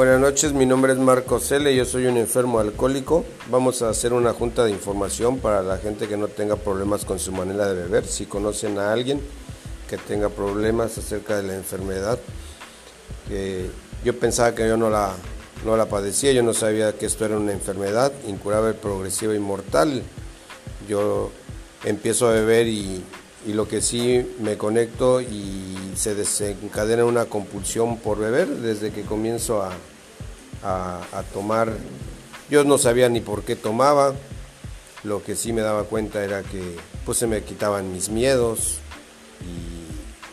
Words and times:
Buenas 0.00 0.18
noches, 0.18 0.54
mi 0.54 0.64
nombre 0.64 0.94
es 0.94 0.98
Marco 0.98 1.38
Cele, 1.38 1.76
yo 1.76 1.84
soy 1.84 2.06
un 2.06 2.16
enfermo 2.16 2.58
alcohólico. 2.58 3.22
Vamos 3.50 3.82
a 3.82 3.90
hacer 3.90 4.14
una 4.14 4.32
junta 4.32 4.64
de 4.64 4.70
información 4.70 5.40
para 5.40 5.62
la 5.62 5.76
gente 5.76 6.08
que 6.08 6.16
no 6.16 6.28
tenga 6.28 6.56
problemas 6.56 7.04
con 7.04 7.18
su 7.18 7.32
manera 7.32 7.68
de 7.68 7.82
beber. 7.82 8.06
Si 8.06 8.24
conocen 8.24 8.78
a 8.78 8.94
alguien 8.94 9.20
que 9.90 9.98
tenga 9.98 10.30
problemas 10.30 10.96
acerca 10.96 11.36
de 11.36 11.42
la 11.42 11.54
enfermedad, 11.54 12.18
yo 14.02 14.18
pensaba 14.18 14.54
que 14.54 14.66
yo 14.66 14.78
no 14.78 14.88
la, 14.88 15.12
no 15.66 15.76
la 15.76 15.84
padecía, 15.84 16.32
yo 16.32 16.42
no 16.42 16.54
sabía 16.54 16.96
que 16.96 17.04
esto 17.04 17.26
era 17.26 17.36
una 17.36 17.52
enfermedad 17.52 18.10
incurable, 18.26 18.72
progresiva 18.72 19.34
y 19.34 19.38
mortal. 19.38 20.02
Yo 20.88 21.30
empiezo 21.84 22.26
a 22.26 22.32
beber 22.32 22.68
y, 22.68 23.04
y 23.46 23.52
lo 23.52 23.66
que 23.66 23.80
sí 23.80 24.34
me 24.40 24.56
conecto 24.56 25.20
y 25.20 25.92
se 25.96 26.14
desencadena 26.14 27.04
una 27.04 27.24
compulsión 27.24 27.98
por 27.98 28.18
beber 28.18 28.48
desde 28.48 28.92
que 28.92 29.02
comienzo 29.02 29.62
a, 29.62 29.72
a, 30.62 31.22
tomar. 31.32 31.72
Yo 32.50 32.64
no 32.64 32.78
sabía 32.78 33.08
ni 33.08 33.20
por 33.20 33.42
qué 33.42 33.56
tomaba, 33.56 34.14
lo 35.04 35.22
que 35.22 35.36
sí 35.36 35.52
me 35.52 35.62
daba 35.62 35.84
cuenta 35.84 36.22
era 36.22 36.42
que 36.42 36.76
pues 37.06 37.18
se 37.18 37.26
me 37.26 37.42
quitaban 37.42 37.92
mis 37.92 38.10
miedos 38.10 38.78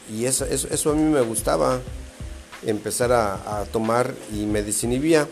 y, 0.09 0.25
eso, 0.25 0.45
eso, 0.45 0.91
a 0.91 0.95
mí 0.95 1.03
me 1.03 1.21
gustaba, 1.21 1.79
empezar 2.65 3.11
a, 3.11 3.59
a 3.59 3.65
tomar 3.65 4.13
y 4.33 4.45
me 4.45 4.63
desinhibía. 4.63 5.27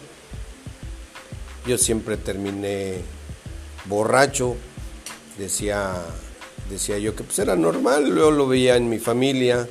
Yo 1.65 1.77
siempre 1.77 2.17
terminé 2.17 2.99
borracho, 3.85 4.55
decía 5.37 5.95
decía 6.69 6.97
yo 6.97 7.15
que 7.15 7.23
pues 7.23 7.39
era 7.39 7.55
normal, 7.55 8.09
luego 8.09 8.31
lo 8.31 8.47
veía 8.47 8.75
en 8.75 8.89
mi 8.89 8.99
familia, 8.99 9.67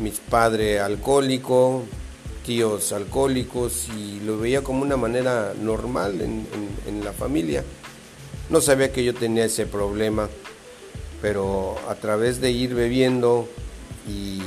mis 0.00 0.18
padres 0.18 0.80
alcohólico, 0.80 1.84
tíos 2.44 2.92
alcohólicos 2.92 3.88
y 3.96 4.20
lo 4.20 4.38
veía 4.38 4.62
como 4.62 4.82
una 4.82 4.96
manera 4.96 5.54
normal 5.60 6.20
en, 6.20 6.46
en, 6.86 7.04
la 7.04 7.12
familia. 7.12 7.64
No 8.50 8.60
sabía 8.60 8.92
que 8.92 9.04
yo 9.04 9.14
tenía 9.14 9.46
ese 9.46 9.66
problema, 9.66 10.28
pero 11.22 11.76
a 11.88 11.94
través 11.94 12.40
de 12.40 12.50
ir 12.50 12.74
bebiendo 12.74 13.48
y 14.06 14.40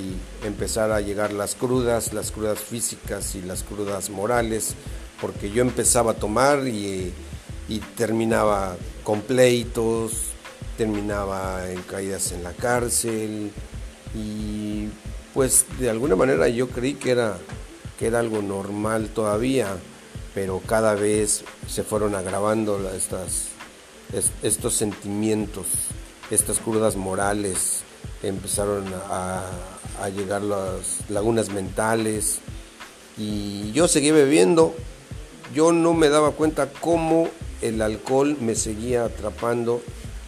empezar 0.45 0.91
a 0.91 1.01
llegar 1.01 1.33
las 1.33 1.55
crudas, 1.55 2.13
las 2.13 2.31
crudas 2.31 2.59
físicas 2.59 3.33
y 3.35 3.41
las 3.41 3.63
crudas 3.63 4.09
morales, 4.11 4.75
porque 5.19 5.49
yo 5.49 5.61
empezaba 5.61 6.11
a 6.11 6.15
tomar 6.15 6.67
y, 6.67 7.11
y 7.67 7.79
terminaba 7.95 8.77
con 9.03 9.21
pleitos, 9.21 10.11
terminaba 10.77 11.69
en 11.69 11.81
caídas 11.81 12.31
en 12.31 12.43
la 12.43 12.53
cárcel 12.53 13.51
y 14.15 14.87
pues 15.33 15.65
de 15.79 15.89
alguna 15.89 16.15
manera 16.15 16.47
yo 16.47 16.69
creí 16.69 16.93
que 16.93 17.11
era, 17.11 17.37
que 17.99 18.07
era 18.07 18.19
algo 18.19 18.41
normal 18.41 19.09
todavía, 19.09 19.67
pero 20.33 20.61
cada 20.65 20.95
vez 20.95 21.43
se 21.67 21.83
fueron 21.83 22.15
agravando 22.15 22.89
estas, 22.95 23.47
estos 24.43 24.75
sentimientos, 24.75 25.67
estas 26.31 26.59
crudas 26.59 26.95
morales, 26.95 27.83
empezaron 28.23 28.85
a, 29.09 29.43
a 30.01 30.09
llegar 30.09 30.41
las 30.41 31.09
lagunas 31.09 31.49
mentales 31.49 32.39
y 33.17 33.71
yo 33.71 33.87
seguí 33.87 34.11
bebiendo, 34.11 34.75
yo 35.53 35.71
no 35.71 35.93
me 35.93 36.09
daba 36.09 36.31
cuenta 36.31 36.71
cómo 36.71 37.29
el 37.61 37.81
alcohol 37.81 38.37
me 38.39 38.55
seguía 38.55 39.05
atrapando 39.05 39.81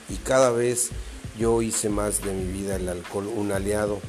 y 0.09 0.15
cada 0.17 0.51
vez 0.51 0.89
yo 1.37 1.61
hice 1.61 1.89
más 1.89 2.23
de 2.23 2.33
mi 2.33 2.51
vida 2.51 2.75
el 2.75 2.89
alcohol 2.89 3.27
un 3.27 3.51
aliado 3.51 3.99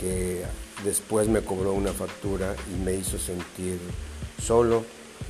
que 0.00 0.42
después 0.84 1.28
me 1.28 1.42
cobró 1.42 1.72
una 1.72 1.92
factura 1.92 2.54
y 2.72 2.84
me 2.84 2.94
hizo 2.94 3.18
sentir 3.18 3.78
solo. 4.42 4.84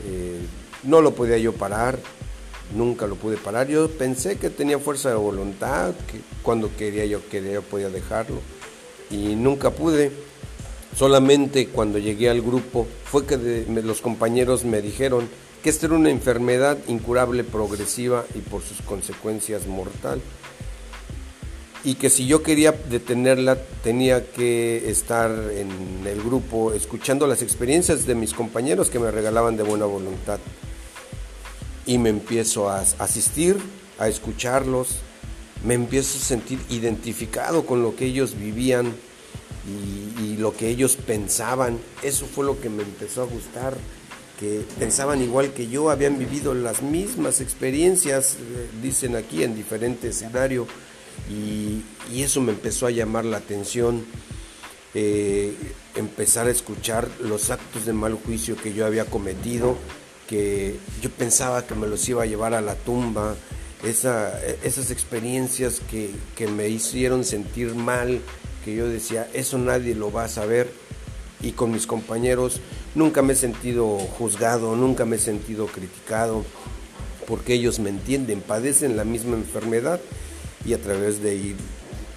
Eh, 0.06 0.38
no 0.84 1.00
lo 1.00 1.14
podía 1.14 1.38
yo 1.38 1.52
parar, 1.54 1.98
nunca 2.74 3.06
lo 3.06 3.16
pude 3.16 3.36
parar. 3.36 3.68
Yo 3.68 3.90
pensé 3.90 4.36
que 4.36 4.50
tenía 4.50 4.78
fuerza 4.78 5.08
de 5.08 5.16
voluntad, 5.16 5.94
que 6.10 6.20
cuando 6.42 6.74
quería 6.76 7.04
yo 7.06 7.26
quería 7.28 7.60
podía 7.60 7.88
dejarlo 7.88 8.40
y 9.10 9.34
nunca 9.34 9.70
pude. 9.70 10.12
Solamente 10.96 11.68
cuando 11.68 11.98
llegué 11.98 12.28
al 12.28 12.42
grupo 12.42 12.86
fue 13.04 13.24
que 13.24 13.36
los 13.84 14.00
compañeros 14.00 14.64
me 14.64 14.82
dijeron, 14.82 15.28
que 15.62 15.70
esta 15.70 15.86
era 15.86 15.96
una 15.96 16.10
enfermedad 16.10 16.78
incurable, 16.86 17.44
progresiva 17.44 18.24
y 18.34 18.38
por 18.38 18.62
sus 18.62 18.82
consecuencias 18.82 19.66
mortal. 19.66 20.20
Y 21.84 21.94
que 21.94 22.10
si 22.10 22.26
yo 22.26 22.42
quería 22.42 22.72
detenerla 22.72 23.56
tenía 23.82 24.30
que 24.30 24.90
estar 24.90 25.30
en 25.30 26.06
el 26.06 26.20
grupo 26.22 26.72
escuchando 26.72 27.26
las 27.26 27.40
experiencias 27.42 28.04
de 28.06 28.14
mis 28.14 28.34
compañeros 28.34 28.90
que 28.90 28.98
me 28.98 29.10
regalaban 29.10 29.56
de 29.56 29.62
buena 29.62 29.86
voluntad. 29.86 30.40
Y 31.86 31.98
me 31.98 32.10
empiezo 32.10 32.68
a 32.68 32.80
asistir, 32.80 33.56
a 33.98 34.08
escucharlos, 34.08 34.96
me 35.64 35.74
empiezo 35.74 36.18
a 36.18 36.22
sentir 36.22 36.60
identificado 36.68 37.64
con 37.64 37.82
lo 37.82 37.96
que 37.96 38.06
ellos 38.06 38.38
vivían 38.38 38.94
y, 39.66 40.36
lo 40.36 40.56
que 40.56 40.68
ellos 40.68 40.96
pensaban. 40.96 41.78
Eso 42.02 42.26
fue 42.26 42.44
lo 42.44 42.60
que 42.60 42.70
me 42.70 42.82
empezó 42.82 43.22
a 43.22 43.26
gustar 43.26 43.76
que 44.38 44.62
pensaban 44.78 45.20
igual 45.20 45.52
que 45.52 45.68
yo, 45.68 45.90
habían 45.90 46.18
vivido 46.18 46.54
las 46.54 46.82
mismas 46.82 47.40
experiencias, 47.40 48.34
eh, 48.34 48.68
dicen 48.80 49.16
aquí, 49.16 49.42
en 49.42 49.56
diferente 49.56 50.08
escenario, 50.08 50.66
y, 51.28 51.82
eso 52.22 52.40
me 52.40 52.52
empezó 52.52 52.86
a 52.86 52.90
llamar 52.90 53.24
la 53.24 53.36
atención, 53.36 54.04
eh, 54.94 55.54
empezar 55.94 56.46
a 56.46 56.50
escuchar 56.50 57.08
los 57.20 57.50
actos 57.50 57.84
de 57.84 57.92
mal 57.92 58.14
juicio 58.14 58.56
que 58.56 58.72
yo 58.72 58.86
había 58.86 59.04
cometido, 59.04 59.76
que 60.26 60.76
yo 61.02 61.10
pensaba 61.10 61.66
que 61.66 61.74
me 61.74 61.86
los 61.86 62.08
iba 62.08 62.22
a 62.22 62.26
llevar 62.26 62.54
a 62.54 62.60
la 62.60 62.76
tumba, 62.76 63.36
esas 63.82 64.90
experiencias 64.90 65.80
que, 65.90 66.10
que 66.36 66.46
me 66.48 66.68
hicieron 66.68 67.24
sentir 67.24 67.74
mal, 67.74 68.20
que 68.64 68.74
yo 68.74 68.88
decía, 68.88 69.28
eso 69.34 69.58
nadie 69.58 69.94
lo 69.94 70.10
va 70.10 70.24
a 70.24 70.28
saber, 70.28 70.72
y 71.40 71.52
con 71.52 71.70
mis 71.70 71.86
compañeros 71.86 72.60
nunca 72.94 73.22
me 73.22 73.34
he 73.34 73.36
sentido 73.36 73.98
juzgado, 73.98 74.74
nunca 74.76 75.04
me 75.04 75.16
he 75.16 75.20
sentido 75.20 75.66
criticado, 75.66 76.44
porque 77.26 77.54
ellos 77.54 77.78
me 77.78 77.90
entienden, 77.90 78.40
padecen 78.40 78.96
la 78.96 79.04
misma 79.04 79.36
enfermedad 79.36 80.00
y 80.64 80.72
a 80.72 80.80
través 80.80 81.22
de 81.22 81.36
ir 81.36 81.56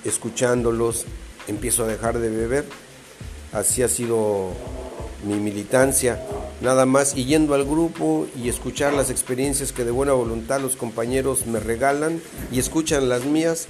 escuchándolos 0.06 1.06
empiezo 1.48 1.84
a 1.84 1.88
dejar 1.88 2.20
de 2.20 2.30
beber. 2.30 2.66
Así 3.52 3.84
ha 3.84 3.90
sido 3.90 4.52
mi 5.28 5.36
militancia, 5.36 6.20
nada 6.62 6.86
más 6.86 7.16
y 7.16 7.26
yendo 7.26 7.54
al 7.54 7.66
grupo 7.66 8.28
y 8.42 8.50
escuchar 8.50 8.94
las 8.94 9.10
experiencias 9.10 9.72
que 9.72 9.84
de 9.84 9.92
buena 9.92 10.14
voluntad 10.14 10.62
los 10.62 10.76
compañeros 10.76 11.46
me 11.46 11.60
regalan 11.60 12.22
y 12.52 12.60
escuchan 12.60 13.10
las 13.10 13.26
mías 13.26 13.68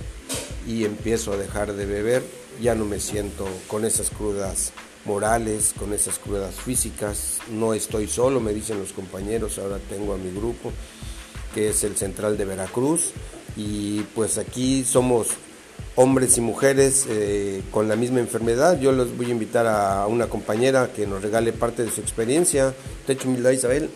y 0.67 0.85
empiezo 0.85 1.34
a 1.34 1.38
dejar 1.38 1.73
de 1.73 1.85
beber, 1.85 2.23
ya 2.61 2.75
no 2.75 2.85
me 2.85 3.00
siento 3.00 3.47
con 3.67 3.84
esas 3.84 4.11
crudas 4.11 4.72
morales, 5.06 5.73
con 5.78 5.94
esas 5.94 6.19
crudas 6.19 6.56
físicas. 6.56 7.39
No 7.50 7.73
estoy 7.73 8.07
solo, 8.07 8.39
me 8.39 8.53
dicen 8.53 8.79
los 8.79 8.94
compañeros, 8.94 9.59
ahora 9.59 9.79
tengo 9.89 10.13
a 10.13 10.17
mi 10.17 10.31
grupo, 10.31 10.72
que 11.53 11.69
es 11.69 11.84
el 11.84 11.97
Central 11.97 12.38
de 12.38 12.45
Veracruz. 12.45 13.11
Y 13.56 14.01
pues 14.16 14.38
aquí 14.38 14.84
somos 14.84 15.28
hombres 15.95 16.38
y 16.38 16.41
mujeres 16.41 17.06
eh, 17.09 17.61
con 17.72 17.88
la 17.88 17.95
misma 17.95 18.19
enfermedad. 18.19 18.79
Yo 18.79 18.91
los 18.91 19.16
voy 19.17 19.28
a 19.28 19.31
invitar 19.31 19.67
a 19.67 20.07
una 20.07 20.28
compañera 20.28 20.91
que 20.94 21.06
nos 21.06 21.22
regale 21.22 21.53
parte 21.53 21.84
de 21.84 21.91
su 21.91 22.01
experiencia. 22.01 22.73
Te 23.06 23.13
echo 23.13 23.28
humildad, 23.28 23.51
Isabel. 23.51 23.90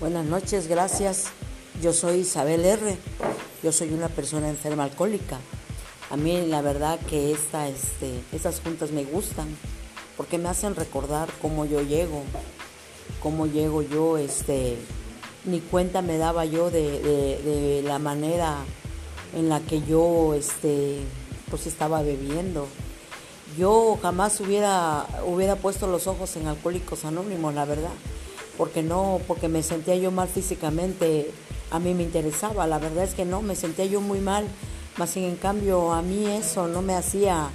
Buenas 0.00 0.26
noches, 0.26 0.66
gracias. 0.66 1.26
Yo 1.80 1.92
soy 1.92 2.18
Isabel 2.20 2.64
R. 2.64 2.96
Yo 3.62 3.72
soy 3.72 3.92
una 3.92 4.08
persona 4.08 4.48
enferma 4.48 4.84
alcohólica. 4.84 5.38
A 6.14 6.16
mí 6.16 6.46
la 6.46 6.62
verdad 6.62 7.00
que 7.10 7.32
esta, 7.32 7.66
este, 7.66 8.20
estas 8.32 8.60
juntas 8.60 8.92
me 8.92 9.02
gustan 9.02 9.48
porque 10.16 10.38
me 10.38 10.48
hacen 10.48 10.76
recordar 10.76 11.28
cómo 11.42 11.64
yo 11.64 11.82
llego, 11.82 12.22
cómo 13.20 13.48
llego 13.48 13.82
yo, 13.82 14.16
este, 14.16 14.76
ni 15.44 15.58
cuenta 15.58 16.02
me 16.02 16.16
daba 16.16 16.44
yo 16.44 16.70
de, 16.70 17.82
la 17.84 17.98
manera 17.98 18.58
en 19.34 19.48
la 19.48 19.58
que 19.58 19.82
yo 19.82 20.34
este, 20.34 21.00
pues 21.50 21.66
estaba 21.66 22.00
bebiendo. 22.02 22.68
Yo 23.58 23.98
jamás 24.00 24.38
hubiera, 24.38 25.08
hubiera 25.26 25.56
puesto 25.56 25.88
los 25.88 26.06
ojos 26.06 26.36
en 26.36 26.46
Alcohólicos 26.46 27.04
Anónimos, 27.04 27.56
la 27.56 27.64
verdad, 27.64 27.90
porque 28.56 28.84
no, 28.84 29.20
porque 29.26 29.48
me 29.48 29.64
sentía 29.64 29.96
yo 29.96 30.12
mal 30.12 30.28
físicamente, 30.28 31.32
a 31.72 31.80
mí 31.80 31.92
me 31.92 32.04
interesaba, 32.04 32.68
la 32.68 32.78
verdad 32.78 33.02
es 33.02 33.14
que 33.14 33.24
no, 33.24 33.42
me 33.42 33.56
sentía 33.56 33.86
yo 33.86 34.00
muy 34.00 34.20
mal 34.20 34.46
más 34.96 35.10
sin 35.10 35.24
en 35.24 35.36
cambio 35.36 35.92
a 35.92 36.02
mí 36.02 36.26
eso 36.26 36.68
no 36.68 36.82
me 36.82 36.94
hacía 36.94 37.50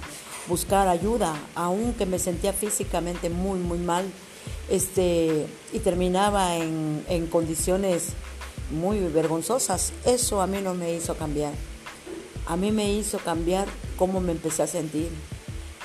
buscar 0.46 0.88
ayuda, 0.88 1.34
aunque 1.54 2.06
me 2.06 2.18
sentía 2.18 2.52
físicamente 2.52 3.30
muy, 3.30 3.58
muy 3.58 3.78
mal, 3.78 4.04
este, 4.68 5.46
y 5.72 5.78
terminaba 5.78 6.56
en, 6.56 7.04
en 7.08 7.26
condiciones 7.26 8.10
muy 8.70 9.00
vergonzosas. 9.00 9.92
Eso 10.04 10.40
a 10.40 10.46
mí 10.46 10.58
no 10.62 10.74
me 10.74 10.94
hizo 10.94 11.16
cambiar. 11.16 11.52
A 12.46 12.56
mí 12.56 12.72
me 12.72 12.92
hizo 12.92 13.18
cambiar 13.18 13.68
cómo 13.96 14.20
me 14.20 14.32
empecé 14.32 14.62
a 14.62 14.66
sentir, 14.66 15.08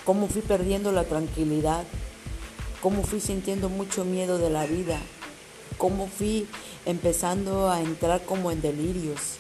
cómo 0.04 0.28
fui 0.28 0.42
perdiendo 0.42 0.92
la 0.92 1.04
tranquilidad, 1.04 1.84
cómo 2.82 3.04
fui 3.04 3.20
sintiendo 3.20 3.70
mucho 3.70 4.04
miedo 4.06 4.38
de 4.38 4.50
la 4.50 4.66
vida, 4.66 5.00
cómo 5.78 6.08
fui 6.08 6.48
empezando 6.86 7.70
a 7.70 7.82
entrar 7.82 8.24
como 8.26 8.52
en 8.52 8.62
delirios. 8.62 9.38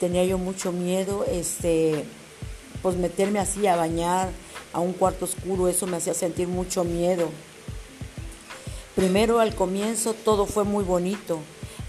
Tenía 0.00 0.24
yo 0.24 0.38
mucho 0.38 0.72
miedo, 0.72 1.24
este, 1.30 2.04
pues 2.82 2.96
meterme 2.96 3.38
así 3.38 3.66
a 3.66 3.76
bañar 3.76 4.30
a 4.72 4.80
un 4.80 4.92
cuarto 4.92 5.24
oscuro, 5.24 5.68
eso 5.68 5.86
me 5.86 5.96
hacía 5.96 6.14
sentir 6.14 6.48
mucho 6.48 6.84
miedo. 6.84 7.28
Primero 8.94 9.40
al 9.40 9.54
comienzo 9.54 10.12
todo 10.12 10.46
fue 10.46 10.64
muy 10.64 10.84
bonito. 10.84 11.38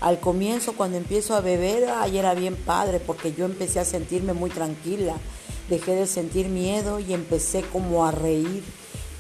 Al 0.02 0.20
comienzo 0.20 0.74
cuando 0.74 0.98
empiezo 0.98 1.36
a 1.36 1.42
beber, 1.42 1.90
ahí 1.90 2.18
era 2.18 2.34
bien 2.34 2.56
padre 2.56 3.00
porque 3.00 3.34
yo 3.34 3.46
empecé 3.46 3.80
a 3.80 3.86
sentirme 3.86 4.34
muy 4.34 4.50
tranquila. 4.50 5.16
Dejé 5.70 5.96
de 5.96 6.08
sentir 6.08 6.48
miedo 6.48 7.00
y 7.00 7.14
empecé 7.14 7.64
como 7.64 8.06
a 8.06 8.12
reír, 8.12 8.64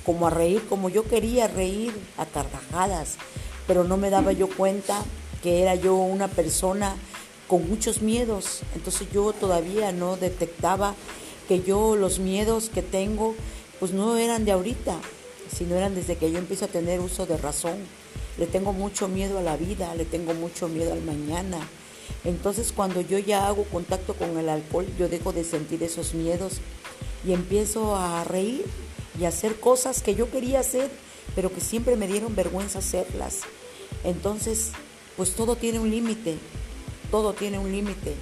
como 0.06 0.28
a 0.28 0.30
reír 0.30 0.66
como 0.70 0.90
yo 0.90 1.04
quería 1.04 1.48
reír 1.48 1.94
a 2.18 2.26
carcajadas, 2.26 3.16
pero 3.68 3.84
no 3.84 3.98
me 3.98 4.10
daba 4.10 4.32
yo 4.32 4.48
cuenta 4.48 5.04
que 5.44 5.62
era 5.62 5.76
yo 5.76 5.96
una 5.96 6.28
persona 6.28 6.96
con 7.50 7.68
muchos 7.68 8.02
miedos. 8.02 8.62
Entonces 8.76 9.08
yo 9.12 9.34
todavía 9.34 9.92
no 9.92 10.16
detectaba 10.16 10.96
que 11.50 11.62
yo 11.62 11.98
los 11.98 12.20
miedos 12.20 12.70
que 12.70 12.84
tengo 12.84 13.36
pues 13.80 13.92
no 13.92 14.16
eran 14.18 14.46
de 14.46 14.52
ahorita, 14.52 14.96
sino 15.54 15.76
eran 15.76 15.96
desde 15.96 16.16
que 16.16 16.32
yo 16.32 16.38
empiezo 16.38 16.66
a 16.66 16.70
tener 16.70 17.02
uso 17.02 17.26
de 17.26 17.38
razón. 17.38 17.78
Le 18.38 18.46
tengo 18.46 18.72
mucho 18.72 19.08
miedo 19.08 19.40
a 19.40 19.42
la 19.42 19.58
vida, 19.58 19.94
le 19.96 20.06
tengo 20.06 20.34
mucho 20.34 20.70
miedo 20.70 20.94
al 20.94 21.02
mañana. 21.02 21.58
Entonces 22.24 22.72
cuando 22.72 23.02
yo 23.02 23.18
ya 23.18 23.48
hago 23.48 23.64
contacto 23.64 24.14
con 24.14 24.38
el 24.38 24.48
alcohol, 24.48 24.86
yo 24.98 25.10
dejo 25.10 25.34
de 25.34 25.44
sentir 25.44 25.82
esos 25.84 26.14
miedos 26.14 26.60
y 27.26 27.34
empiezo 27.34 27.96
a 27.96 28.24
reír 28.24 28.64
y 29.20 29.26
a 29.26 29.30
hacer 29.30 29.60
cosas 29.60 30.02
que 30.04 30.16
yo 30.16 30.30
quería 30.30 30.60
hacer, 30.60 30.90
pero 31.36 31.52
que 31.52 31.62
siempre 31.62 31.96
me 31.96 32.08
dieron 32.08 32.36
vergüenza 32.36 32.80
hacerlas. 32.80 33.40
Entonces, 34.04 34.72
pues 35.18 35.32
todo 35.32 35.56
tiene 35.56 35.80
un 35.80 35.90
límite, 35.90 36.38
todo 37.12 37.34
tiene 37.34 37.60
un 37.60 37.72
límite 37.72 38.16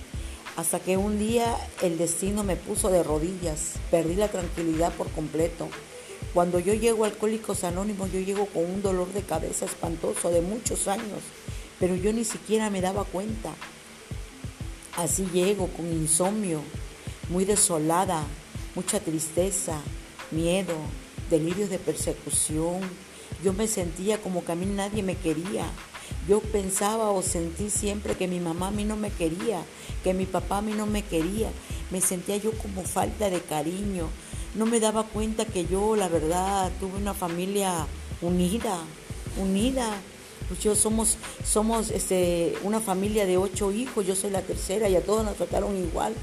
hasta 0.58 0.80
que 0.80 0.98
un 0.98 1.20
día 1.20 1.56
el 1.84 2.00
destino 2.00 2.44
me 2.44 2.56
puso 2.56 2.90
de 2.90 3.04
rodillas, 3.04 3.74
perdí 3.92 4.16
la 4.16 4.28
tranquilidad 4.28 4.92
por 4.92 5.08
completo. 5.12 5.70
Cuando 6.34 6.58
yo 6.58 6.74
llego 6.74 7.04
a 7.04 7.08
Alcohólicos 7.08 7.64
Anónimos, 7.64 8.12
yo 8.12 8.20
llego 8.20 8.48
con 8.48 8.66
un 8.66 8.82
dolor 8.82 9.14
de 9.14 9.22
cabeza 9.22 9.66
espantoso 9.66 10.32
de 10.32 10.42
muchos 10.42 10.88
años, 10.88 11.22
pero 11.80 11.96
yo 11.96 12.12
ni 12.12 12.26
siquiera 12.26 12.72
me 12.72 12.82
daba 12.82 13.04
cuenta. 13.04 13.54
Así 14.96 15.28
llego 15.32 15.68
con 15.68 15.86
insomnio, 15.86 16.62
muy 17.30 17.46
desolada, 17.46 18.24
mucha 18.74 19.00
tristeza, 19.00 19.80
miedo, 20.32 20.74
delirios 21.30 21.70
de 21.70 21.78
persecución. 21.78 22.80
Yo 23.44 23.54
me 23.54 23.68
sentía 23.68 24.20
como 24.20 24.44
que 24.44 24.54
a 24.54 24.56
mí 24.56 24.66
nadie 24.66 25.04
me 25.04 25.16
quería, 25.16 25.70
yo 26.28 26.42
pensaba 26.42 27.12
o 27.12 27.22
sentí 27.22 27.70
siempre 27.70 28.16
que 28.16 28.28
mi 28.28 28.40
mamá 28.40 28.68
a 28.68 28.72
mí 28.72 28.84
no 28.84 28.98
me 28.98 29.12
quería, 29.12 29.64
que 30.04 30.14
mi 30.14 30.26
papá 30.26 30.58
a 30.58 30.62
mí 30.62 30.74
no 30.74 30.86
me 30.86 31.02
quería. 31.02 31.50
Me 31.90 32.02
sentía 32.02 32.36
yo 32.38 32.52
como 32.52 32.84
falta 32.84 33.30
de 33.30 33.40
cariño. 33.40 34.10
No 34.56 34.66
me 34.66 34.80
daba 34.80 35.04
cuenta 35.04 35.46
que 35.46 35.66
yo, 35.66 35.96
la 35.96 36.10
verdad, 36.10 36.72
tuve 36.80 36.98
una 36.98 37.14
familia 37.14 37.88
unida, 38.22 38.80
unida. 39.42 39.90
Pues 40.50 40.60
yo 40.60 40.76
somos, 40.76 41.18
somos 41.46 41.92
este, 41.92 42.56
una 42.64 42.82
familia 42.82 43.26
de 43.26 43.38
ocho 43.38 43.72
hijos, 43.72 44.06
yo 44.06 44.16
soy 44.16 44.32
la 44.32 44.42
tercera 44.42 44.90
y 44.90 44.96
a 44.96 45.02
todos 45.04 45.24
nos 45.24 45.36
trataron 45.36 45.78
igual. 45.78 46.14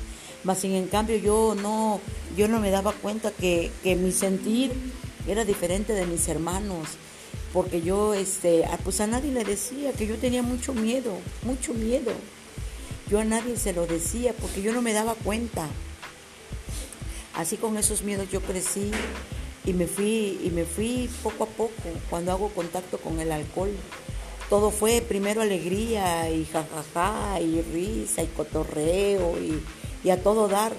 Mas 0.45 0.59
sin 0.59 0.73
en 0.73 0.89
cambio 0.89 1.17
yo 1.17 1.55
no, 1.55 2.01
yo 2.37 2.49
no 2.49 2.61
me 2.61 2.71
daba 2.71 2.93
cuenta 2.93 3.31
que, 3.31 3.71
que 3.83 3.97
mi 3.97 4.13
sentir 4.13 4.73
era 5.27 5.47
diferente 5.47 5.95
de 5.95 6.07
mis 6.07 6.29
hermanos 6.29 6.89
porque 7.55 7.83
yo, 7.83 8.15
este, 8.15 8.65
pues 8.83 9.01
a 9.01 9.07
nadie 9.07 9.31
le 9.31 9.45
decía 9.45 9.93
que 9.93 10.09
yo 10.09 10.17
tenía 10.17 10.43
mucho 10.43 10.75
miedo, 10.75 11.13
mucho 11.45 11.73
miedo. 11.73 12.13
Yo 13.09 13.21
a 13.21 13.25
nadie 13.25 13.57
se 13.57 13.73
lo 13.73 13.87
decía 13.87 14.35
porque 14.41 14.61
yo 14.61 14.73
no 14.73 14.83
me 14.83 14.93
daba 14.93 15.15
cuenta. 15.15 15.69
Así 17.33 17.57
con 17.57 17.77
esos 17.77 18.03
miedos 18.03 18.29
yo 18.29 18.41
crecí 18.41 18.91
y 19.65 19.73
me 19.73 19.87
fui 19.87 20.41
y 20.43 20.51
me 20.51 20.65
fui 20.65 21.09
poco 21.23 21.45
a 21.45 21.47
poco 21.47 21.73
cuando 22.11 22.33
hago 22.33 22.49
contacto 22.49 22.99
con 22.99 23.21
el 23.21 23.31
alcohol. 23.31 23.71
Todo 24.51 24.73
fue 24.73 25.01
primero 25.01 25.41
alegría 25.41 26.29
y 26.31 26.47
jajaja 26.47 27.41
y 27.41 27.63
risa 27.63 28.25
y 28.25 28.27
cotorreo 28.27 29.39
y, 29.39 29.63
y 30.03 30.11
a 30.11 30.21
todo 30.21 30.49
dar. 30.49 30.73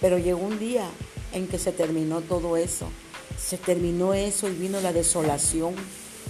Pero 0.00 0.16
llegó 0.16 0.40
un 0.40 0.58
día 0.58 0.88
en 1.34 1.48
que 1.48 1.58
se 1.58 1.72
terminó 1.72 2.22
todo 2.22 2.56
eso. 2.56 2.88
Se 3.38 3.58
terminó 3.58 4.14
eso 4.14 4.48
y 4.48 4.52
vino 4.52 4.80
la 4.80 4.94
desolación 4.94 5.74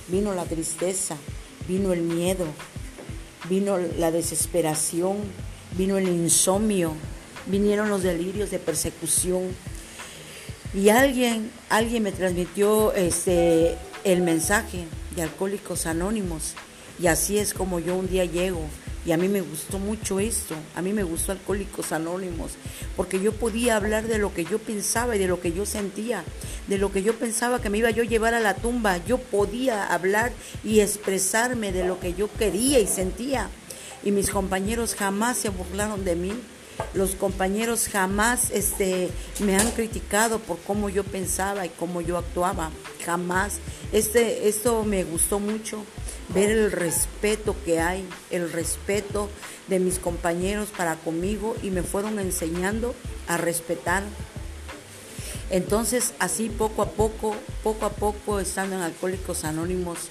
vino 0.08 0.34
la 0.34 0.44
tristeza, 0.44 1.16
vino 1.68 1.92
el 1.92 2.02
miedo, 2.02 2.46
vino 3.48 3.78
la 3.78 4.10
desesperación, 4.10 5.18
vino 5.76 5.98
el 5.98 6.08
insomnio, 6.08 6.92
vinieron 7.46 7.88
los 7.88 8.02
delirios 8.02 8.50
de 8.50 8.58
persecución. 8.58 9.42
Y 10.74 10.88
alguien, 10.88 11.50
alguien 11.68 12.02
me 12.02 12.12
transmitió 12.12 12.92
este, 12.94 13.76
el 14.02 14.22
mensaje 14.22 14.84
de 15.14 15.22
Alcohólicos 15.22 15.86
Anónimos. 15.86 16.54
Y 16.98 17.06
así 17.06 17.38
es 17.38 17.54
como 17.54 17.80
yo 17.80 17.96
un 17.96 18.08
día 18.08 18.24
llego 18.24 18.60
y 19.06 19.12
a 19.12 19.16
mí 19.16 19.28
me 19.28 19.42
gustó 19.42 19.78
mucho 19.78 20.18
esto, 20.18 20.54
a 20.74 20.82
mí 20.82 20.92
me 20.92 21.02
gustó 21.02 21.32
Alcohólicos 21.32 21.92
Anónimos, 21.92 22.52
porque 22.96 23.20
yo 23.20 23.32
podía 23.32 23.76
hablar 23.76 24.06
de 24.06 24.18
lo 24.18 24.32
que 24.32 24.44
yo 24.44 24.58
pensaba 24.58 25.14
y 25.14 25.18
de 25.18 25.28
lo 25.28 25.40
que 25.40 25.52
yo 25.52 25.66
sentía, 25.66 26.24
de 26.68 26.78
lo 26.78 26.90
que 26.90 27.02
yo 27.02 27.14
pensaba 27.14 27.60
que 27.60 27.68
me 27.70 27.78
iba 27.78 27.90
yo 27.90 28.02
a 28.02 28.06
llevar 28.06 28.34
a 28.34 28.40
la 28.40 28.54
tumba. 28.54 28.98
Yo 29.04 29.18
podía 29.18 29.86
hablar 29.86 30.32
y 30.62 30.80
expresarme 30.80 31.72
de 31.72 31.84
lo 31.84 32.00
que 32.00 32.14
yo 32.14 32.32
quería 32.32 32.80
y 32.80 32.86
sentía. 32.86 33.50
Y 34.02 34.10
mis 34.10 34.30
compañeros 34.30 34.94
jamás 34.94 35.38
se 35.38 35.50
burlaron 35.50 36.04
de 36.04 36.16
mí. 36.16 36.32
Los 36.92 37.14
compañeros 37.14 37.88
jamás 37.88 38.50
este, 38.50 39.08
me 39.40 39.56
han 39.56 39.70
criticado 39.72 40.40
por 40.40 40.58
cómo 40.60 40.88
yo 40.88 41.04
pensaba 41.04 41.66
y 41.66 41.68
cómo 41.68 42.00
yo 42.00 42.18
actuaba. 42.18 42.70
Jamás. 43.04 43.58
Este, 43.92 44.48
esto 44.48 44.84
me 44.84 45.04
gustó 45.04 45.38
mucho 45.38 45.84
ver 46.28 46.50
el 46.50 46.72
respeto 46.72 47.54
que 47.64 47.80
hay, 47.80 48.06
el 48.30 48.50
respeto 48.50 49.28
de 49.68 49.78
mis 49.78 49.98
compañeros 49.98 50.68
para 50.76 50.96
conmigo 50.96 51.56
y 51.62 51.70
me 51.70 51.82
fueron 51.82 52.18
enseñando 52.18 52.94
a 53.28 53.36
respetar. 53.36 54.02
Entonces, 55.50 56.14
así 56.18 56.48
poco 56.48 56.82
a 56.82 56.90
poco, 56.90 57.36
poco 57.62 57.86
a 57.86 57.90
poco, 57.90 58.40
estando 58.40 58.76
en 58.76 58.82
Alcohólicos 58.82 59.44
Anónimos, 59.44 60.08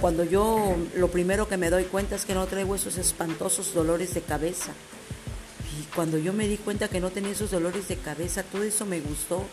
cuando 0.00 0.24
yo 0.24 0.76
lo 0.94 1.08
primero 1.08 1.48
que 1.48 1.56
me 1.56 1.70
doy 1.70 1.84
cuenta 1.84 2.16
es 2.16 2.24
que 2.24 2.34
no 2.34 2.46
traigo 2.46 2.74
esos 2.74 2.98
espantosos 2.98 3.74
dolores 3.74 4.14
de 4.14 4.20
cabeza. 4.20 4.72
Y 5.80 5.84
cuando 5.94 6.18
yo 6.18 6.32
me 6.32 6.46
di 6.46 6.58
cuenta 6.58 6.88
que 6.88 7.00
no 7.00 7.10
tenía 7.10 7.32
esos 7.32 7.50
dolores 7.50 7.88
de 7.88 7.96
cabeza, 7.96 8.42
todo 8.42 8.62
eso 8.62 8.86
me 8.86 9.00
gustó. 9.00 9.44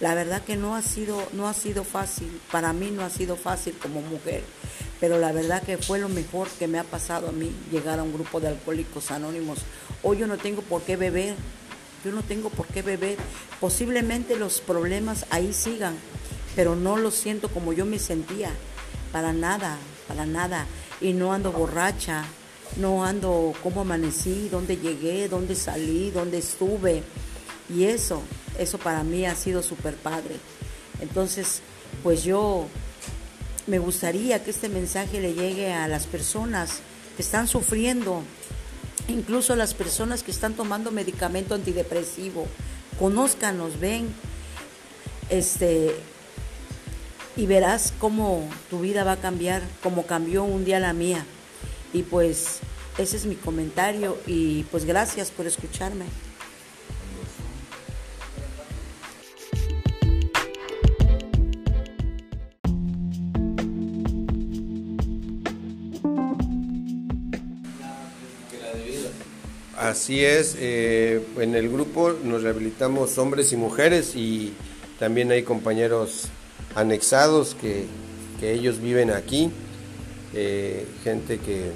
La 0.00 0.14
verdad 0.14 0.42
que 0.42 0.56
no 0.56 0.74
ha 0.74 0.82
sido, 0.82 1.22
no 1.32 1.48
ha 1.48 1.54
sido 1.54 1.84
fácil, 1.84 2.40
para 2.50 2.72
mí 2.72 2.90
no 2.90 3.02
ha 3.02 3.10
sido 3.10 3.36
fácil 3.36 3.74
como 3.80 4.00
mujer 4.02 4.42
pero 5.04 5.18
la 5.18 5.32
verdad 5.32 5.62
que 5.62 5.76
fue 5.76 5.98
lo 5.98 6.08
mejor 6.08 6.48
que 6.48 6.66
me 6.66 6.78
ha 6.78 6.84
pasado 6.84 7.28
a 7.28 7.32
mí 7.32 7.52
llegar 7.70 7.98
a 7.98 8.02
un 8.02 8.14
grupo 8.14 8.40
de 8.40 8.48
alcohólicos 8.48 9.10
anónimos. 9.10 9.58
Hoy 10.02 10.16
yo 10.16 10.26
no 10.26 10.38
tengo 10.38 10.62
por 10.62 10.80
qué 10.80 10.96
beber, 10.96 11.34
yo 12.02 12.10
no 12.10 12.22
tengo 12.22 12.48
por 12.48 12.66
qué 12.68 12.80
beber. 12.80 13.18
Posiblemente 13.60 14.36
los 14.36 14.62
problemas 14.62 15.26
ahí 15.28 15.52
sigan, 15.52 15.94
pero 16.56 16.74
no 16.74 16.96
lo 16.96 17.10
siento 17.10 17.50
como 17.50 17.74
yo 17.74 17.84
me 17.84 17.98
sentía, 17.98 18.50
para 19.12 19.34
nada, 19.34 19.76
para 20.08 20.24
nada. 20.24 20.66
Y 21.02 21.12
no 21.12 21.34
ando 21.34 21.52
borracha, 21.52 22.24
no 22.76 23.04
ando 23.04 23.52
cómo 23.62 23.82
amanecí, 23.82 24.48
dónde 24.48 24.78
llegué, 24.78 25.28
dónde 25.28 25.54
salí, 25.54 26.12
dónde 26.12 26.38
estuve. 26.38 27.02
Y 27.68 27.84
eso, 27.84 28.22
eso 28.58 28.78
para 28.78 29.04
mí 29.04 29.26
ha 29.26 29.34
sido 29.34 29.62
súper 29.62 29.96
padre. 29.96 30.36
Entonces, 31.00 31.60
pues 32.02 32.24
yo 32.24 32.66
me 33.66 33.78
gustaría 33.78 34.42
que 34.44 34.50
este 34.50 34.68
mensaje 34.68 35.20
le 35.20 35.34
llegue 35.34 35.72
a 35.72 35.88
las 35.88 36.06
personas 36.06 36.80
que 37.16 37.22
están 37.22 37.48
sufriendo, 37.48 38.22
incluso 39.08 39.52
a 39.52 39.56
las 39.56 39.74
personas 39.74 40.22
que 40.22 40.30
están 40.30 40.54
tomando 40.54 40.90
medicamento 40.90 41.54
antidepresivo. 41.54 42.46
Conózcanos, 42.98 43.80
ven, 43.80 44.08
este, 45.30 45.94
y 47.36 47.46
verás 47.46 47.92
cómo 47.98 48.48
tu 48.70 48.80
vida 48.80 49.04
va 49.04 49.12
a 49.12 49.16
cambiar, 49.16 49.62
como 49.82 50.06
cambió 50.06 50.44
un 50.44 50.64
día 50.64 50.78
la 50.78 50.92
mía. 50.92 51.24
Y 51.92 52.02
pues 52.02 52.60
ese 52.98 53.16
es 53.16 53.26
mi 53.26 53.34
comentario 53.34 54.18
y 54.26 54.64
pues 54.64 54.84
gracias 54.84 55.30
por 55.30 55.46
escucharme. 55.46 56.04
Así 69.84 70.24
es, 70.24 70.56
eh, 70.58 71.22
en 71.38 71.54
el 71.54 71.68
grupo 71.68 72.14
nos 72.24 72.42
rehabilitamos 72.42 73.18
hombres 73.18 73.52
y 73.52 73.56
mujeres 73.56 74.16
y 74.16 74.54
también 74.98 75.30
hay 75.30 75.42
compañeros 75.42 76.28
anexados 76.74 77.54
que 77.54 77.84
que 78.38 78.52
ellos 78.52 78.80
viven 78.80 79.10
aquí, 79.10 79.50
eh, 80.34 80.86
gente 81.02 81.38
que 81.38 81.70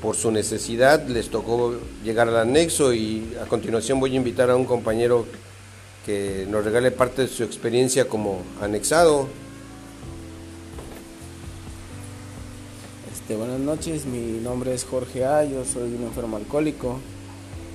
por 0.00 0.16
su 0.16 0.30
necesidad 0.30 1.06
les 1.06 1.30
tocó 1.30 1.74
llegar 2.04 2.28
al 2.28 2.36
anexo 2.36 2.92
y 2.92 3.34
a 3.40 3.46
continuación 3.46 4.00
voy 4.00 4.12
a 4.12 4.16
invitar 4.16 4.50
a 4.50 4.56
un 4.56 4.64
compañero 4.64 5.26
que 6.04 6.46
nos 6.50 6.64
regale 6.64 6.90
parte 6.90 7.22
de 7.22 7.28
su 7.28 7.44
experiencia 7.44 8.08
como 8.08 8.42
anexado. 8.60 9.28
Este, 13.12 13.36
buenas 13.36 13.60
noches, 13.60 14.04
mi 14.04 14.40
nombre 14.40 14.74
es 14.74 14.84
Jorge 14.84 15.24
A, 15.24 15.44
yo 15.44 15.64
soy 15.64 15.94
un 15.94 16.02
enfermo 16.02 16.36
alcohólico. 16.36 16.98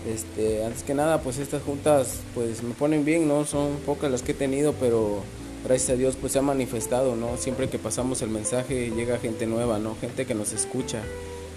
Este, 0.07 0.63
antes 0.63 0.83
que 0.83 0.93
nada, 0.93 1.21
pues 1.21 1.37
estas 1.37 1.61
juntas 1.63 2.21
pues 2.33 2.63
me 2.63 2.73
ponen 2.73 3.03
bien, 3.03 3.27
¿no? 3.27 3.45
Son 3.45 3.77
pocas 3.85 4.09
las 4.09 4.21
que 4.21 4.31
he 4.31 4.35
tenido, 4.35 4.73
pero 4.73 5.23
gracias 5.65 5.91
a 5.91 5.95
Dios 5.95 6.17
pues 6.19 6.33
se 6.33 6.39
ha 6.39 6.41
manifestado, 6.41 7.15
¿no? 7.15 7.37
Siempre 7.37 7.69
que 7.69 7.77
pasamos 7.77 8.21
el 8.21 8.29
mensaje 8.29 8.91
llega 8.91 9.19
gente 9.19 9.45
nueva, 9.45 9.79
¿no? 9.79 9.95
Gente 9.99 10.25
que 10.25 10.33
nos 10.33 10.53
escucha, 10.53 11.01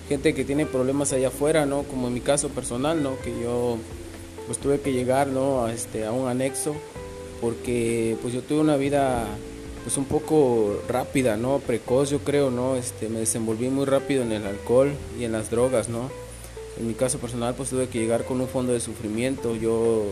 gente 0.08 0.34
que 0.34 0.44
tiene 0.44 0.66
problemas 0.66 1.12
allá 1.12 1.28
afuera, 1.28 1.64
¿no? 1.64 1.84
Como 1.84 2.08
en 2.08 2.14
mi 2.14 2.20
caso 2.20 2.48
personal, 2.48 3.02
¿no? 3.02 3.18
Que 3.20 3.30
yo 3.40 3.78
pues 4.46 4.58
tuve 4.58 4.80
que 4.80 4.92
llegar, 4.92 5.28
¿no? 5.28 5.64
A, 5.64 5.72
este, 5.72 6.04
a 6.04 6.12
un 6.12 6.28
anexo 6.28 6.74
porque 7.40 8.16
pues 8.20 8.34
yo 8.34 8.42
tuve 8.42 8.60
una 8.60 8.76
vida 8.76 9.26
pues 9.84 9.96
un 9.96 10.04
poco 10.04 10.82
rápida, 10.88 11.36
¿no? 11.36 11.58
Precoz, 11.58 12.10
yo 12.10 12.18
creo, 12.18 12.50
¿no? 12.50 12.76
Este, 12.76 13.08
me 13.08 13.20
desenvolví 13.20 13.68
muy 13.68 13.86
rápido 13.86 14.22
en 14.22 14.32
el 14.32 14.46
alcohol 14.46 14.92
y 15.18 15.24
en 15.24 15.32
las 15.32 15.50
drogas, 15.50 15.88
¿no? 15.88 16.10
En 16.78 16.86
mi 16.86 16.94
caso 16.94 17.18
personal, 17.18 17.54
pues 17.54 17.70
tuve 17.70 17.88
que 17.88 17.98
llegar 17.98 18.24
con 18.24 18.40
un 18.40 18.48
fondo 18.48 18.72
de 18.72 18.80
sufrimiento. 18.80 19.56
Yo, 19.56 20.04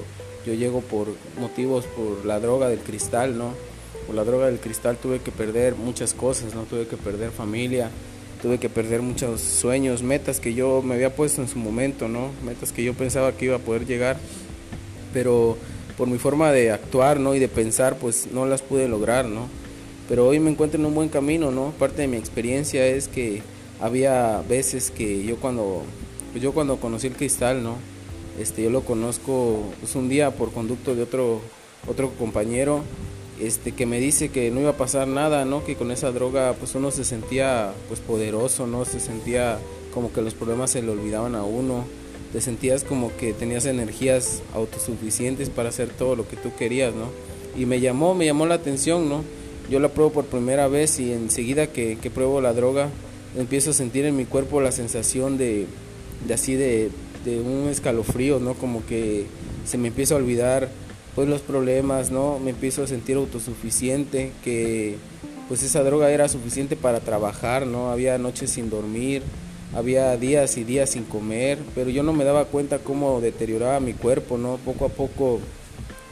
yo 0.47 0.55
llego 0.55 0.81
por 0.81 1.09
motivos 1.39 1.85
por 1.87 2.25
la 2.25 2.41
droga 2.41 2.69
del 2.69 2.81
cristal, 2.81 3.39
¿no? 3.39 3.55
Por 4.07 4.15
la 4.15 4.25
droga 4.25 4.47
del 4.47 4.59
cristal 4.59 4.97
tuve 4.97 5.21
que 5.21 5.31
perder 5.31 5.75
muchas 5.75 6.15
cosas, 6.15 6.55
¿no? 6.55 6.63
Tuve 6.63 6.87
que 6.87 6.97
perder 6.97 7.31
familia, 7.31 7.91
tuve 8.43 8.59
que 8.59 8.69
perder 8.69 9.03
muchos 9.03 9.41
sueños, 9.41 10.03
metas 10.03 10.41
que 10.41 10.55
yo 10.55 10.83
me 10.83 10.95
había 10.95 11.15
puesto 11.15 11.43
en 11.43 11.49
su 11.49 11.59
momento, 11.59 12.09
¿no? 12.09 12.31
Metas 12.45 12.73
que 12.73 12.85
yo 12.85 12.95
pensaba 12.95 13.33
que 13.33 13.47
iba 13.47 13.57
a 13.57 13.61
poder 13.61 13.87
llegar, 13.87 14.19
pero 15.13 15.57
por 15.97 16.09
mi 16.09 16.19
forma 16.19 16.53
de 16.53 16.71
actuar, 16.71 17.19
¿no? 17.19 17.35
Y 17.35 17.39
de 17.39 17.49
pensar, 17.49 17.99
pues 17.99 18.29
no 18.33 18.47
las 18.47 18.63
pude 18.63 18.89
lograr, 18.89 19.27
¿no? 19.27 19.49
Pero 20.09 20.27
hoy 20.27 20.41
me 20.41 20.51
encuentro 20.51 20.79
en 20.79 20.87
un 20.87 20.95
buen 20.95 21.09
camino, 21.09 21.51
¿no? 21.51 21.73
Parte 21.79 22.03
de 22.03 22.09
mi 22.09 22.17
experiencia 22.17 22.87
es 22.87 23.09
que 23.09 23.43
había 23.81 24.43
veces 24.49 24.91
que 24.91 25.25
yo 25.25 25.37
cuando, 25.37 25.83
pues 26.33 26.43
yo 26.43 26.53
cuando 26.53 26.79
conocí 26.79 27.07
el 27.07 27.15
cristal, 27.15 27.63
¿no? 27.63 27.77
Este, 28.39 28.63
yo 28.63 28.71
lo 28.71 28.83
conozco 28.83 29.63
pues 29.81 29.95
un 29.97 30.09
día 30.09 30.31
por 30.31 30.53
conducto 30.53 30.95
de 30.95 31.03
otro, 31.03 31.41
otro 31.89 32.11
compañero, 32.11 32.83
este, 33.41 33.73
que 33.73 33.87
me 33.87 34.01
dice 34.01 34.31
que 34.31 34.51
no 34.51 34.61
iba 34.61 34.71
a 34.71 34.77
pasar 34.77 35.09
nada, 35.09 35.45
¿no? 35.45 35.65
Que 35.65 35.77
con 35.77 35.91
esa 35.91 36.13
droga, 36.13 36.55
pues 36.59 36.75
uno 36.75 36.91
se 36.91 37.05
sentía, 37.05 37.73
pues 37.89 38.01
poderoso, 38.01 38.67
¿no? 38.67 38.85
Se 38.85 39.01
sentía 39.01 39.59
como 39.93 40.13
que 40.13 40.23
los 40.23 40.35
problemas 40.35 40.71
se 40.71 40.83
le 40.83 40.91
olvidaban 40.91 41.35
a 41.35 41.43
uno 41.45 41.85
te 42.33 42.41
sentías 42.41 42.85
como 42.85 43.17
que 43.17 43.33
tenías 43.33 43.65
energías 43.67 44.43
autosuficientes 44.55 45.49
para 45.51 45.71
hacer 45.71 45.89
todo 45.89 46.15
lo 46.17 46.29
que 46.29 46.37
tú 46.37 46.51
querías, 46.59 46.95
¿no? 46.95 47.07
Y 47.61 47.67
me 47.67 47.81
llamó, 47.81 48.15
me 48.15 48.27
llamó 48.27 48.47
la 48.47 48.55
atención, 48.55 49.09
¿no? 49.09 49.25
Yo 49.71 49.81
la 49.81 49.89
pruebo 49.89 50.13
por 50.13 50.27
primera 50.27 50.69
vez 50.69 51.01
y 51.01 51.13
enseguida 51.13 51.69
que, 51.69 51.99
que 52.01 52.11
pruebo 52.11 52.41
la 52.41 52.53
droga 52.53 52.91
empiezo 53.37 53.71
a 53.71 53.75
sentir 53.75 54.05
en 54.05 54.17
mi 54.17 54.25
cuerpo 54.25 54.61
la 54.61 54.73
sensación 54.73 55.39
de, 55.39 55.67
de 56.27 56.35
así 56.35 56.55
de, 56.55 56.91
de, 57.25 57.41
un 57.41 57.69
escalofrío, 57.69 58.39
¿no? 58.39 58.55
Como 58.55 58.85
que 58.87 59.27
se 59.65 59.79
me 59.79 59.89
empieza 59.89 60.15
a 60.15 60.19
olvidar 60.19 60.69
pues 61.15 61.29
los 61.29 61.41
problemas, 61.41 62.11
¿no? 62.11 62.39
Me 62.39 62.51
empiezo 62.51 62.83
a 62.83 62.87
sentir 62.87 63.17
autosuficiente, 63.17 64.33
que 64.45 64.97
pues 65.49 65.63
esa 65.63 65.83
droga 65.83 66.11
era 66.11 66.29
suficiente 66.29 66.77
para 66.77 67.01
trabajar, 67.01 67.67
¿no? 67.67 67.91
Había 67.91 68.19
noches 68.19 68.51
sin 68.51 68.71
dormir, 68.71 69.23
había 69.75 70.17
días 70.17 70.57
y 70.57 70.65
días 70.65 70.91
sin 70.91 71.05
comer, 71.05 71.59
pero 71.75 71.91
yo 71.91 72.03
no 72.03 72.13
me 72.13 72.25
daba 72.25 72.45
cuenta 72.47 72.79
cómo 72.79 73.21
deterioraba 73.21 73.81
mi 73.81 73.95
cuerpo, 73.95 74.39
¿no? 74.39 74.59
Poco 74.59 74.87
a 74.87 74.89
poco 74.89 75.41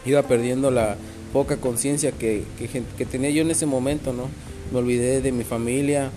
iba 0.04 0.22
perdiendo 0.22 0.70
la 0.70 0.96
poca 1.32 1.58
conciencia 1.58 2.12
que, 2.12 2.44
que, 2.58 3.06
tenía 3.06 3.30
yo 3.30 3.42
en 3.42 3.50
ese 3.50 3.66
momento, 3.66 4.12
¿no? 4.12 4.28
Me 4.72 4.78
olvidé 4.78 5.20
de 5.20 5.32
mi 5.32 5.44
familia 5.44 6.10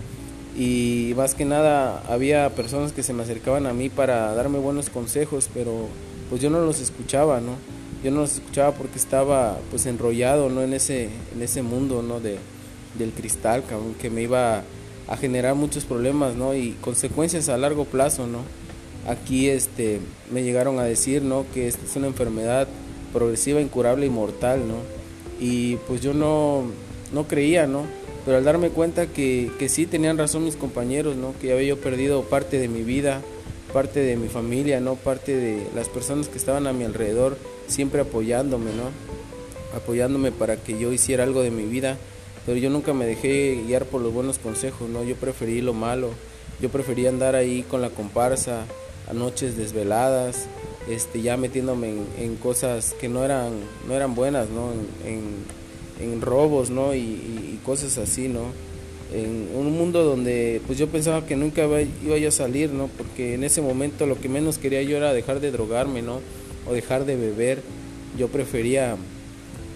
y 0.56 1.12
más 1.16 1.34
que 1.34 1.44
nada 1.44 2.02
había 2.08 2.50
personas 2.54 2.92
que 2.92 3.02
se 3.02 3.12
me 3.12 3.22
acercaban 3.22 3.66
a 3.66 3.72
mí 3.72 3.88
para 3.88 4.34
darme 4.34 4.58
buenos 4.58 4.90
consejos, 4.90 5.48
pero 5.52 5.88
pues 6.28 6.40
yo 6.40 6.50
no 6.50 6.60
los 6.60 6.80
escuchaba, 6.80 7.40
¿no? 7.40 7.52
Yo 8.02 8.10
no 8.10 8.20
los 8.20 8.34
escuchaba 8.34 8.72
porque 8.72 8.98
estaba 8.98 9.58
pues 9.70 9.86
enrollado, 9.86 10.48
¿no? 10.48 10.62
En 10.62 10.72
ese, 10.72 11.08
en 11.34 11.42
ese 11.42 11.62
mundo, 11.62 12.02
¿no? 12.02 12.20
De, 12.20 12.38
del 12.98 13.12
cristal, 13.12 13.62
que 14.00 14.10
me 14.10 14.22
iba 14.22 14.64
a 15.08 15.16
generar 15.16 15.54
muchos 15.54 15.84
problemas, 15.84 16.34
¿no? 16.34 16.54
Y 16.54 16.72
consecuencias 16.80 17.48
a 17.48 17.58
largo 17.58 17.84
plazo, 17.84 18.26
¿no? 18.26 18.38
Aquí 19.08 19.48
este, 19.48 20.00
me 20.30 20.42
llegaron 20.42 20.78
a 20.78 20.84
decir, 20.84 21.22
¿no? 21.22 21.44
Que 21.52 21.68
esta 21.68 21.84
es 21.84 21.96
una 21.96 22.06
enfermedad 22.06 22.68
progresiva, 23.12 23.60
incurable 23.60 24.06
y 24.06 24.10
mortal, 24.10 24.60
¿no? 24.66 24.76
Y 25.40 25.76
pues 25.88 26.00
yo 26.00 26.14
no, 26.14 26.64
no 27.12 27.26
creía, 27.26 27.66
¿no? 27.66 27.84
Pero 28.24 28.36
al 28.36 28.44
darme 28.44 28.70
cuenta 28.70 29.06
que, 29.06 29.50
que 29.58 29.68
sí 29.68 29.86
tenían 29.86 30.18
razón 30.18 30.44
mis 30.44 30.56
compañeros, 30.56 31.16
¿no? 31.16 31.34
Que 31.40 31.52
había 31.52 31.68
yo 31.68 31.80
perdido 31.80 32.22
parte 32.22 32.58
de 32.58 32.68
mi 32.68 32.82
vida, 32.82 33.22
parte 33.72 34.00
de 34.00 34.16
mi 34.16 34.28
familia, 34.28 34.80
¿no? 34.80 34.96
Parte 34.96 35.36
de 35.36 35.66
las 35.74 35.88
personas 35.88 36.28
que 36.28 36.38
estaban 36.38 36.66
a 36.66 36.72
mi 36.72 36.84
alrededor, 36.84 37.38
siempre 37.66 38.00
apoyándome, 38.02 38.72
¿no? 38.72 38.90
Apoyándome 39.76 40.32
para 40.32 40.56
que 40.56 40.78
yo 40.78 40.92
hiciera 40.92 41.24
algo 41.24 41.42
de 41.42 41.50
mi 41.50 41.64
vida 41.64 41.96
pero 42.46 42.58
yo 42.58 42.70
nunca 42.70 42.92
me 42.92 43.06
dejé 43.06 43.62
guiar 43.66 43.84
por 43.86 44.00
los 44.00 44.12
buenos 44.12 44.38
consejos, 44.38 44.88
¿no? 44.88 45.04
Yo 45.04 45.16
preferí 45.16 45.60
lo 45.60 45.74
malo, 45.74 46.10
yo 46.60 46.68
prefería 46.70 47.08
andar 47.08 47.34
ahí 47.34 47.62
con 47.62 47.82
la 47.82 47.90
comparsa 47.90 48.64
a 49.08 49.12
noches 49.12 49.56
desveladas, 49.56 50.46
este, 50.88 51.20
ya 51.20 51.36
metiéndome 51.36 51.94
en, 52.18 52.36
cosas 52.36 52.94
que 52.98 53.08
no 53.08 53.24
eran, 53.24 53.52
no 53.86 53.94
eran 53.94 54.14
buenas, 54.14 54.48
¿no? 54.48 54.70
En, 55.06 55.59
robos, 56.20 56.70
¿no? 56.70 56.94
Y, 56.94 57.58
cosas 57.64 57.98
así, 57.98 58.28
¿no? 58.28 58.46
En 59.14 59.48
un 59.54 59.72
mundo 59.76 60.02
donde 60.02 60.62
pues 60.66 60.78
yo 60.78 60.88
pensaba 60.88 61.26
que 61.26 61.36
nunca 61.36 61.64
iba 61.64 62.16
yo 62.16 62.28
a 62.28 62.32
salir, 62.32 62.70
¿no? 62.70 62.88
Porque 62.88 63.34
en 63.34 63.44
ese 63.44 63.60
momento 63.60 64.06
lo 64.06 64.18
que 64.18 64.28
menos 64.28 64.58
quería 64.58 64.82
yo 64.82 64.96
era 64.96 65.12
dejar 65.12 65.40
de 65.40 65.50
drogarme, 65.50 66.00
¿no? 66.00 66.20
O 66.66 66.72
dejar 66.72 67.04
de 67.04 67.16
beber. 67.16 67.62
Yo 68.18 68.28
prefería 68.28 68.96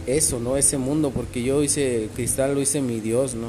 eso, 0.06 0.40
¿no? 0.40 0.56
Ese 0.56 0.78
mundo, 0.78 1.10
porque 1.10 1.42
yo 1.42 1.62
hice 1.62 2.08
cristal, 2.14 2.54
lo 2.54 2.62
hice 2.62 2.80
mi 2.80 3.00
Dios, 3.00 3.34
¿no? 3.34 3.48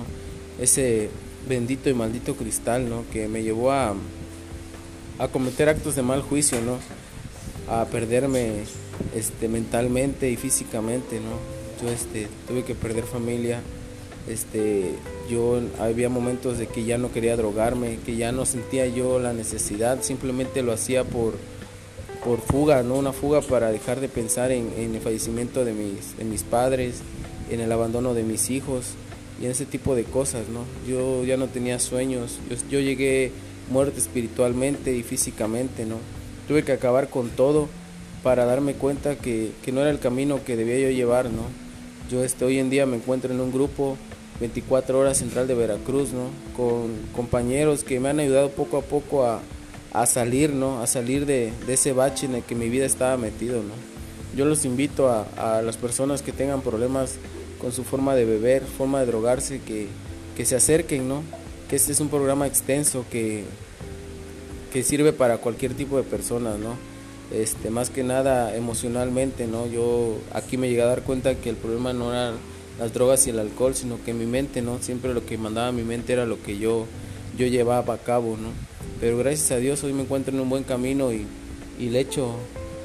Ese 0.59 1.09
bendito 1.47 1.89
y 1.89 1.93
maldito 1.93 2.35
cristal, 2.35 2.89
¿no? 2.89 3.03
Que 3.11 3.27
me 3.27 3.43
llevó 3.43 3.71
a, 3.71 3.95
a 5.19 5.27
cometer 5.29 5.69
actos 5.69 5.95
de 5.95 6.01
mal 6.01 6.21
juicio, 6.21 6.59
¿no? 6.61 6.77
A 7.73 7.85
perderme 7.85 8.51
este, 9.15 9.47
mentalmente 9.47 10.29
y 10.29 10.35
físicamente, 10.35 11.19
¿no? 11.19 11.54
Yo 11.81 11.89
este, 11.89 12.27
tuve 12.47 12.63
que 12.63 12.75
perder 12.75 13.03
familia, 13.03 13.61
este, 14.29 14.91
yo 15.29 15.61
había 15.79 16.09
momentos 16.09 16.57
de 16.57 16.67
que 16.67 16.83
ya 16.83 16.97
no 16.97 17.11
quería 17.11 17.35
drogarme, 17.35 17.99
que 18.05 18.15
ya 18.15 18.31
no 18.31 18.45
sentía 18.45 18.87
yo 18.87 19.19
la 19.19 19.33
necesidad, 19.33 20.01
simplemente 20.01 20.63
lo 20.63 20.71
hacía 20.71 21.03
por 21.03 21.33
por 22.25 22.41
fuga, 22.41 22.81
¿no? 22.81 22.95
Una 22.95 23.13
fuga 23.13 23.41
para 23.41 23.71
dejar 23.71 23.99
de 23.99 24.09
pensar 24.09 24.51
en, 24.51 24.73
el 24.77 24.99
fallecimiento 24.99 25.63
de 25.63 25.73
mis, 25.73 26.17
de 26.17 26.25
mis 26.25 26.41
padres, 26.41 26.95
en 27.51 27.59
el 27.59 27.71
abandono 27.71 28.15
de 28.15 28.23
mis 28.23 28.49
hijos 28.49 28.95
y 29.39 29.45
en 29.45 29.51
ese 29.51 29.65
tipo 29.65 29.95
de 29.95 30.03
cosas, 30.03 30.49
¿no? 30.49 30.65
Yo 30.89 31.23
ya 31.23 31.37
no 31.37 31.47
tenía 31.47 31.77
sueños, 31.77 32.39
yo, 32.69 32.79
llegué 32.79 33.31
muerto 33.69 33.99
espiritualmente 33.99 34.95
y 34.95 35.03
físicamente, 35.03 35.85
¿no? 35.85 35.97
Tuve 36.47 36.63
que 36.63 36.71
acabar 36.71 37.09
con 37.09 37.29
todo 37.29 37.69
para 38.23 38.45
darme 38.45 38.73
cuenta 38.73 39.15
que, 39.17 39.51
que, 39.63 39.71
no 39.71 39.81
era 39.81 39.91
el 39.91 39.99
camino 39.99 40.43
que 40.43 40.55
debía 40.55 40.79
yo 40.79 40.89
llevar, 40.89 41.25
¿no? 41.25 41.43
Yo 42.09 42.23
este, 42.23 42.45
hoy 42.45 42.59
en 42.59 42.69
día 42.69 42.85
me 42.85 42.97
encuentro 42.97 43.33
en 43.33 43.41
un 43.41 43.51
grupo 43.51 43.97
24 44.39 44.99
horas 44.99 45.17
central 45.17 45.47
de 45.47 45.55
Veracruz, 45.55 46.09
¿no? 46.11 46.29
Con 46.55 46.95
compañeros 47.15 47.83
que 47.83 47.99
me 47.99 48.09
han 48.09 48.19
ayudado 48.19 48.49
poco 48.49 48.77
a 48.77 48.81
poco 48.81 49.25
a, 49.25 49.41
a 49.95 50.05
salir, 50.05 50.51
¿no? 50.51 50.81
A 50.81 50.87
salir 50.87 51.25
de, 51.25 51.53
ese 51.67 51.93
bache 51.93 52.25
en 52.25 52.35
el 52.35 52.43
que 52.43 52.53
mi 52.53 52.69
vida 52.69 52.85
estaba 52.85 53.17
metido, 53.17 53.63
¿no? 53.63 53.73
Yo 54.35 54.45
los 54.45 54.65
invito 54.65 55.09
a, 55.09 55.61
las 55.61 55.77
personas 55.77 56.21
que 56.21 56.33
tengan 56.33 56.61
problemas 56.61 57.15
con 57.59 57.71
su 57.71 57.85
forma 57.85 58.13
de 58.15 58.25
beber, 58.25 58.63
forma 58.63 58.99
de 58.99 59.05
drogarse, 59.05 59.61
que, 59.61 59.87
se 60.45 60.55
acerquen, 60.55 61.07
¿no? 61.07 61.23
Que 61.69 61.77
este 61.77 61.93
es 61.93 62.01
un 62.01 62.09
programa 62.09 62.45
extenso 62.45 63.05
que, 63.09 63.45
que 64.73 64.83
sirve 64.83 65.13
para 65.13 65.37
cualquier 65.37 65.73
tipo 65.73 65.95
de 65.95 66.03
personas, 66.03 66.59
¿no? 66.59 66.75
Este, 67.31 67.69
más 67.69 67.89
que 67.89 68.03
nada 68.03 68.55
emocionalmente, 68.55 69.47
¿no? 69.47 69.67
Yo 69.67 70.17
aquí 70.31 70.57
me 70.57 70.69
llegué 70.69 70.83
a 70.83 70.85
dar 70.85 71.01
cuenta 71.01 71.35
que 71.35 71.49
el 71.49 71.55
problema 71.55 71.91
no 71.91 72.11
eran 72.11 72.35
las 72.79 72.93
drogas 72.93 73.25
y 73.25 73.31
el 73.31 73.39
alcohol, 73.39 73.73
sino 73.73 74.03
que 74.03 74.13
mi 74.13 74.25
mente, 74.25 74.61
¿no? 74.61 74.79
Siempre 74.81 75.13
lo 75.13 75.25
que 75.25 75.37
mandaba 75.37 75.71
mi 75.71 75.83
mente 75.83 76.13
era 76.13 76.25
lo 76.25 76.41
que 76.41 76.57
yo, 76.57 76.85
yo 77.37 77.47
llevaba 77.47 77.93
a 77.93 77.97
cabo, 77.97 78.37
¿no? 78.37 78.49
Pero 78.99 79.17
gracias 79.17 79.51
a 79.51 79.57
Dios 79.57 79.83
hoy 79.83 79.93
me 79.93 80.03
encuentro 80.03 80.33
en 80.33 80.39
un 80.39 80.49
buen 80.49 80.63
camino 80.63 81.11
y, 81.11 81.25
le 81.79 81.99
echo, 81.99 82.35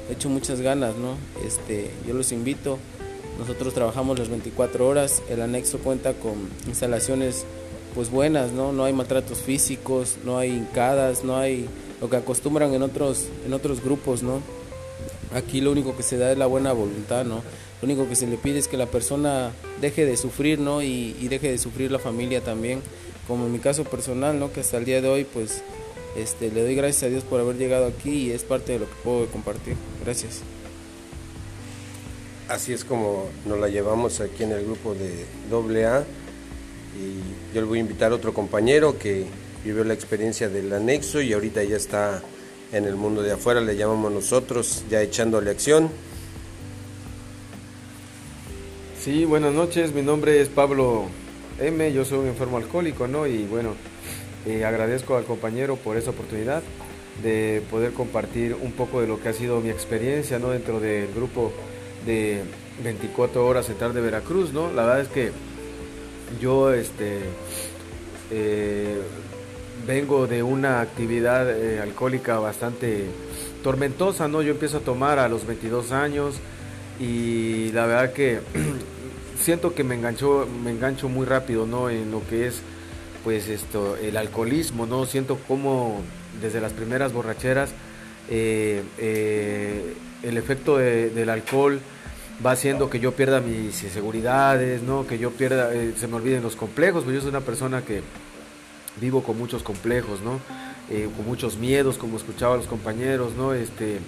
echo 0.09 0.29
muchas 0.29 0.61
ganas, 0.61 0.95
¿no? 0.95 1.15
Este, 1.45 1.91
yo 2.07 2.13
los 2.13 2.31
invito. 2.31 2.79
Nosotros 3.39 3.73
trabajamos 3.73 4.19
las 4.19 4.29
24 4.29 4.87
horas. 4.87 5.21
El 5.29 5.41
anexo 5.41 5.79
cuenta 5.79 6.13
con 6.13 6.33
instalaciones 6.67 7.45
pues 7.95 8.09
buenas, 8.09 8.51
¿no? 8.51 8.71
No 8.71 8.85
hay 8.85 8.93
maltratos 8.93 9.39
físicos, 9.39 10.17
no 10.25 10.37
hay 10.37 10.51
hincadas, 10.51 11.23
no 11.23 11.37
hay 11.37 11.67
lo 12.01 12.09
que 12.09 12.17
acostumbran 12.17 12.73
en 12.73 12.81
otros, 12.81 13.27
en 13.45 13.53
otros 13.53 13.81
grupos, 13.83 14.23
¿no? 14.23 14.41
Aquí 15.33 15.61
lo 15.61 15.71
único 15.71 15.95
que 15.95 16.03
se 16.03 16.17
da 16.17 16.31
es 16.31 16.37
la 16.37 16.47
buena 16.47 16.73
voluntad, 16.73 17.23
¿no? 17.23 17.43
Lo 17.81 17.85
único 17.85 18.09
que 18.09 18.15
se 18.15 18.27
le 18.27 18.37
pide 18.37 18.59
es 18.59 18.67
que 18.67 18.75
la 18.75 18.87
persona 18.87 19.51
deje 19.79 20.05
de 20.05 20.17
sufrir, 20.17 20.59
¿no? 20.59 20.81
Y, 20.81 21.13
deje 21.29 21.51
de 21.51 21.57
sufrir 21.57 21.91
la 21.91 21.99
familia 21.99 22.41
también, 22.41 22.81
como 23.27 23.45
en 23.45 23.53
mi 23.53 23.59
caso 23.59 23.83
personal, 23.83 24.39
¿no? 24.39 24.51
Que 24.51 24.59
hasta 24.59 24.77
el 24.77 24.85
día 24.85 25.01
de 25.01 25.07
hoy, 25.07 25.23
pues, 25.23 25.63
este, 26.17 26.51
le 26.51 26.63
doy 26.63 26.75
gracias 26.75 27.03
a 27.03 27.07
Dios 27.07 27.23
por 27.23 27.39
haber 27.39 27.57
llegado 27.57 27.85
aquí 27.85 28.27
y 28.27 28.31
es 28.31 28.43
parte 28.43 28.73
de 28.73 28.79
lo 28.79 28.85
que 28.85 28.95
puedo 29.03 29.27
compartir. 29.27 29.75
Gracias. 30.03 30.41
Así 32.49 32.73
es 32.73 32.83
como 32.83 33.29
nos 33.45 33.59
la 33.59 33.69
llevamos 33.69 34.19
aquí 34.19 34.43
en 34.43 34.51
el 34.51 34.65
grupo 34.65 34.93
de 34.93 35.25
AA 35.85 36.03
y 36.99 37.55
yo 37.55 37.61
le 37.61 37.67
voy 37.67 37.77
a 37.77 37.81
invitar 37.81 38.11
a 38.11 38.15
otro 38.15 38.33
compañero 38.33 38.99
que 38.99 39.25
vivió 39.63 39.83
la 39.83 39.93
experiencia 39.93 40.49
del 40.49 40.71
anexo 40.73 41.21
y 41.21 41.33
ahorita 41.33 41.63
ya 41.63 41.77
está 41.77 42.21
en 42.71 42.85
el 42.85 42.95
mundo 42.95 43.21
de 43.21 43.33
afuera, 43.33 43.61
le 43.61 43.75
llamamos 43.75 44.11
nosotros, 44.11 44.83
ya 44.89 45.01
echándole 45.01 45.51
acción. 45.51 45.89
Sí, 49.03 49.25
buenas 49.25 49.53
noches, 49.53 49.93
mi 49.93 50.01
nombre 50.01 50.39
es 50.41 50.47
Pablo 50.47 51.05
M, 51.59 51.91
yo 51.91 52.05
soy 52.05 52.19
un 52.19 52.27
enfermo 52.27 52.57
alcohólico, 52.57 53.07
¿no? 53.07 53.27
Y 53.27 53.45
bueno, 53.45 53.75
eh, 54.45 54.63
agradezco 54.63 55.17
al 55.17 55.25
compañero 55.25 55.75
por 55.75 55.97
esa 55.97 56.11
oportunidad 56.11 56.63
de 57.21 57.61
poder 57.69 57.93
compartir 57.93 58.55
un 58.55 58.71
poco 58.71 59.01
de 59.01 59.07
lo 59.07 59.19
que 59.21 59.29
ha 59.29 59.33
sido 59.33 59.59
mi 59.59 59.69
experiencia, 59.69 60.39
¿no? 60.39 60.49
Dentro 60.49 60.79
del 60.79 61.13
grupo 61.13 61.51
de 62.05 62.41
24 62.83 63.45
horas 63.45 63.65
central 63.65 63.93
de 63.93 64.01
Veracruz, 64.01 64.53
¿no? 64.53 64.71
La 64.71 64.83
verdad 64.83 65.01
es 65.01 65.07
que 65.09 65.31
yo 66.39 66.73
este, 66.73 67.19
eh, 68.31 69.01
vengo 69.85 70.27
de 70.27 70.43
una 70.43 70.81
actividad 70.81 71.49
eh, 71.49 71.79
alcohólica 71.79 72.39
bastante 72.39 73.05
tormentosa, 73.63 74.27
¿no? 74.27 74.41
Yo 74.41 74.51
empiezo 74.51 74.77
a 74.77 74.81
tomar 74.81 75.19
a 75.19 75.27
los 75.27 75.45
22 75.45 75.91
años 75.91 76.35
y 76.99 77.71
la 77.71 77.85
verdad 77.85 78.13
que 78.13 78.39
siento 79.39 79.73
que 79.73 79.83
me 79.83 79.95
engancho, 79.95 80.47
me 80.63 80.71
engancho 80.71 81.09
muy 81.09 81.25
rápido, 81.25 81.65
¿no? 81.65 81.89
En 81.89 82.11
lo 82.11 82.25
que 82.27 82.47
es, 82.47 82.61
pues 83.23 83.47
esto, 83.47 83.97
el 83.97 84.17
alcoholismo, 84.17 84.85
¿no? 84.85 85.05
Siento 85.05 85.37
como 85.47 86.01
desde 86.41 86.61
las 86.61 86.73
primeras 86.73 87.13
borracheras 87.13 87.71
eh, 88.29 89.93
el 90.23 90.37
efecto 90.37 90.77
del 90.77 91.29
alcohol 91.29 91.81
va 92.45 92.51
haciendo 92.51 92.89
que 92.89 92.99
yo 92.99 93.11
pierda 93.13 93.39
mis 93.39 93.75
seguridades, 93.75 94.81
¿no? 94.81 95.05
Que 95.05 95.17
yo 95.17 95.31
pierda, 95.31 95.73
eh, 95.73 95.93
se 95.97 96.07
me 96.07 96.15
olviden 96.15 96.41
los 96.41 96.55
complejos, 96.55 97.03
pues 97.03 97.15
yo 97.15 97.21
soy 97.21 97.29
una 97.29 97.41
persona 97.41 97.83
que 97.83 98.01
vivo 99.01 99.23
con 99.23 99.37
muchos 99.37 99.63
complejos, 99.63 100.21
¿no? 100.21 100.39
Eh, 100.89 101.09
con 101.15 101.25
muchos 101.25 101.57
miedos, 101.57 101.97
como 101.97 102.17
escuchaba 102.17 102.53
a 102.53 102.57
los 102.57 102.67
compañeros, 102.67 103.33
¿no? 103.35 103.53
Este, 103.53 103.99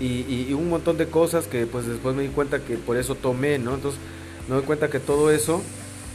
y, 0.00 0.52
un 0.52 0.68
montón 0.68 0.96
de 0.96 1.06
cosas 1.06 1.46
que 1.46 1.66
pues 1.66 1.86
después 1.86 2.16
me 2.16 2.22
di 2.22 2.28
cuenta 2.28 2.58
que 2.58 2.76
por 2.76 2.96
eso 2.96 3.14
tomé, 3.14 3.58
¿no? 3.58 3.74
Entonces 3.74 4.00
me 4.48 4.56
doy 4.56 4.64
cuenta 4.64 4.88
que 4.88 4.98
todo 4.98 5.30
eso, 5.30 5.62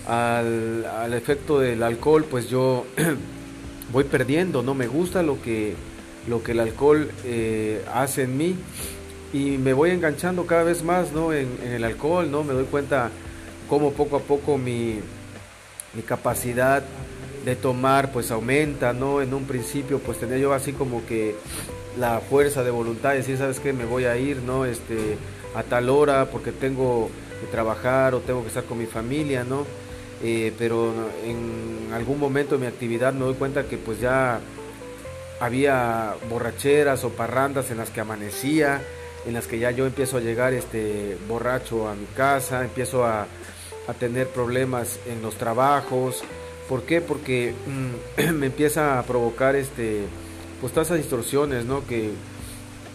al, 0.07 1.13
efecto 1.13 1.59
del 1.59 1.83
alcohol, 1.83 2.25
pues 2.25 2.49
yo 2.49 2.85
voy 3.93 4.03
perdiendo, 4.03 4.63
¿no? 4.63 4.73
Me 4.73 4.87
gusta 4.87 5.23
lo 5.23 5.41
que, 5.41 5.75
lo 6.27 6.43
que 6.43 6.51
el 6.51 6.59
alcohol 6.59 7.09
eh, 7.23 7.83
hace 7.93 8.23
en 8.23 8.37
mí 8.37 8.55
y 9.33 9.57
me 9.57 9.73
voy 9.73 9.91
enganchando 9.91 10.45
cada 10.45 10.63
vez 10.63 10.83
más 10.83 11.11
¿no? 11.11 11.33
en, 11.33 11.47
el 11.63 11.83
alcohol, 11.83 12.29
¿no? 12.31 12.43
me 12.43 12.53
doy 12.53 12.65
cuenta 12.65 13.11
cómo 13.67 13.91
poco 13.91 14.17
a 14.17 14.19
poco 14.19 14.57
mi, 14.57 14.99
mi, 15.93 16.01
capacidad 16.01 16.83
de 17.49 17.55
tomar 17.55 18.11
pues 18.11 18.31
aumenta, 18.31 18.93
¿no? 18.93 19.21
En 19.21 19.33
un 19.33 19.45
principio 19.45 19.99
pues 19.99 20.19
tenía 20.19 20.37
yo 20.37 20.53
así 20.53 20.73
como 20.73 21.05
que 21.05 21.35
la 21.97 22.19
fuerza 22.19 22.63
de 22.63 22.71
voluntad 22.71 23.11
de 23.11 23.17
decir, 23.17 23.37
¿sabes 23.37 23.59
qué? 23.59 23.73
Me 23.73 23.85
voy 23.85 24.05
a 24.05 24.17
ir, 24.17 24.37
¿no? 24.37 24.65
Este, 24.65 25.17
a 25.55 25.63
tal 25.63 25.89
hora 25.89 26.25
porque 26.25 26.51
tengo 26.51 27.09
que 27.41 27.47
trabajar 27.47 28.13
o 28.13 28.19
tengo 28.19 28.41
que 28.41 28.49
estar 28.49 28.63
con 28.63 28.77
mi 28.77 28.85
familia, 28.85 29.43
¿no? 29.43 29.65
Eh, 30.21 30.53
pero 30.57 30.93
en 31.25 31.91
algún 31.93 32.19
momento 32.19 32.55
de 32.55 32.61
mi 32.61 32.67
actividad 32.67 33.13
me 33.13 33.21
doy 33.21 33.35
cuenta 33.35 33.63
que 33.63 33.77
pues 33.77 33.99
ya 34.01 34.39
había 35.39 36.15
borracheras 36.29 37.03
o 37.05 37.09
parrandas 37.09 37.71
en 37.71 37.77
las 37.77 37.89
que 37.89 38.01
amanecía, 38.01 38.81
en 39.25 39.33
las 39.33 39.47
que 39.47 39.59
ya 39.59 39.71
yo 39.71 39.85
empiezo 39.85 40.17
a 40.17 40.19
llegar 40.19 40.53
este 40.53 41.17
borracho 41.27 41.87
a 41.87 41.95
mi 41.95 42.05
casa, 42.07 42.63
empiezo 42.63 43.05
a, 43.05 43.27
tener 43.99 44.27
problemas 44.27 44.99
en 45.07 45.23
los 45.23 45.33
trabajos. 45.33 46.23
¿Por 46.69 46.83
qué? 46.83 47.01
Porque 47.01 47.53
mm, 47.65 48.33
me 48.35 48.45
empieza 48.45 48.99
a 48.99 49.03
provocar 49.03 49.55
este 49.55 50.03
pues 50.61 50.73
todas 50.73 50.89
esas 50.89 50.99
distorsiones 50.99 51.65
¿no? 51.65 51.85
que 51.87 52.11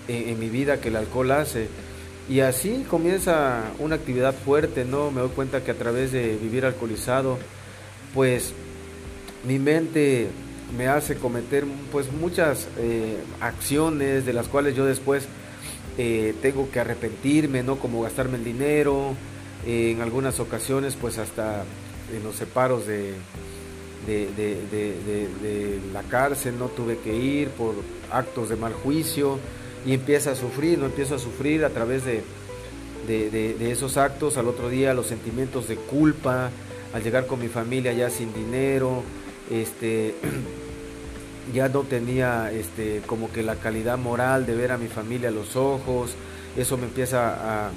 en, 0.08 0.38
mi 0.38 0.48
vida 0.48 0.80
que 0.80 0.88
el 0.88 0.96
alcohol 0.96 1.32
hace. 1.32 1.68
Y 2.28 2.40
así 2.40 2.86
comienza 2.88 3.64
una 3.78 3.96
actividad 3.96 4.34
fuerte, 4.34 4.84
¿no? 4.84 5.10
Me 5.10 5.20
doy 5.20 5.30
cuenta 5.30 5.62
que 5.62 5.70
a 5.70 5.74
través 5.74 6.12
de 6.12 6.36
vivir 6.36 6.64
alcoholizado, 6.64 7.38
pues 8.14 8.54
mi 9.46 9.58
mente 9.58 10.28
me 10.76 10.88
hace 10.88 11.16
cometer 11.16 11.64
pues 11.92 12.10
muchas 12.12 12.68
eh, 12.78 13.18
acciones 13.40 14.24
de 14.24 14.32
las 14.32 14.48
cuales 14.48 14.74
yo 14.74 14.86
después 14.86 15.26
eh, 15.98 16.34
tengo 16.40 16.70
que 16.70 16.80
arrepentirme, 16.80 17.62
¿no? 17.62 17.76
Como 17.76 18.02
gastarme 18.02 18.38
el 18.38 18.44
dinero, 18.44 19.14
eh, 19.66 19.90
en 19.90 20.00
algunas 20.00 20.40
ocasiones 20.40 20.96
pues 20.98 21.18
hasta 21.18 21.64
en 22.14 22.22
los 22.22 22.36
separos 22.36 22.86
de, 22.86 23.14
de, 24.06 25.80
la 25.92 26.02
cárcel, 26.02 26.58
no 26.58 26.66
tuve 26.66 26.98
que 26.98 27.14
ir 27.14 27.48
por 27.50 27.74
actos 28.10 28.48
de 28.48 28.56
mal 28.56 28.72
juicio 28.72 29.38
y 29.86 29.94
empieza 29.94 30.32
a 30.32 30.36
sufrir, 30.36 30.78
no 30.78 30.86
empiezo 30.86 31.14
a 31.14 31.18
sufrir 31.18 31.64
a 31.64 31.70
través 31.70 32.02
de, 32.04 32.22
esos 33.60 33.96
actos, 33.96 34.36
al 34.36 34.48
otro 34.48 34.68
día 34.68 34.94
los 34.94 35.06
sentimientos 35.06 35.68
de 35.68 35.76
culpa, 35.76 36.50
al 36.92 37.02
llegar 37.02 37.26
con 37.26 37.40
mi 37.40 37.48
familia 37.48 37.92
ya 37.92 38.10
sin 38.10 38.32
dinero, 38.32 39.02
este 39.50 40.14
ya 41.54 41.68
no 41.68 41.82
tenía 41.82 42.50
este, 42.52 43.02
como 43.06 43.30
que 43.30 43.42
la 43.42 43.56
calidad 43.56 43.98
moral 43.98 44.46
de 44.46 44.54
ver 44.54 44.72
a 44.72 44.78
mi 44.78 44.88
familia 44.88 45.28
a 45.28 45.32
los 45.32 45.56
ojos, 45.56 46.14
eso 46.56 46.76
me 46.76 46.84
empieza 46.84 47.66
a, 47.66 47.70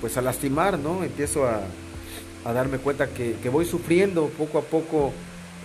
pues 0.00 0.16
a 0.16 0.22
lastimar, 0.22 0.78
¿no? 0.78 1.04
Empiezo 1.04 1.46
a, 1.46 1.60
darme 2.52 2.78
cuenta 2.78 3.08
que, 3.08 3.36
voy 3.50 3.66
sufriendo 3.66 4.26
poco 4.28 4.58
a 4.58 4.62
poco, 4.62 5.12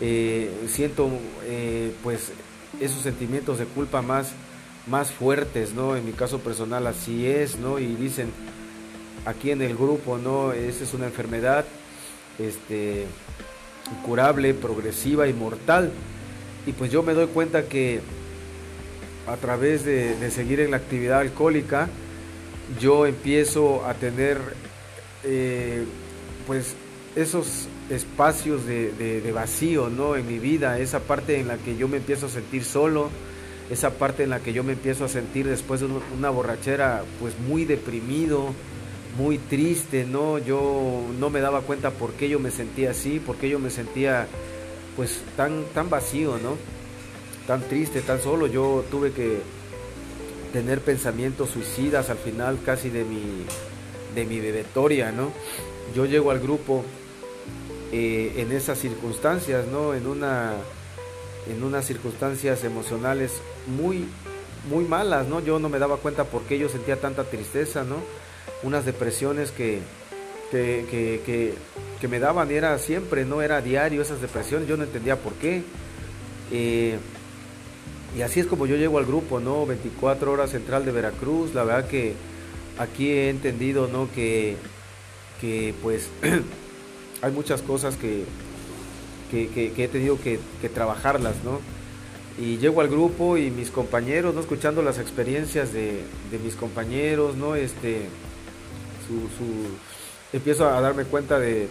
eh, 0.01 0.49
siento 0.67 1.10
eh, 1.45 1.93
pues 2.03 2.32
esos 2.79 3.01
sentimientos 3.01 3.60
de 3.60 3.65
culpa 3.65 4.01
más, 4.01 4.32
más 4.88 5.12
fuertes, 5.12 5.73
¿no? 5.73 5.95
En 5.95 6.06
mi 6.06 6.12
caso 6.12 6.39
personal 6.39 6.88
así 6.88 7.27
es, 7.27 7.58
¿no? 7.58 7.79
Y 7.79 7.95
dicen 7.95 8.32
aquí 9.25 9.51
en 9.51 9.62
el 9.62 9.75
grupo, 9.75 10.17
¿no? 10.17 10.51
Esa 10.51 10.84
es 10.84 10.93
una 10.93 11.06
enfermedad 11.06 11.65
este, 12.39 13.06
incurable, 13.91 14.53
progresiva 14.53 15.27
y 15.27 15.34
mortal 15.34 15.91
y 16.65 16.71
pues 16.71 16.91
yo 16.91 17.03
me 17.03 17.13
doy 17.13 17.27
cuenta 17.27 17.63
que 17.63 17.99
a 19.27 19.36
través 19.38 19.86
de, 19.86 20.15
seguir 20.32 20.60
en 20.60 20.71
la 20.71 20.77
actividad 20.77 21.19
alcohólica, 21.19 21.89
yo 22.79 23.06
empiezo 23.06 23.86
a 23.86 23.93
tener 23.93 24.38
eh, 25.23 25.84
pues 26.47 26.75
esos 27.15 27.67
espacios 27.89 28.65
de, 28.65 29.31
vacío 29.33 29.89
¿no? 29.89 30.15
en 30.15 30.27
mi 30.27 30.39
vida, 30.39 30.79
esa 30.79 30.99
parte 30.99 31.39
en 31.39 31.47
la 31.47 31.57
que 31.57 31.75
yo 31.75 31.87
me 31.87 31.97
empiezo 31.97 32.27
a 32.27 32.29
sentir 32.29 32.63
solo, 32.63 33.09
esa 33.69 33.91
parte 33.91 34.23
en 34.23 34.29
la 34.29 34.39
que 34.39 34.53
yo 34.53 34.63
me 34.63 34.73
empiezo 34.73 35.05
a 35.05 35.09
sentir 35.09 35.47
después 35.47 35.81
de 35.81 35.87
una 36.17 36.29
borrachera 36.29 37.03
pues 37.19 37.33
muy 37.39 37.65
deprimido, 37.65 38.53
muy 39.17 39.37
triste, 39.37 40.05
¿no? 40.05 40.37
Yo 40.39 41.03
no 41.19 41.29
me 41.29 41.39
daba 41.39 41.61
cuenta 41.61 41.91
por 41.91 42.13
qué 42.13 42.29
yo 42.29 42.39
me 42.39 42.51
sentía 42.51 42.91
así, 42.91 43.19
por 43.19 43.37
qué 43.37 43.49
yo 43.49 43.59
me 43.59 43.69
sentía 43.69 44.27
pues 44.95 45.21
tan, 45.37 45.63
tan 45.73 45.89
vacío, 45.89 46.37
¿no? 46.41 46.57
Tan 47.47 47.61
triste, 47.61 48.01
tan 48.01 48.21
solo. 48.21 48.47
Yo 48.47 48.83
tuve 48.89 49.11
que 49.11 49.39
tener 50.51 50.81
pensamientos 50.81 51.49
suicidas 51.49 52.09
al 52.09 52.17
final 52.17 52.59
casi 52.65 52.89
de 52.89 53.03
mi, 53.03 53.45
de 54.15 54.25
mi 54.25 54.39
bebetoria, 54.39 55.11
¿no? 55.11 55.31
Yo 55.95 56.05
llego 56.05 56.31
al 56.31 56.39
grupo 56.39 56.83
eh, 57.95 58.34
en 58.38 58.51
esas 58.51 58.79
circunstancias, 58.79 59.67
¿no? 59.67 59.93
En 59.93 60.08
una 60.08 60.53
en 61.47 61.63
unas 61.63 61.86
circunstancias 61.86 62.63
emocionales 62.63 63.34
muy 63.67 64.08
muy 64.67 64.86
malas, 64.86 65.27
¿no? 65.27 65.41
Yo 65.41 65.60
no 65.60 65.69
me 65.69 65.77
daba 65.77 65.97
cuenta 65.97 66.23
por 66.23 66.41
qué 66.41 66.58
yo 66.58 66.69
sentía 66.69 66.99
tanta 66.99 67.23
tristeza, 67.25 67.84
¿no? 67.84 67.97
Unas 68.63 68.86
depresiones 68.86 69.51
que, 69.51 69.77
que, 70.49 71.53
que, 72.01 72.08
me 72.08 72.17
daban 72.17 72.49
era 72.49 72.79
siempre, 72.79 73.25
no 73.25 73.43
era 73.43 73.62
diario 73.62 74.01
esas 74.01 74.21
depresiones, 74.21 74.67
yo 74.67 74.75
no 74.75 74.86
entendía 74.86 75.17
por 75.17 75.34
qué. 75.34 75.62
Eh, 76.51 76.97
y 78.17 78.21
así 78.23 78.39
es 78.39 78.47
como 78.47 78.65
yo 78.65 78.75
llego 78.75 78.97
al 78.97 79.06
grupo, 79.06 79.39
¿no? 79.39 79.67
24 79.67 80.32
horas 80.32 80.49
central 80.49 80.84
de 80.84 80.93
Veracruz, 80.93 81.53
la 81.53 81.63
verdad 81.63 81.88
que 81.88 82.13
aquí 82.79 83.12
he 83.12 83.29
entendido, 83.29 83.88
¿no? 83.88 84.10
Que, 84.12 84.56
que 85.39 85.75
pues 85.84 86.10
hay 87.23 87.31
muchas 87.31 87.62
cosas 87.62 87.95
que, 87.95 88.25
que, 89.31 89.71
he 89.77 89.88
tenido 89.88 90.19
que, 90.19 90.39
trabajarlas, 90.69 91.36
¿no? 91.45 91.62
Y 92.38 92.57
llego 92.57 92.81
al 92.81 92.89
grupo 92.89 93.38
y 93.38 93.49
mis 93.49 93.71
compañeros, 93.71 94.36
¿no? 94.36 94.41
Escuchando 94.41 94.81
las 94.81 94.99
experiencias 94.99 95.71
de, 95.71 96.03
mis 96.43 96.55
compañeros, 96.55 97.38
¿no? 97.38 97.55
Este, 97.55 98.07
su, 99.07 100.36
empiezo 100.36 100.67
a 100.67 100.81
darme 100.81 101.05
cuenta 101.05 101.39
de, 101.39 101.69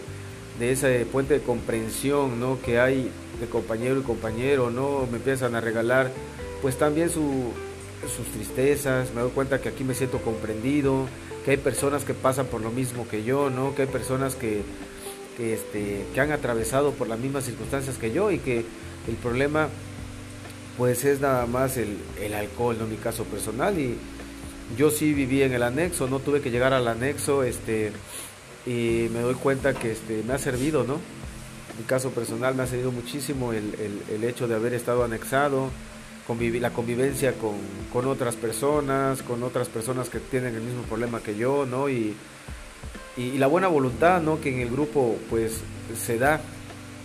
de 0.59 0.71
ese 0.71 1.05
puente 1.05 1.35
de 1.35 1.41
comprensión, 1.41 2.39
¿no? 2.39 2.59
Que 2.59 2.79
hay 2.79 3.11
de 3.39 3.45
compañero 3.45 3.99
y 3.99 4.03
compañero, 4.03 4.71
¿no? 4.71 5.07
Me 5.11 5.17
empiezan 5.17 5.53
a 5.53 5.61
regalar, 5.61 6.11
pues 6.63 6.79
también 6.79 7.11
su, 7.11 7.51
sus 8.17 8.25
tristezas, 8.33 9.13
me 9.13 9.21
doy 9.21 9.29
cuenta 9.29 9.61
que 9.61 9.69
aquí 9.69 9.83
me 9.83 9.93
siento 9.93 10.17
comprendido, 10.17 11.05
que 11.45 11.51
hay 11.51 11.57
personas 11.57 12.05
que 12.05 12.15
pasan 12.15 12.47
por 12.47 12.61
lo 12.61 12.71
mismo 12.71 13.07
que 13.07 13.23
yo, 13.23 13.51
¿no? 13.51 13.75
Que 13.75 13.83
hay 13.83 13.87
personas 13.87 14.33
que, 14.35 14.63
que, 15.37 15.53
este, 15.53 16.05
que 16.13 16.21
han 16.21 16.31
atravesado 16.31 16.91
por 16.91 17.07
las 17.07 17.19
mismas 17.19 17.45
circunstancias 17.45 17.97
que 17.97 18.11
yo 18.11 18.31
y 18.31 18.39
que 18.39 18.65
el 19.07 19.15
problema 19.21 19.69
pues 20.77 21.05
es 21.05 21.21
nada 21.21 21.45
más 21.45 21.77
el, 21.77 21.97
el 22.19 22.33
alcohol, 22.33 22.77
¿no? 22.79 22.87
Mi 22.87 22.95
caso 22.95 23.25
personal 23.25 23.77
y 23.77 23.97
yo 24.77 24.89
sí 24.89 25.13
viví 25.13 25.43
en 25.43 25.53
el 25.53 25.63
anexo, 25.63 26.07
no 26.07 26.19
tuve 26.19 26.41
que 26.41 26.49
llegar 26.49 26.73
al 26.73 26.87
anexo, 26.87 27.43
este, 27.43 27.91
y 28.65 29.07
me 29.13 29.19
doy 29.19 29.35
cuenta 29.35 29.73
que 29.73 29.91
este, 29.91 30.23
me 30.23 30.33
ha 30.33 30.39
servido, 30.39 30.83
¿no? 30.83 30.99
Mi 31.77 31.83
caso 31.85 32.09
personal 32.09 32.55
me 32.55 32.63
ha 32.63 32.67
servido 32.67 32.91
muchísimo 32.91 33.53
el, 33.53 33.75
el, 33.75 34.15
el 34.15 34.23
hecho 34.23 34.47
de 34.47 34.55
haber 34.55 34.73
estado 34.73 35.03
anexado, 35.03 35.69
la 36.27 36.71
convivencia 36.71 37.33
con, 37.33 38.07
otras 38.07 38.35
personas, 38.35 39.21
con 39.23 39.43
otras 39.43 39.67
personas 39.67 40.09
que 40.09 40.19
tienen 40.19 40.55
el 40.55 40.61
mismo 40.61 40.83
problema 40.83 41.19
que 41.19 41.35
yo, 41.35 41.65
¿no? 41.65 41.89
Y, 41.89 42.15
y, 43.17 43.37
la 43.37 43.47
buena 43.47 43.67
voluntad, 43.67 44.21
¿no? 44.21 44.41
Que 44.41 44.53
en 44.53 44.61
el 44.61 44.69
grupo, 44.69 45.17
pues, 45.29 45.61
se 45.97 46.17
da. 46.17 46.41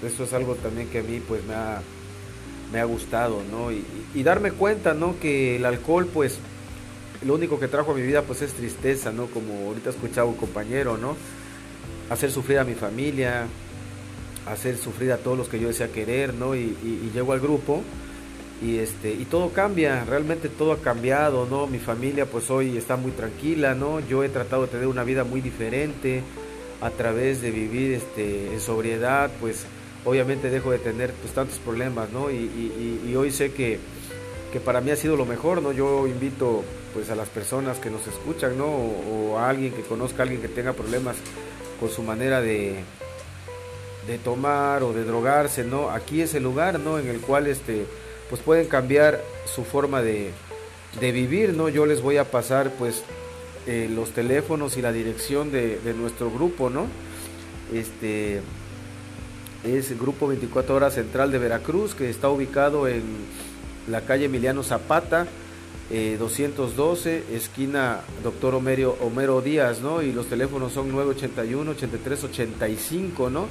Eso 0.02 0.24
es 0.24 0.32
algo 0.32 0.54
también 0.54 0.88
que 0.88 1.00
a 1.00 1.02
mí, 1.02 1.20
pues, 1.26 1.44
me 1.44 1.54
ha, 1.54 1.80
me 2.72 2.80
ha 2.80 2.84
gustado, 2.84 3.42
¿no? 3.50 3.70
Y, 3.72 4.22
darme 4.22 4.52
cuenta, 4.52 4.94
¿no? 4.94 5.18
Que 5.20 5.56
el 5.56 5.64
alcohol, 5.64 6.06
pues, 6.12 6.38
lo 7.24 7.34
único 7.34 7.58
que 7.58 7.68
trajo 7.68 7.92
a 7.92 7.94
mi 7.94 8.02
vida, 8.02 8.22
pues, 8.22 8.42
es 8.42 8.52
tristeza, 8.52 9.12
¿no? 9.12 9.26
Como 9.26 9.68
ahorita 9.68 9.90
escuchaba 9.90 10.28
un 10.28 10.36
compañero, 10.36 10.96
¿no? 10.96 11.16
Hacer 12.10 12.30
sufrir 12.30 12.58
a 12.58 12.64
mi 12.64 12.74
familia, 12.74 13.46
hacer 14.46 14.78
sufrir 14.78 15.12
a 15.12 15.18
todos 15.18 15.36
los 15.36 15.48
que 15.48 15.60
yo 15.60 15.68
desea 15.68 15.88
querer, 15.88 16.32
¿no? 16.34 16.54
Y, 16.54 16.76
y 16.82 17.10
llego 17.12 17.32
al 17.32 17.40
grupo 17.40 17.82
y 18.60 18.78
este 18.78 19.12
y 19.12 19.24
todo 19.24 19.50
cambia 19.50 20.04
realmente 20.04 20.48
todo 20.48 20.72
ha 20.72 20.78
cambiado 20.78 21.46
no 21.46 21.66
mi 21.66 21.78
familia 21.78 22.26
pues 22.26 22.50
hoy 22.50 22.76
está 22.76 22.96
muy 22.96 23.12
tranquila 23.12 23.74
no 23.74 24.00
yo 24.00 24.24
he 24.24 24.28
tratado 24.28 24.62
de 24.62 24.68
tener 24.68 24.86
una 24.88 25.04
vida 25.04 25.24
muy 25.24 25.40
diferente 25.40 26.22
a 26.80 26.90
través 26.90 27.40
de 27.40 27.50
vivir 27.50 27.92
este 27.92 28.52
en 28.52 28.60
sobriedad 28.60 29.30
pues 29.40 29.64
obviamente 30.04 30.50
dejo 30.50 30.72
de 30.72 30.78
tener 30.78 31.12
pues 31.12 31.32
tantos 31.34 31.58
problemas 31.58 32.10
no 32.10 32.30
y, 32.30 32.36
y, 33.06 33.14
hoy 33.16 33.30
sé 33.30 33.52
que, 33.52 33.78
que 34.52 34.60
para 34.60 34.80
mí 34.80 34.90
ha 34.90 34.96
sido 34.96 35.16
lo 35.16 35.24
mejor 35.24 35.62
no 35.62 35.72
yo 35.72 36.06
invito 36.06 36.64
pues 36.94 37.10
a 37.10 37.14
las 37.14 37.28
personas 37.28 37.78
que 37.78 37.90
nos 37.90 38.06
escuchan 38.06 38.58
no 38.58 38.66
o, 38.66 39.38
a 39.38 39.50
alguien 39.50 39.72
que 39.72 39.82
conozca 39.82 40.22
a 40.22 40.24
alguien 40.24 40.40
que 40.40 40.48
tenga 40.48 40.72
problemas 40.72 41.16
con 41.78 41.90
su 41.90 42.02
manera 42.02 42.40
de 42.40 42.82
de 44.08 44.18
tomar 44.18 44.82
o 44.82 44.92
de 44.92 45.04
drogarse 45.04 45.64
no 45.64 45.90
aquí 45.90 46.22
es 46.22 46.34
el 46.34 46.42
lugar 46.42 46.80
no 46.80 46.98
en 46.98 47.08
el 47.08 47.20
cual 47.20 47.46
este 47.46 47.86
pues 48.28 48.42
pueden 48.42 48.68
cambiar 48.68 49.22
su 49.46 49.64
forma 49.64 50.02
de, 50.02 50.32
vivir, 51.00 51.54
¿no? 51.54 51.68
Yo 51.68 51.86
les 51.86 52.02
voy 52.02 52.16
a 52.16 52.24
pasar 52.24 52.72
pues 52.72 53.04
eh, 53.66 53.88
los 53.90 54.10
teléfonos 54.10 54.76
y 54.76 54.82
la 54.82 54.90
dirección 54.92 55.52
de, 55.52 55.78
nuestro 55.96 56.28
grupo, 56.30 56.70
¿no? 56.70 56.86
Este 57.72 58.40
es 59.64 59.90
el 59.90 59.98
Grupo 59.98 60.28
24 60.28 60.74
Horas 60.74 60.94
Central 60.94 61.32
de 61.32 61.38
Veracruz, 61.38 61.94
que 61.94 62.10
está 62.10 62.28
ubicado 62.28 62.88
en 62.88 63.02
la 63.88 64.02
calle 64.02 64.26
Emiliano 64.26 64.62
Zapata, 64.62 65.26
212, 65.90 67.16
eh, 67.16 67.24
esquina 67.34 68.00
Doctor 68.22 68.54
Homero, 68.54 68.96
Homero 69.00 69.40
Díaz, 69.40 69.80
¿no? 69.80 70.02
Y 70.02 70.12
los 70.12 70.26
teléfonos 70.26 70.72
son 70.72 70.92
981-8385, 70.92 73.30
¿no? 73.30 73.46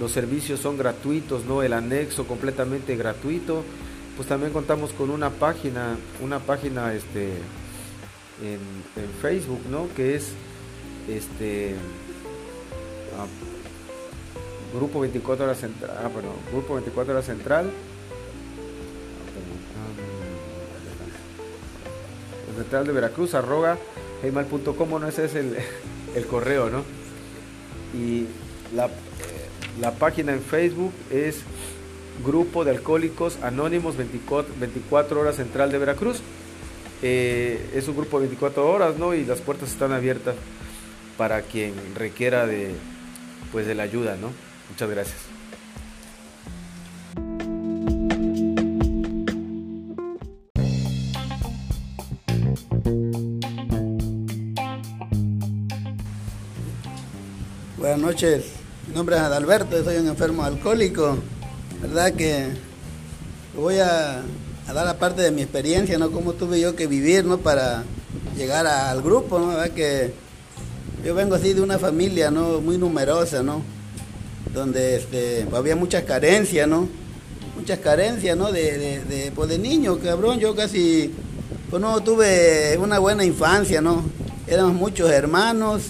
Los 0.00 0.12
servicios 0.12 0.60
son 0.60 0.78
gratuitos, 0.78 1.44
¿no? 1.44 1.62
El 1.62 1.72
anexo 1.72 2.26
completamente 2.26 2.96
gratuito 2.96 3.62
pues 4.16 4.28
también 4.28 4.52
contamos 4.52 4.92
con 4.92 5.10
una 5.10 5.30
página, 5.30 5.96
una 6.22 6.38
página 6.38 6.94
este 6.94 7.34
en, 8.42 8.58
Facebook, 9.20 9.60
¿no? 9.70 9.88
Que 9.94 10.16
es 10.16 10.32
este 11.08 11.74
ah, 13.18 13.26
Grupo 14.74 15.00
24 15.00 15.44
horas 15.44 15.58
central, 15.58 15.90
ah, 16.02 16.08
bueno, 16.12 16.30
Grupo 16.50 16.74
24 16.74 17.12
horas 17.12 17.26
central. 17.26 17.70
Central 22.56 22.86
de 22.86 22.92
Veracruz, 22.94 23.34
arroga, 23.34 23.76
gmail.com, 24.22 24.88
no 24.98 25.06
ese 25.06 25.26
es 25.26 25.34
el, 25.34 25.58
el, 26.14 26.26
correo, 26.26 26.70
¿no? 26.70 26.84
Y 27.94 28.26
la, 28.74 28.88
la 29.78 29.92
página 29.92 30.32
en 30.32 30.40
Facebook 30.40 30.94
es 31.10 31.42
Grupo 32.24 32.64
de 32.64 32.70
Alcohólicos 32.70 33.38
Anónimos 33.42 33.96
24, 33.96 35.20
Horas 35.20 35.36
Central 35.36 35.70
de 35.70 35.78
Veracruz. 35.78 36.20
Eh, 37.02 37.70
es 37.74 37.88
un 37.88 37.96
grupo 37.96 38.18
de 38.18 38.26
24 38.26 38.68
horas, 38.68 38.96
¿no? 38.98 39.14
Y 39.14 39.24
las 39.24 39.40
puertas 39.40 39.70
están 39.70 39.92
abiertas 39.92 40.34
para 41.18 41.42
quien 41.42 41.74
requiera 41.94 42.46
de, 42.46 42.74
pues, 43.52 43.66
de 43.66 43.74
la 43.74 43.82
ayuda, 43.82 44.16
¿no? 44.16 44.30
Muchas 44.70 44.90
gracias. 44.90 45.36
Buenas 57.78 58.00
noches, 58.00 58.44
mi 58.88 58.94
nombre 58.94 59.16
es 59.16 59.22
Adalberto, 59.22 59.84
soy 59.84 59.96
un 59.98 60.08
enfermo 60.08 60.42
alcohólico 60.42 61.18
verdad 61.80 62.12
que 62.12 62.46
voy 63.56 63.78
a, 63.78 64.22
dar 64.66 64.86
la 64.86 64.98
parte 64.98 65.22
de 65.22 65.30
mi 65.30 65.42
experiencia, 65.42 65.98
¿no? 65.98 66.10
Cómo 66.10 66.32
tuve 66.32 66.60
yo 66.60 66.76
que 66.76 66.86
vivir, 66.86 67.24
¿no? 67.24 67.38
Para 67.38 67.84
llegar 68.36 68.66
al 68.66 69.02
grupo, 69.02 69.38
¿no? 69.38 69.48
¿Verdad? 69.48 69.70
Que 69.70 70.12
yo 71.04 71.14
vengo 71.14 71.34
así 71.34 71.52
de 71.52 71.62
una 71.62 71.78
familia, 71.78 72.30
¿no? 72.30 72.60
Muy 72.60 72.78
numerosa, 72.78 73.42
¿no? 73.42 73.62
Donde 74.52 74.96
este, 74.96 75.46
había 75.54 75.76
muchas 75.76 76.04
carencias, 76.04 76.68
¿no? 76.68 76.88
Muchas 77.56 77.78
carencias, 77.78 78.36
¿no? 78.36 78.52
De, 78.52 78.78
de, 78.78 79.04
de, 79.04 79.32
pues 79.32 79.48
de 79.48 79.58
niño, 79.58 79.98
cabrón. 79.98 80.38
Yo 80.38 80.54
casi, 80.54 81.12
pues 81.70 81.80
no 81.80 82.02
tuve 82.02 82.76
una 82.78 82.98
buena 82.98 83.24
infancia, 83.24 83.80
¿no? 83.80 84.04
Éramos 84.46 84.74
muchos 84.74 85.10
hermanos 85.10 85.82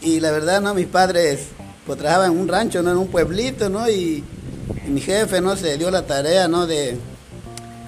y 0.00 0.20
la 0.20 0.30
verdad, 0.30 0.60
¿no? 0.60 0.74
Mis 0.74 0.86
padres, 0.86 1.40
pues 1.86 1.98
trabajaban 1.98 2.32
en 2.32 2.38
un 2.38 2.48
rancho, 2.48 2.82
¿no? 2.82 2.90
En 2.90 2.98
un 2.98 3.08
pueblito, 3.08 3.68
¿no? 3.68 3.88
Y 3.88 4.24
mi 4.86 5.00
jefe 5.00 5.40
no 5.40 5.56
se 5.56 5.78
dio 5.78 5.90
la 5.90 6.02
tarea 6.06 6.48
no 6.48 6.66
de 6.66 6.96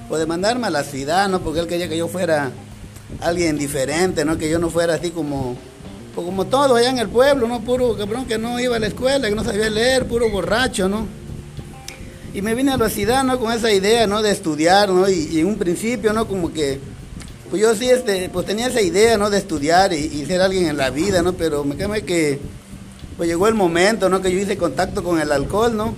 pues 0.09 0.21
de 0.21 0.27
mandarme 0.27 0.67
a 0.67 0.71
la 0.71 0.85
ciudad 0.85 1.29
no 1.29 1.41
porque 1.41 1.61
él 1.61 1.67
quería 1.67 1.89
que 1.89 1.97
yo 1.97 2.09
fuera 2.09 2.51
alguien 3.21 3.59
diferente 3.59 4.25
no 4.25 4.39
que 4.39 4.49
yo 4.49 4.59
no 4.59 4.71
fuera 4.71 4.95
así 4.95 5.11
como 5.11 5.57
pues 6.15 6.25
como 6.25 6.47
todo 6.47 6.77
allá 6.77 6.91
en 6.91 6.99
el 6.99 7.09
pueblo 7.09 7.49
no 7.49 7.61
puro 7.63 7.97
cabrón 7.97 8.27
que 8.27 8.39
no 8.39 8.61
iba 8.61 8.77
a 8.77 8.79
la 8.79 8.87
escuela 8.87 9.29
que 9.29 9.35
no 9.35 9.45
sabía 9.45 9.69
leer 9.71 10.07
puro 10.07 10.31
borracho 10.31 10.89
no 10.89 11.07
y 12.33 12.43
me 12.43 12.55
vine 12.55 12.73
a 12.73 12.77
la 12.77 12.89
ciudad 12.89 13.25
no 13.25 13.39
con 13.39 13.53
esa 13.53 13.73
idea 13.73 14.07
no 14.07 14.23
de 14.23 14.31
estudiar 14.31 14.89
no 14.91 15.09
y, 15.09 15.41
en 15.41 15.47
un 15.47 15.57
principio 15.57 16.13
no 16.13 16.29
como 16.29 16.53
que 16.53 16.79
pues 17.51 17.61
yo 17.61 17.75
sí 17.75 17.91
este 17.91 18.29
pues 18.29 18.47
tenía 18.47 18.69
esa 18.69 18.83
idea 18.83 19.19
no 19.19 19.31
de 19.31 19.39
estudiar 19.39 19.93
y, 19.93 19.97
y 19.97 20.27
ser 20.27 20.41
alguien 20.41 20.67
en 20.67 20.77
la 20.77 20.91
vida 20.91 21.23
no 21.23 21.33
pero 21.33 21.65
me 21.65 21.77
quemé 21.77 22.03
que 22.03 22.39
pues 23.17 23.29
llegó 23.29 23.49
el 23.49 23.55
momento 23.55 24.09
no 24.09 24.23
que 24.23 24.31
yo 24.31 24.39
hice 24.39 24.57
contacto 24.57 25.03
con 25.03 25.21
el 25.21 25.33
alcohol 25.33 25.77
no 25.77 25.97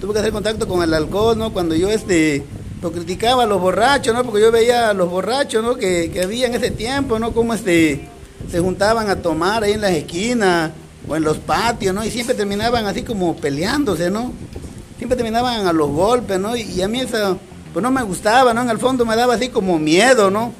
tuve 0.00 0.12
que 0.14 0.20
hacer 0.20 0.32
contacto 0.32 0.66
con 0.66 0.82
el 0.82 0.94
alcohol, 0.94 1.36
¿no? 1.36 1.52
Cuando 1.52 1.74
yo 1.74 1.88
este, 1.88 2.44
lo 2.82 2.92
criticaba 2.92 3.44
a 3.44 3.46
los 3.46 3.60
borrachos, 3.60 4.14
¿no? 4.14 4.24
Porque 4.24 4.40
yo 4.40 4.52
veía 4.52 4.90
a 4.90 4.94
los 4.94 5.10
borrachos, 5.10 5.62
¿no? 5.62 5.76
Que, 5.76 6.10
que 6.10 6.22
había 6.22 6.46
en 6.46 6.54
ese 6.54 6.70
tiempo, 6.70 7.18
¿no? 7.18 7.32
Como 7.32 7.54
este, 7.54 8.08
se 8.50 8.60
juntaban 8.60 9.10
a 9.10 9.16
tomar 9.16 9.64
ahí 9.64 9.72
en 9.72 9.80
las 9.80 9.92
esquinas 9.92 10.70
o 11.08 11.16
en 11.16 11.24
los 11.24 11.38
patios, 11.38 11.94
¿no? 11.94 12.04
Y 12.04 12.10
siempre 12.10 12.34
terminaban 12.34 12.86
así 12.86 13.02
como 13.02 13.36
peleándose, 13.36 14.10
¿no? 14.10 14.32
Siempre 14.96 15.16
terminaban 15.16 15.66
a 15.66 15.72
los 15.72 15.90
golpes, 15.90 16.38
¿no? 16.38 16.56
Y, 16.56 16.80
a 16.82 16.88
mí 16.88 17.00
eso, 17.00 17.38
pues 17.72 17.82
no 17.82 17.90
me 17.90 18.02
gustaba, 18.02 18.54
¿no? 18.54 18.62
En 18.62 18.70
el 18.70 18.78
fondo 18.78 19.04
me 19.04 19.16
daba 19.16 19.34
así 19.34 19.48
como 19.48 19.78
miedo, 19.78 20.30
¿no? 20.30 20.52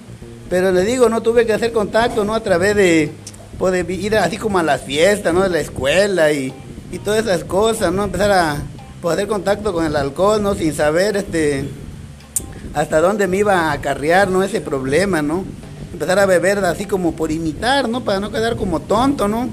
Pero 0.50 0.72
le 0.72 0.84
digo, 0.84 1.08
no 1.08 1.22
tuve 1.22 1.46
que 1.46 1.52
hacer 1.52 1.72
contacto, 1.72 2.24
¿no? 2.24 2.34
A 2.34 2.42
través 2.42 2.74
de, 2.74 3.12
pues, 3.58 3.88
ir 3.88 4.16
así 4.16 4.36
como 4.36 4.58
a 4.58 4.62
las 4.62 4.82
fiestas, 4.82 5.34
¿no? 5.34 5.42
De 5.42 5.50
la 5.50 5.60
escuela 5.60 6.32
y, 6.32 6.52
y 6.90 6.98
todas 6.98 7.24
esas 7.24 7.44
cosas, 7.44 7.92
¿no? 7.92 8.04
Empezar 8.04 8.30
a, 8.30 8.62
poder 9.00 9.28
contacto 9.28 9.72
con 9.72 9.84
el 9.84 9.96
alcohol, 9.96 10.42
¿no? 10.42 10.54
Sin 10.54 10.74
saber 10.74 11.16
este 11.16 11.68
hasta 12.74 13.00
dónde 13.00 13.26
me 13.26 13.38
iba 13.38 13.54
a 13.54 13.72
acarrear, 13.72 14.28
¿no? 14.28 14.42
Ese 14.42 14.60
problema, 14.60 15.22
¿no? 15.22 15.44
Empezar 15.92 16.18
a 16.18 16.26
beber 16.26 16.58
así 16.64 16.84
como 16.84 17.12
por 17.12 17.32
imitar, 17.32 17.88
¿no? 17.88 18.04
Para 18.04 18.20
no 18.20 18.30
quedar 18.30 18.56
como 18.56 18.80
tonto, 18.80 19.26
¿no? 19.26 19.48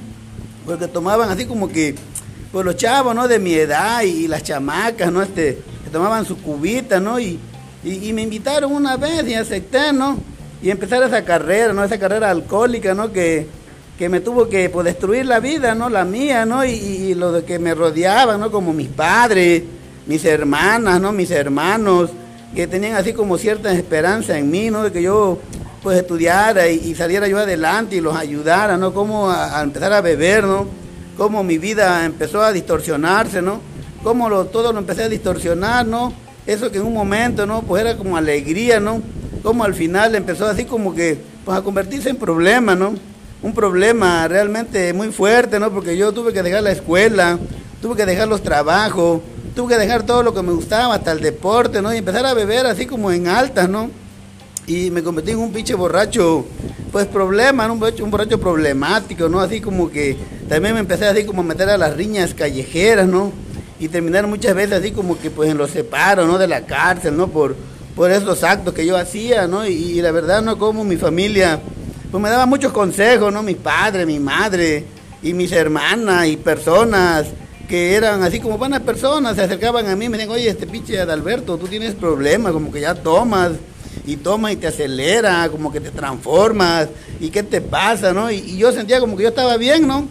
Porque 0.66 0.88
tomaban 0.88 1.30
así 1.30 1.46
como 1.46 1.70
que, 1.70 1.96
pues 2.52 2.66
los 2.66 2.76
chavos, 2.76 3.16
¿no? 3.16 3.28
De 3.28 3.40
mi 3.40 3.54
edad 3.54 4.02
y, 4.02 4.28
las 4.28 4.44
chamacas, 4.44 5.12
¿no? 5.12 5.22
Este, 5.22 5.62
que 5.84 5.90
tomaban 5.92 6.26
su 6.26 6.38
cubita, 6.38 7.00
¿no? 7.00 7.20
Y, 7.20 7.40
y, 7.84 8.12
me 8.14 8.24
invitaron 8.24 8.72
una 8.74 8.98
vez 8.98 9.28
y 9.28 9.36
acepté, 9.36 9.94
¿no? 9.94 10.18
Y 10.62 10.70
empezar 10.70 11.04
esa 11.04 11.24
carrera, 11.24 11.74
¿no? 11.74 11.84
Esa 11.84 12.00
carrera 12.00 12.32
alcohólica, 12.32 12.94
¿no? 12.94 13.12
Que, 13.12 13.48
que 13.98 14.10
me 14.10 14.20
tuvo 14.20 14.50
que 14.50 14.70
pues, 14.70 14.86
destruir 14.86 15.26
la 15.26 15.40
vida, 15.40 15.74
¿no? 15.74 15.90
La 15.90 16.04
mía, 16.04 16.46
¿no? 16.46 16.66
Y, 16.66 16.72
y 16.72 17.14
lo 17.14 17.32
de 17.32 17.44
que 17.44 17.60
me 17.60 17.74
rodeaban, 17.74 18.40
¿no? 18.40 18.52
Como 18.52 18.74
mis 18.74 18.90
padres, 18.90 19.64
mis 20.06 20.26
hermanas, 20.26 21.00
¿no? 21.00 21.12
Mis 21.12 21.32
hermanos, 21.32 22.10
que 22.54 22.68
tenían 22.68 22.96
así 22.96 23.14
como 23.14 23.38
cierta 23.38 23.72
esperanza 23.72 24.38
en 24.38 24.52
mí, 24.52 24.70
¿no? 24.70 24.84
De 24.84 24.92
que 24.92 25.02
yo 25.02 25.40
pues 25.86 26.00
estudiara 26.00 26.68
y, 26.68 26.96
saliera 26.96 27.28
yo 27.28 27.38
adelante 27.38 27.96
y 27.96 28.02
los 28.02 28.16
ayudara, 28.16 28.76
¿no? 28.76 28.92
Como 28.92 29.30
a, 29.30 29.62
empezar 29.62 29.94
a 29.94 30.02
beber, 30.02 30.44
¿no? 30.44 30.66
Cómo 31.16 31.44
mi 31.44 31.60
vida 31.60 32.06
empezó 32.06 32.42
a 32.42 32.52
distorsionarse, 32.52 33.42
¿no? 33.42 33.62
Cómo 34.02 34.28
lo, 34.28 34.46
todo 34.46 34.74
lo 34.74 34.80
empecé 34.80 35.04
a 35.04 35.10
distorsionar, 35.10 35.86
¿no? 35.86 36.12
Eso 36.48 36.72
que 36.72 36.80
en 36.80 36.86
un 36.86 36.94
momento, 36.94 37.46
¿no? 37.46 37.62
Pues 37.62 37.82
era 37.82 37.96
como 37.98 38.18
alegría, 38.18 38.80
¿no? 38.80 39.02
Como 39.44 39.64
al 39.64 39.76
final 39.76 40.16
empezó 40.16 40.48
así 40.48 40.66
como 40.66 40.96
que, 40.96 41.20
pues 41.46 41.56
a 41.56 41.62
convertirse 41.62 42.10
en 42.10 42.18
problema, 42.18 42.74
¿no? 42.74 42.96
Un 43.42 43.54
problema 43.54 44.28
realmente 44.28 44.92
muy 44.94 45.12
fuerte, 45.12 45.60
¿no? 45.60 45.72
Porque 45.72 45.98
yo 45.98 46.12
tuve 46.12 46.34
que 46.34 46.42
dejar 46.42 46.64
la 46.64 46.72
escuela, 46.72 47.38
tuve 47.82 47.96
que 47.96 48.06
dejar 48.06 48.28
los 48.28 48.42
trabajos, 48.42 49.22
tuve 49.56 49.76
que 49.76 49.80
dejar 49.80 50.04
todo 50.04 50.24
lo 50.24 50.34
que 50.34 50.42
me 50.42 50.54
gustaba, 50.54 50.96
hasta 50.96 51.12
el 51.12 51.22
deporte, 51.22 51.82
¿no? 51.82 51.94
Y 51.94 51.98
empezar 51.98 52.26
a 52.26 52.34
beber 52.34 52.66
así 52.66 52.86
como 52.86 53.12
en 53.12 53.28
altas, 53.28 53.70
¿no? 53.70 53.90
y 54.68 54.90
me 54.90 55.04
convertí 55.04 55.32
en 55.32 55.40
un 55.40 55.52
pinche 55.52 55.76
borracho, 55.76 56.46
pues 56.92 57.06
problema, 57.06 57.72
un 57.72 57.80
borracho, 57.80 58.04
un 58.04 58.12
borracho 58.12 58.40
problemático, 58.40 59.30
¿no? 59.30 59.40
Así 59.40 59.62
como 59.62 59.92
que 59.92 60.18
también 60.50 60.74
me 60.74 60.80
empecé 60.80 61.06
así 61.06 61.24
como 61.24 61.42
a 61.42 61.46
meter 61.46 61.70
a 61.70 61.78
las 61.78 61.96
riñas 61.96 62.34
callejeras, 62.34 63.08
¿no? 63.08 63.32
Y 63.80 63.90
terminar 63.90 64.26
muchas 64.28 64.56
veces 64.56 64.80
así 64.80 64.92
como 64.92 65.20
que 65.20 65.30
pues 65.30 65.50
en 65.52 65.58
los 65.58 65.72
separo, 65.72 66.26
¿no? 66.26 66.38
De 66.38 66.48
la 66.48 66.66
cárcel, 66.66 67.16
¿no? 67.16 67.28
Por, 67.28 67.56
por 67.96 68.10
esos 68.10 68.44
actos 68.44 68.74
que 68.74 68.86
yo 68.86 68.98
hacía, 68.98 69.48
¿no? 69.48 69.68
Y, 69.68 70.02
la 70.02 70.12
verdad, 70.12 70.42
¿no? 70.42 70.58
Como 70.58 70.84
mi 70.84 70.98
familia, 70.98 71.60
pues 72.12 72.22
me 72.22 72.30
daba 72.30 72.46
muchos 72.46 72.72
consejos, 72.72 73.32
¿no? 73.32 73.44
Mi 73.44 73.56
padre, 73.56 74.06
mi 74.06 74.20
madre 74.20 74.86
y 75.22 75.34
mis 75.34 75.52
hermanas 75.52 76.28
y 76.28 76.38
personas 76.38 77.28
que 77.68 77.96
eran 77.96 78.24
así 78.24 78.40
como 78.40 78.58
buenas 78.58 78.82
personas, 78.82 79.36
se 79.36 79.42
acercaban 79.42 79.88
a 79.88 79.96
mí 79.96 80.06
y 80.06 80.10
me 80.10 80.18
decían, 80.18 80.36
oye, 80.36 80.50
este 80.50 80.68
pinche 80.68 81.00
Adalberto, 81.00 81.58
tú 81.58 81.68
tienes 81.68 81.96
problemas, 81.96 82.54
como 82.54 82.72
que 82.72 82.82
ya 82.82 82.96
tomas, 82.96 83.54
y 84.06 84.18
toma 84.18 84.52
y 84.52 84.56
te 84.56 84.68
acelera, 84.68 85.50
como 85.50 85.72
que 85.72 85.80
te 85.80 85.92
transformas, 85.92 86.90
y 87.20 87.30
qué 87.30 87.44
te 87.44 87.62
pasa, 87.62 88.14
¿no? 88.14 88.32
Y, 88.32 88.58
yo 88.58 88.72
sentía 88.72 89.00
como 89.00 89.18
que 89.18 89.24
yo 89.24 89.30
estaba 89.30 89.58
bien, 89.58 89.88
¿no? 89.88 90.08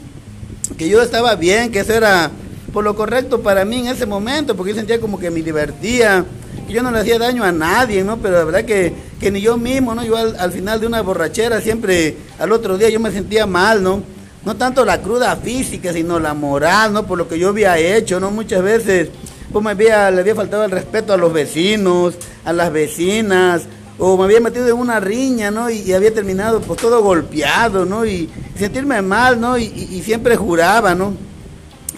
Que 0.76 0.88
yo 0.88 1.02
estaba 1.02 1.36
bien, 1.36 1.70
que 1.70 1.80
eso 1.80 1.92
era 1.92 2.30
por 2.74 2.82
lo 2.82 2.96
correcto 2.96 3.40
para 3.40 3.64
mí 3.64 3.78
en 3.78 3.86
ese 3.86 4.04
momento, 4.04 4.56
porque 4.56 4.72
yo 4.72 4.76
sentía 4.76 5.00
como 5.00 5.16
que 5.16 5.30
me 5.30 5.40
divertía, 5.42 6.24
que 6.66 6.72
yo 6.72 6.82
no 6.82 6.90
le 6.90 6.98
hacía 6.98 7.20
daño 7.20 7.44
a 7.44 7.52
nadie, 7.52 8.02
¿no? 8.02 8.16
Pero 8.16 8.38
la 8.38 8.44
verdad 8.44 8.64
que, 8.64 8.92
que 9.20 9.30
ni 9.30 9.40
yo 9.40 9.56
mismo, 9.56 9.94
¿no? 9.94 10.02
Yo 10.04 10.16
al, 10.16 10.50
final 10.50 10.80
de 10.80 10.88
una 10.88 11.00
borrachera 11.00 11.60
siempre, 11.60 12.16
al 12.36 12.50
otro 12.50 12.76
día 12.76 12.88
yo 12.88 12.98
me 12.98 13.12
sentía 13.12 13.46
mal, 13.46 13.80
¿no? 13.80 14.02
No 14.44 14.56
tanto 14.56 14.84
la 14.84 15.00
cruda 15.00 15.36
física, 15.36 15.92
sino 15.92 16.18
la 16.18 16.34
moral, 16.34 16.92
¿no? 16.92 17.06
Por 17.06 17.16
lo 17.16 17.28
que 17.28 17.38
yo 17.38 17.50
había 17.50 17.78
hecho, 17.78 18.18
¿no? 18.18 18.32
Muchas 18.32 18.60
veces, 18.60 19.08
pues 19.52 19.64
me 19.64 19.70
había, 19.70 20.10
le 20.10 20.22
había 20.22 20.34
faltado 20.34 20.64
el 20.64 20.72
respeto 20.72 21.12
a 21.12 21.16
los 21.16 21.32
vecinos, 21.32 22.16
a 22.44 22.52
las 22.52 22.72
vecinas, 22.72 23.62
o 23.98 24.16
me 24.16 24.24
había 24.24 24.40
metido 24.40 24.66
en 24.66 24.74
una 24.74 24.98
riña, 24.98 25.52
¿no? 25.52 25.70
Y, 25.70 25.92
había 25.92 26.12
terminado 26.12 26.60
pues 26.60 26.80
todo 26.80 27.00
golpeado, 27.04 27.84
¿no? 27.84 28.04
Y, 28.04 28.28
sentirme 28.58 29.00
mal, 29.00 29.40
¿no? 29.40 29.56
Y, 29.56 30.02
siempre 30.04 30.34
juraba, 30.34 30.96
¿no? 30.96 31.14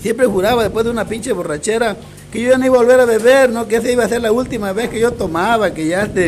Siempre 0.06 0.26
juraba 0.26 0.62
después 0.62 0.84
de 0.84 0.92
una 0.92 1.04
pinche 1.04 1.32
borrachera 1.32 1.96
que 2.30 2.40
yo 2.40 2.50
ya 2.50 2.58
no 2.58 2.64
iba 2.64 2.76
a 2.76 2.78
volver 2.78 3.00
a 3.00 3.04
beber, 3.06 3.50
¿no? 3.50 3.66
Que 3.66 3.74
esa 3.74 3.90
iba 3.90 4.04
a 4.04 4.08
ser 4.08 4.22
la 4.22 4.30
última 4.30 4.72
vez 4.72 4.88
que 4.88 5.00
yo 5.00 5.10
tomaba, 5.10 5.74
que 5.74 5.88
ya 5.88 6.02
hasta, 6.02 6.20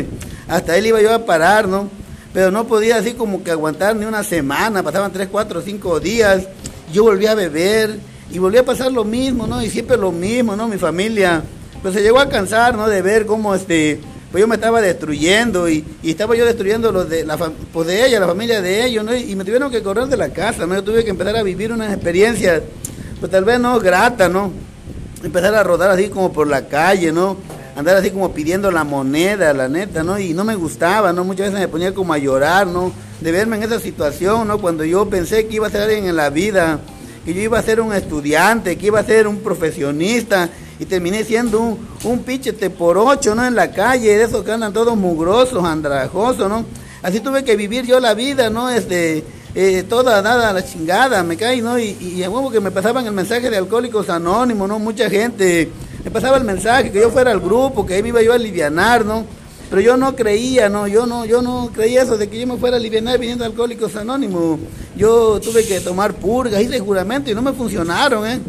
hasta 0.48 0.76
él 0.76 0.86
iba 0.86 1.00
yo 1.00 1.14
a 1.14 1.24
parar, 1.24 1.68
¿no? 1.68 1.88
Pero 2.32 2.50
no 2.50 2.66
podía 2.66 2.96
así 2.96 3.12
como 3.12 3.44
que 3.44 3.52
aguantar 3.52 3.94
ni 3.94 4.04
una 4.04 4.24
semana, 4.24 4.82
pasaban 4.82 5.12
tres, 5.12 5.28
cuatro, 5.30 5.62
cinco 5.62 6.00
días, 6.00 6.48
yo 6.92 7.04
volvía 7.04 7.30
a 7.30 7.34
beber 7.36 8.00
y 8.32 8.40
volvía 8.40 8.62
a 8.62 8.64
pasar 8.64 8.90
lo 8.90 9.04
mismo, 9.04 9.46
¿no? 9.46 9.62
Y 9.62 9.70
siempre 9.70 9.96
lo 9.96 10.10
mismo, 10.10 10.56
¿no? 10.56 10.66
Mi 10.66 10.76
familia, 10.76 11.44
pues 11.80 11.94
se 11.94 12.02
llegó 12.02 12.18
a 12.18 12.28
cansar, 12.28 12.74
¿no? 12.74 12.88
De 12.88 13.00
ver 13.00 13.26
cómo 13.26 13.54
este 13.54 14.00
pues 14.32 14.42
yo 14.42 14.48
me 14.48 14.56
estaba 14.56 14.80
destruyendo 14.80 15.68
y, 15.68 15.84
estaba 16.02 16.36
yo 16.36 16.44
destruyendo 16.44 16.92
los 16.92 17.08
de 17.08 17.24
la 17.24 17.36
pues 17.36 17.86
de 17.86 18.06
ella, 18.06 18.18
la 18.20 18.26
familia 18.26 18.60
de 18.60 18.84
ellos, 18.84 19.04
¿no? 19.04 19.16
Y 19.16 19.36
me 19.36 19.44
tuvieron 19.44 19.70
que 19.70 19.82
correr 19.82 20.06
de 20.06 20.16
la 20.16 20.30
casa, 20.30 20.66
¿no? 20.66 20.74
Yo 20.74 20.84
tuve 20.84 21.04
que 21.04 21.10
empezar 21.10 21.36
a 21.36 21.42
vivir 21.42 21.72
unas 21.72 21.92
experiencias, 21.92 22.62
pues 23.20 23.30
tal 23.32 23.44
vez 23.44 23.58
no 23.58 23.78
grata, 23.80 24.28
¿no? 24.28 24.52
Empezar 25.22 25.54
a 25.54 25.62
rodar 25.62 25.90
así 25.90 26.08
como 26.08 26.32
por 26.32 26.46
la 26.46 26.68
calle, 26.68 27.12
¿no? 27.12 27.36
Andar 27.76 27.96
así 27.96 28.10
como 28.10 28.32
pidiendo 28.32 28.70
la 28.70 28.84
moneda, 28.84 29.52
la 29.52 29.68
neta, 29.68 30.02
¿no? 30.02 30.18
Y 30.18 30.34
no 30.34 30.44
me 30.44 30.54
gustaba, 30.54 31.12
¿no? 31.12 31.24
Muchas 31.24 31.46
veces 31.46 31.60
me 31.60 31.68
ponía 31.68 31.94
como 31.94 32.12
a 32.12 32.18
llorar, 32.18 32.66
¿no? 32.66 32.92
De 33.20 33.32
verme 33.32 33.56
en 33.56 33.64
esa 33.64 33.80
situación, 33.80 34.48
¿no? 34.48 34.58
Cuando 34.58 34.84
yo 34.84 35.08
pensé 35.08 35.46
que 35.46 35.56
iba 35.56 35.66
a 35.66 35.70
ser 35.70 35.82
alguien 35.82 36.06
en 36.06 36.16
la 36.16 36.30
vida, 36.30 36.80
que 37.24 37.34
yo 37.34 37.40
iba 37.40 37.58
a 37.58 37.62
ser 37.62 37.80
un 37.80 37.92
estudiante, 37.92 38.78
que 38.78 38.86
iba 38.86 39.00
a 39.00 39.04
ser 39.04 39.26
un 39.26 39.38
profesionista, 39.38 40.48
y 40.80 40.84
terminé 40.84 41.24
siendo 41.24 41.60
un, 41.60 41.88
un 42.04 42.20
pichete 42.20 42.70
por 42.70 42.96
ocho, 42.98 43.34
¿no? 43.34 43.44
En 43.44 43.56
la 43.56 43.72
calle, 43.72 44.16
de 44.16 44.24
esos 44.24 44.44
que 44.44 44.52
andan 44.52 44.72
todos 44.72 44.96
mugrosos, 44.96 45.64
andrajosos, 45.64 46.48
¿no? 46.48 46.64
Así 47.02 47.20
tuve 47.20 47.44
que 47.44 47.56
vivir 47.56 47.84
yo 47.84 48.00
la 48.00 48.14
vida, 48.14 48.50
¿no? 48.50 48.70
Este, 48.70 49.24
eh, 49.54 49.84
toda 49.88 50.22
nada 50.22 50.52
la 50.52 50.64
chingada, 50.64 51.22
me 51.22 51.36
caí, 51.36 51.60
¿no? 51.60 51.78
Y, 51.78 51.96
y 52.00 52.22
a 52.22 52.30
huevo 52.30 52.50
que 52.50 52.60
me 52.60 52.70
pasaban 52.70 53.06
el 53.06 53.12
mensaje 53.12 53.50
de 53.50 53.56
Alcohólicos 53.56 54.08
Anónimos, 54.08 54.68
¿no? 54.68 54.78
Mucha 54.78 55.08
gente 55.08 55.70
me 56.04 56.10
pasaba 56.10 56.36
el 56.36 56.44
mensaje 56.44 56.90
que 56.90 57.00
yo 57.00 57.10
fuera 57.10 57.30
al 57.30 57.40
grupo, 57.40 57.84
que 57.84 57.94
ahí 57.94 58.02
me 58.02 58.10
iba 58.10 58.22
yo 58.22 58.32
a 58.32 58.36
alivianar, 58.36 59.04
¿no? 59.04 59.24
Pero 59.68 59.82
yo 59.82 59.96
no 59.96 60.16
creía, 60.16 60.68
¿no? 60.68 60.86
Yo 60.86 61.06
no, 61.06 61.26
yo 61.26 61.42
no 61.42 61.70
creía 61.74 62.02
eso 62.02 62.16
de 62.16 62.28
que 62.28 62.40
yo 62.40 62.46
me 62.46 62.56
fuera 62.56 62.76
a 62.76 62.80
aliviar 62.80 63.18
viniendo 63.18 63.44
a 63.44 63.48
Alcohólicos 63.48 63.94
Anónimos. 63.96 64.58
Yo 64.96 65.40
tuve 65.40 65.66
que 65.66 65.80
tomar 65.80 66.14
purgas, 66.14 66.62
hice 66.62 66.78
juramento 66.78 67.30
y 67.30 67.34
no 67.34 67.42
me 67.42 67.52
funcionaron, 67.52 68.26
¿eh? 68.26 68.40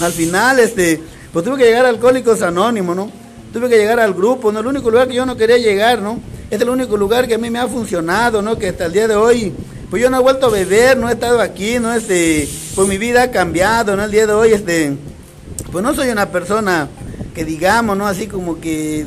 Al 0.00 0.12
final, 0.12 0.60
este, 0.60 1.00
pues 1.32 1.44
tuve 1.44 1.58
que 1.58 1.64
llegar 1.64 1.86
a 1.86 1.88
Alcohólicos 1.88 2.42
Anónimos, 2.42 2.94
¿no? 2.94 3.10
Tuve 3.52 3.68
que 3.68 3.76
llegar 3.76 3.98
al 3.98 4.14
grupo, 4.14 4.52
¿no? 4.52 4.60
El 4.60 4.66
único 4.66 4.90
lugar 4.90 5.08
que 5.08 5.14
yo 5.14 5.26
no 5.26 5.36
quería 5.36 5.58
llegar, 5.58 6.00
¿no? 6.00 6.20
Es 6.48 6.60
el 6.60 6.68
único 6.68 6.96
lugar 6.96 7.26
que 7.26 7.34
a 7.34 7.38
mí 7.38 7.50
me 7.50 7.58
ha 7.58 7.66
funcionado, 7.66 8.40
¿no? 8.40 8.56
Que 8.56 8.68
hasta 8.68 8.86
el 8.86 8.92
día 8.92 9.08
de 9.08 9.16
hoy, 9.16 9.52
pues 9.90 10.02
yo 10.02 10.10
no 10.10 10.18
he 10.18 10.22
vuelto 10.22 10.46
a 10.46 10.50
beber, 10.50 10.96
no 10.96 11.08
he 11.08 11.12
estado 11.12 11.40
aquí, 11.40 11.78
¿no? 11.78 11.94
Este, 11.94 12.48
pues 12.74 12.88
mi 12.88 12.98
vida 12.98 13.22
ha 13.22 13.30
cambiado, 13.30 13.96
¿no? 13.96 14.04
El 14.04 14.10
día 14.10 14.26
de 14.26 14.32
hoy, 14.32 14.52
este, 14.52 14.96
pues 15.70 15.84
no 15.84 15.94
soy 15.94 16.08
una 16.08 16.30
persona 16.30 16.88
que 17.36 17.44
digamos, 17.44 17.98
¿no? 17.98 18.06
Así 18.06 18.28
como 18.28 18.58
que 18.58 19.04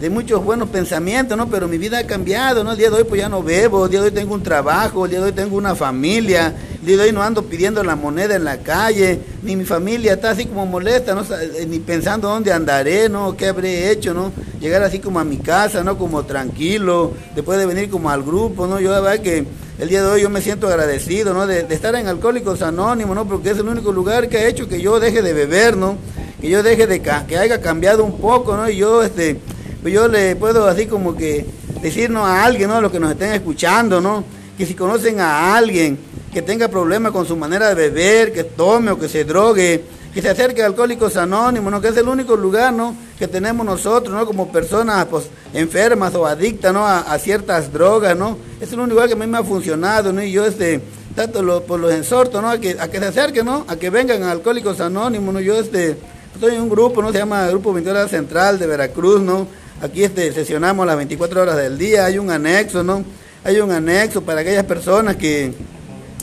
de, 0.00 0.08
muchos 0.08 0.42
buenos 0.42 0.70
pensamientos, 0.70 1.36
¿no? 1.36 1.46
Pero 1.50 1.68
mi 1.68 1.76
vida 1.76 1.98
ha 1.98 2.06
cambiado, 2.06 2.64
¿no? 2.64 2.72
El 2.72 2.78
día 2.78 2.88
de 2.88 2.96
hoy 2.96 3.04
pues 3.04 3.20
ya 3.20 3.28
no 3.28 3.42
bebo, 3.42 3.84
el 3.84 3.90
día 3.90 4.00
de 4.00 4.06
hoy 4.06 4.12
tengo 4.12 4.32
un 4.32 4.42
trabajo, 4.42 5.04
el 5.04 5.10
día 5.10 5.20
de 5.20 5.26
hoy 5.26 5.32
tengo 5.32 5.58
una 5.58 5.74
familia, 5.74 6.54
el 6.80 6.86
día 6.86 6.96
de 6.96 7.02
hoy 7.02 7.12
no 7.12 7.22
ando 7.22 7.42
pidiendo 7.42 7.84
la 7.84 7.94
moneda 7.94 8.36
en 8.36 8.44
la 8.44 8.60
calle, 8.60 9.20
ni 9.42 9.54
mi 9.54 9.66
familia 9.66 10.14
está 10.14 10.30
así 10.30 10.46
como 10.46 10.64
molesta, 10.64 11.14
¿no? 11.14 11.24
Eh, 11.24 11.66
ni 11.68 11.78
pensando 11.78 12.26
dónde 12.26 12.54
andaré, 12.54 13.10
¿no? 13.10 13.36
¿Qué 13.36 13.48
habré 13.48 13.90
hecho, 13.90 14.14
¿no? 14.14 14.32
Llegar 14.58 14.82
así 14.82 14.98
como 14.98 15.20
a 15.20 15.24
mi 15.24 15.36
casa, 15.36 15.84
¿no? 15.84 15.98
Como 15.98 16.24
tranquilo, 16.24 17.12
después 17.34 17.58
de 17.58 17.66
venir 17.66 17.90
como 17.90 18.08
al 18.08 18.22
grupo, 18.22 18.66
¿no? 18.66 18.80
Yo 18.80 18.98
la 18.98 19.18
que 19.18 19.44
el 19.78 19.88
día 19.90 20.02
de 20.02 20.08
hoy 20.08 20.22
yo 20.22 20.30
me 20.30 20.40
siento 20.40 20.66
agradecido, 20.68 21.34
¿no? 21.34 21.46
De, 21.46 21.64
de, 21.64 21.74
estar 21.74 21.94
en 21.96 22.06
Alcohólicos 22.06 22.62
Anónimos, 22.62 23.14
¿no? 23.14 23.28
Porque 23.28 23.50
es 23.50 23.58
el 23.58 23.68
único 23.68 23.92
lugar 23.92 24.30
que 24.30 24.38
ha 24.38 24.48
hecho 24.48 24.70
que 24.70 24.80
yo 24.80 24.98
deje 24.98 25.20
de 25.20 25.34
beber, 25.34 25.76
¿no? 25.76 25.98
Que 26.40 26.48
yo 26.48 26.62
deje 26.62 26.86
de 26.86 27.00
que 27.00 27.36
haya 27.36 27.60
cambiado 27.60 28.04
un 28.04 28.18
poco, 28.18 28.56
¿no? 28.56 28.68
Y 28.68 28.76
yo, 28.76 29.02
este, 29.02 29.38
pues 29.82 29.92
yo 29.92 30.08
le 30.08 30.36
puedo 30.36 30.66
así 30.66 30.86
como 30.86 31.16
que 31.16 31.46
decirnos 31.82 32.26
a 32.26 32.44
alguien, 32.44 32.68
¿no? 32.68 32.76
A 32.76 32.80
los 32.80 32.92
que 32.92 33.00
nos 33.00 33.10
estén 33.10 33.32
escuchando, 33.32 34.00
¿no? 34.00 34.24
Que 34.56 34.66
si 34.66 34.74
conocen 34.74 35.20
a 35.20 35.56
alguien 35.56 35.98
que 36.32 36.42
tenga 36.42 36.68
problemas 36.68 37.12
con 37.12 37.26
su 37.26 37.36
manera 37.36 37.68
de 37.68 37.74
beber, 37.74 38.32
que 38.32 38.44
tome 38.44 38.90
o 38.90 38.98
que 38.98 39.08
se 39.08 39.24
drogue, 39.24 39.82
que 40.12 40.22
se 40.22 40.28
acerque 40.28 40.62
a 40.62 40.66
Alcohólicos 40.66 41.16
Anónimos, 41.16 41.70
¿no? 41.70 41.80
Que 41.80 41.88
es 41.88 41.96
el 41.96 42.08
único 42.08 42.36
lugar, 42.36 42.72
¿no? 42.72 42.94
Que 43.18 43.28
tenemos 43.28 43.64
nosotros, 43.64 44.14
¿no? 44.14 44.26
Como 44.26 44.50
personas, 44.50 45.06
pues, 45.06 45.28
enfermas 45.54 46.14
o 46.14 46.26
adictas, 46.26 46.72
¿no? 46.72 46.86
A, 46.86 47.18
ciertas 47.18 47.72
drogas, 47.72 48.16
¿no? 48.16 48.38
Es 48.60 48.72
el 48.72 48.80
único 48.80 48.94
lugar 48.94 49.08
que 49.08 49.14
a 49.14 49.16
mí 49.16 49.26
me 49.26 49.38
ha 49.38 49.44
funcionado, 49.44 50.12
¿no? 50.12 50.22
Y 50.22 50.32
yo, 50.32 50.44
este, 50.44 50.80
tanto 51.14 51.62
por 51.62 51.80
los 51.80 51.92
exhorto, 51.92 52.42
¿no? 52.42 52.50
A 52.50 52.58
que, 52.58 52.76
a 52.78 52.88
que 52.88 52.98
se 52.98 53.06
acerquen, 53.06 53.46
¿no? 53.46 53.64
A 53.68 53.76
que 53.76 53.90
vengan 53.90 54.22
a 54.22 54.32
Alcohólicos 54.32 54.80
Anónimos, 54.80 55.34
¿no? 55.34 55.40
Yo, 55.40 55.58
este, 55.58 55.96
Estoy 56.38 56.54
en 56.54 56.62
un 56.62 56.68
grupo, 56.68 57.02
¿no? 57.02 57.10
Se 57.10 57.18
llama 57.18 57.48
Grupo 57.48 57.72
24 57.72 58.00
Horas 58.00 58.12
Central 58.12 58.60
de 58.60 58.68
Veracruz, 58.68 59.20
¿no? 59.20 59.48
Aquí 59.82 60.04
este, 60.04 60.32
sesionamos 60.32 60.86
las 60.86 60.96
24 60.96 61.42
horas 61.42 61.56
del 61.56 61.76
día, 61.76 62.04
hay 62.04 62.16
un 62.16 62.30
anexo, 62.30 62.84
¿no? 62.84 63.02
Hay 63.42 63.58
un 63.58 63.72
anexo 63.72 64.22
para 64.22 64.42
aquellas 64.42 64.64
personas 64.64 65.16
que, 65.16 65.52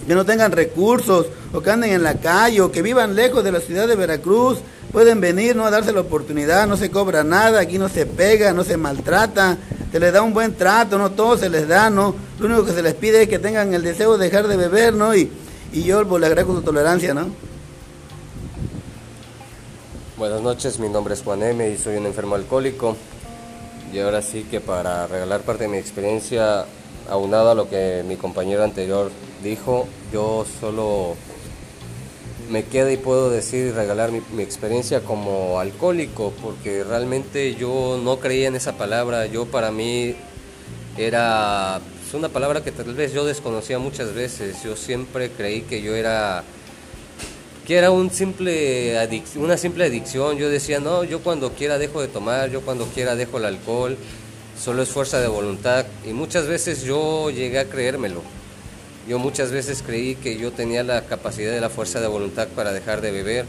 que 0.07 0.15
no 0.15 0.25
tengan 0.25 0.53
recursos 0.53 1.25
o 1.51 1.59
que 1.59 1.69
anden 1.69 1.91
en 1.91 2.01
la 2.01 2.13
calle 2.13 2.61
o 2.61 2.71
que 2.71 2.81
vivan 2.81 3.13
lejos 3.13 3.43
de 3.43 3.51
la 3.51 3.59
ciudad 3.59 3.89
de 3.89 3.97
Veracruz, 3.97 4.59
pueden 4.93 5.19
venir, 5.19 5.53
¿no? 5.53 5.65
A 5.65 5.69
darse 5.69 5.91
la 5.91 5.99
oportunidad, 5.99 6.65
no 6.65 6.77
se 6.77 6.89
cobra 6.89 7.25
nada, 7.25 7.59
aquí 7.59 7.77
no 7.77 7.89
se 7.89 8.05
pega, 8.05 8.53
no 8.53 8.63
se 8.63 8.77
maltrata, 8.77 9.57
se 9.91 9.99
les 9.99 10.13
da 10.13 10.21
un 10.21 10.33
buen 10.33 10.55
trato, 10.55 10.97
¿no? 10.97 11.11
Todo 11.11 11.37
se 11.37 11.49
les 11.49 11.67
da, 11.67 11.89
¿no? 11.89 12.15
Lo 12.39 12.45
único 12.45 12.63
que 12.63 12.71
se 12.71 12.81
les 12.81 12.93
pide 12.93 13.23
es 13.23 13.27
que 13.27 13.37
tengan 13.37 13.73
el 13.73 13.83
deseo 13.83 14.17
de 14.17 14.27
dejar 14.27 14.47
de 14.47 14.55
beber, 14.55 14.93
¿no? 14.93 15.13
Y, 15.13 15.29
y 15.73 15.83
yo 15.83 16.07
pues, 16.07 16.21
le 16.21 16.27
agradezco 16.27 16.55
su 16.55 16.61
tolerancia, 16.61 17.13
¿no? 17.13 17.44
Buenas 20.17 20.41
noches, 20.41 20.79
mi 20.79 20.87
nombre 20.87 21.13
es 21.13 21.23
Juan 21.23 21.43
M. 21.43 21.69
y 21.69 21.77
soy 21.77 21.97
un 21.97 22.05
enfermo 22.05 22.35
alcohólico. 22.35 22.95
Y 23.91 23.99
ahora 23.99 24.21
sí 24.21 24.43
que 24.49 24.61
para 24.61 25.07
regalar 25.07 25.41
parte 25.41 25.65
de 25.65 25.69
mi 25.69 25.77
experiencia, 25.77 26.65
aunado 27.09 27.51
a 27.51 27.53
lo 27.53 27.69
que 27.69 28.01
mi 28.07 28.15
compañero 28.15 28.63
anterior 28.63 29.11
dijo, 29.43 29.89
yo 30.13 30.45
solo 30.61 31.15
me 32.49 32.63
queda 32.63 32.93
y 32.93 32.97
puedo 32.97 33.29
decir 33.29 33.65
y 33.67 33.71
regalar 33.71 34.13
mi, 34.13 34.21
mi, 34.31 34.41
experiencia 34.41 35.01
como 35.01 35.59
alcohólico, 35.59 36.31
porque 36.41 36.85
realmente 36.85 37.55
yo 37.55 37.99
no 38.01 38.19
creía 38.19 38.47
en 38.47 38.55
esa 38.55 38.77
palabra. 38.77 39.25
Yo 39.25 39.47
para 39.47 39.69
mí 39.69 40.15
era 40.97 41.81
pues, 42.01 42.13
una 42.13 42.29
palabra 42.29 42.63
que 42.63 42.71
tal 42.71 42.93
vez 42.93 43.11
yo 43.11 43.25
desconocía 43.25 43.79
muchas 43.79 44.13
veces. 44.13 44.63
Yo 44.63 44.77
siempre 44.77 45.29
creí 45.29 45.63
que 45.63 45.81
yo 45.81 45.93
era 45.93 46.45
que 47.65 47.77
era 47.77 47.91
una 47.91 48.11
simple 48.11 48.97
adicción. 48.97 50.37
Yo 50.37 50.49
decía, 50.49 50.79
no, 50.79 51.03
yo 51.03 51.21
cuando 51.21 51.51
quiera 51.53 51.77
dejo 51.77 52.01
de 52.01 52.07
tomar, 52.07 52.49
yo 52.51 52.61
cuando 52.61 52.85
quiera 52.85 53.15
dejo 53.15 53.37
el 53.39 53.45
alcohol, 53.45 53.97
solo 54.59 54.83
es 54.83 54.89
fuerza 54.89 55.19
de 55.19 55.27
voluntad. 55.27 55.85
Y 56.05 56.13
muchas 56.13 56.47
veces 56.47 56.83
yo 56.83 57.29
llegué 57.31 57.59
a 57.59 57.65
creérmelo. 57.65 58.21
Yo 59.07 59.19
muchas 59.19 59.51
veces 59.51 59.83
creí 59.85 60.15
que 60.15 60.37
yo 60.37 60.51
tenía 60.51 60.83
la 60.83 61.05
capacidad 61.05 61.51
de 61.51 61.61
la 61.61 61.69
fuerza 61.69 61.99
de 61.99 62.07
voluntad 62.07 62.47
para 62.49 62.71
dejar 62.71 63.01
de 63.01 63.11
beber. 63.11 63.45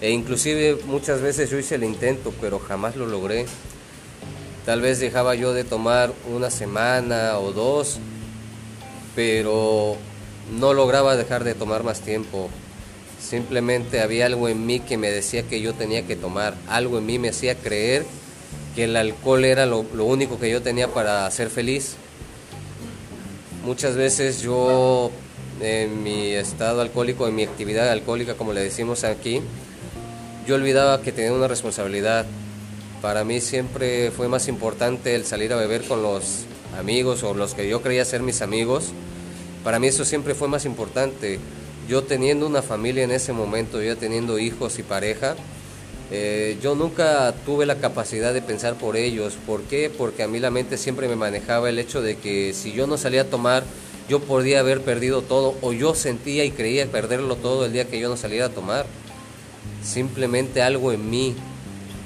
E 0.00 0.10
inclusive 0.10 0.78
muchas 0.86 1.20
veces 1.20 1.50
yo 1.50 1.58
hice 1.58 1.74
el 1.74 1.84
intento, 1.84 2.32
pero 2.40 2.58
jamás 2.58 2.96
lo 2.96 3.06
logré. 3.06 3.46
Tal 4.64 4.80
vez 4.80 5.00
dejaba 5.00 5.34
yo 5.34 5.52
de 5.52 5.64
tomar 5.64 6.12
una 6.32 6.50
semana 6.50 7.38
o 7.38 7.52
dos, 7.52 7.98
pero 9.16 9.96
no 10.58 10.72
lograba 10.72 11.16
dejar 11.16 11.44
de 11.44 11.54
tomar 11.54 11.82
más 11.82 12.00
tiempo. 12.00 12.48
Simplemente 13.20 14.00
había 14.00 14.26
algo 14.26 14.48
en 14.48 14.66
mí 14.66 14.80
que 14.80 14.96
me 14.96 15.10
decía 15.10 15.42
que 15.42 15.60
yo 15.60 15.74
tenía 15.74 16.06
que 16.06 16.16
tomar. 16.16 16.54
Algo 16.68 16.98
en 16.98 17.06
mí 17.06 17.18
me 17.18 17.28
hacía 17.28 17.54
creer 17.54 18.04
que 18.74 18.84
el 18.84 18.96
alcohol 18.96 19.44
era 19.44 19.66
lo, 19.66 19.80
único 19.80 20.38
que 20.38 20.50
yo 20.50 20.62
tenía 20.62 20.88
para 20.88 21.30
ser 21.30 21.50
feliz. 21.50 21.96
Muchas 23.64 23.94
veces 23.94 24.40
yo 24.40 25.10
en 25.60 26.02
mi 26.02 26.32
estado 26.32 26.80
alcohólico, 26.80 27.28
en 27.28 27.34
mi 27.34 27.44
actividad 27.44 27.90
alcohólica, 27.90 28.34
como 28.34 28.54
le 28.54 28.62
decimos 28.62 29.04
aquí, 29.04 29.42
yo 30.46 30.54
olvidaba 30.54 31.02
que 31.02 31.12
tenía 31.12 31.32
una 31.32 31.46
responsabilidad. 31.46 32.24
Para 33.02 33.24
mí 33.24 33.40
siempre 33.40 34.10
fue 34.10 34.28
más 34.28 34.48
importante 34.48 35.14
el 35.14 35.26
salir 35.26 35.52
a 35.52 35.56
beber 35.56 35.84
con 35.84 36.02
los 36.02 36.44
amigos 36.78 37.22
o 37.22 37.34
los 37.34 37.54
que 37.54 37.68
yo 37.68 37.82
creía 37.82 38.04
ser 38.04 38.22
mis 38.22 38.40
amigos. 38.40 38.92
Para 39.62 39.78
mí 39.78 39.88
eso 39.88 40.06
siempre 40.06 40.34
fue 40.34 40.48
más 40.48 40.64
importante 40.64 41.38
yo 41.90 42.04
teniendo 42.04 42.46
una 42.46 42.62
familia 42.62 43.02
en 43.02 43.10
ese 43.10 43.32
momento, 43.32 43.82
yo 43.82 43.96
teniendo 43.96 44.38
hijos 44.38 44.78
y 44.78 44.84
pareja, 44.84 45.34
eh, 46.12 46.56
yo 46.62 46.76
nunca 46.76 47.34
tuve 47.44 47.66
la 47.66 47.78
capacidad 47.78 48.32
de 48.32 48.40
pensar 48.40 48.76
por 48.76 48.96
ellos. 48.96 49.36
¿Por 49.44 49.62
qué? 49.62 49.90
Porque 49.90 50.22
a 50.22 50.28
mí 50.28 50.38
la 50.38 50.52
mente 50.52 50.78
siempre 50.78 51.08
me 51.08 51.16
manejaba 51.16 51.68
el 51.68 51.80
hecho 51.80 52.00
de 52.00 52.16
que 52.16 52.54
si 52.54 52.70
yo 52.70 52.86
no 52.86 52.96
salía 52.96 53.22
a 53.22 53.24
tomar, 53.24 53.64
yo 54.08 54.20
podía 54.20 54.60
haber 54.60 54.82
perdido 54.82 55.22
todo 55.22 55.56
o 55.62 55.72
yo 55.72 55.96
sentía 55.96 56.44
y 56.44 56.52
creía 56.52 56.86
perderlo 56.86 57.34
todo 57.34 57.66
el 57.66 57.72
día 57.72 57.88
que 57.88 57.98
yo 57.98 58.08
no 58.08 58.16
saliera 58.16 58.46
a 58.46 58.50
tomar. 58.50 58.86
Simplemente 59.82 60.62
algo 60.62 60.92
en 60.92 61.10
mí, 61.10 61.34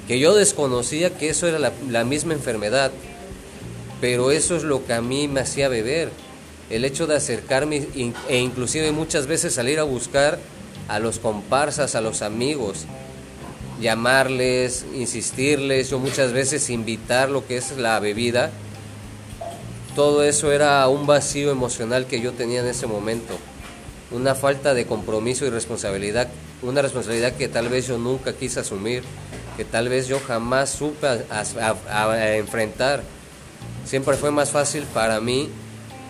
que 0.07 0.17
yo 0.17 0.33
desconocía 0.33 1.15
que 1.15 1.29
eso 1.29 1.47
era 1.47 1.59
la 1.59 2.03
misma 2.03 2.33
enfermedad, 2.33 2.91
pero 4.01 4.31
eso 4.31 4.55
es 4.55 4.63
lo 4.63 4.83
que 4.83 4.93
a 4.93 5.01
mí 5.03 5.27
me 5.27 5.41
hacía 5.41 5.69
beber 5.69 6.09
el 6.69 6.85
hecho 6.85 7.07
de 7.07 7.15
acercarme 7.15 7.87
e 8.27 8.37
inclusive 8.37 8.91
muchas 8.91 9.27
veces 9.27 9.53
salir 9.53 9.79
a 9.79 9.83
buscar 9.83 10.39
a 10.87 10.99
los 10.99 11.19
comparsas, 11.19 11.95
a 11.95 12.01
los 12.01 12.21
amigos, 12.21 12.85
llamarles, 13.81 14.85
insistirles, 14.95 15.89
yo 15.89 15.99
muchas 15.99 16.31
veces 16.31 16.69
invitar 16.69 17.29
lo 17.29 17.45
que 17.45 17.57
es 17.57 17.77
la 17.77 17.99
bebida, 17.99 18.51
todo 19.95 20.23
eso 20.23 20.51
era 20.51 20.87
un 20.87 21.07
vacío 21.07 21.51
emocional 21.51 22.05
que 22.05 22.19
yo 22.19 22.33
tenía 22.33 22.59
en 22.61 22.67
ese 22.67 22.85
momento, 22.87 23.37
una 24.11 24.35
falta 24.35 24.73
de 24.73 24.85
compromiso 24.85 25.45
y 25.45 25.49
responsabilidad, 25.49 26.27
una 26.61 26.81
responsabilidad 26.81 27.33
que 27.33 27.47
tal 27.47 27.69
vez 27.69 27.87
yo 27.87 27.97
nunca 27.97 28.33
quise 28.33 28.59
asumir, 28.59 29.03
que 29.55 29.65
tal 29.65 29.89
vez 29.89 30.07
yo 30.07 30.19
jamás 30.19 30.69
supe 30.69 31.07
a, 31.07 32.35
enfrentar. 32.35 33.03
Siempre 33.85 34.17
fue 34.17 34.31
más 34.31 34.51
fácil 34.51 34.83
para 34.93 35.21
mí 35.21 35.49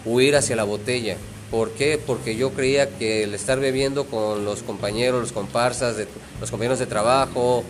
huir 0.05 0.35
hacia 0.35 0.55
la 0.55 0.63
botella. 0.63 1.17
¿Por 1.51 1.71
qué? 1.71 1.99
Porque 2.03 2.35
yo 2.35 2.51
creía 2.51 2.89
que 2.97 3.23
el 3.23 3.33
estar 3.33 3.59
bebiendo 3.59 4.05
con 4.05 4.45
los 4.45 4.63
compañeros, 4.63 5.21
los 5.21 5.31
comparsas, 5.31 5.95
los 6.39 6.51
compañeros 6.51 6.79
de 6.79 6.85
trabajo, 6.85 7.63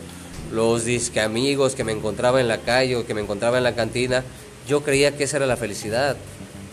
los 0.51 0.85
disque 0.85 1.21
amigos 1.21 1.75
que 1.75 1.83
me 1.83 1.91
encontraba 1.91 2.39
en 2.39 2.47
la 2.47 2.59
calle 2.59 2.95
o 2.95 3.05
que 3.05 3.13
me 3.13 3.21
encontraba 3.21 3.57
en 3.57 3.63
la 3.63 3.75
cantina, 3.75 4.23
yo 4.67 4.83
creía 4.83 5.15
que 5.15 5.25
esa 5.25 5.37
era 5.37 5.45
la 5.45 5.57
felicidad. 5.57 6.15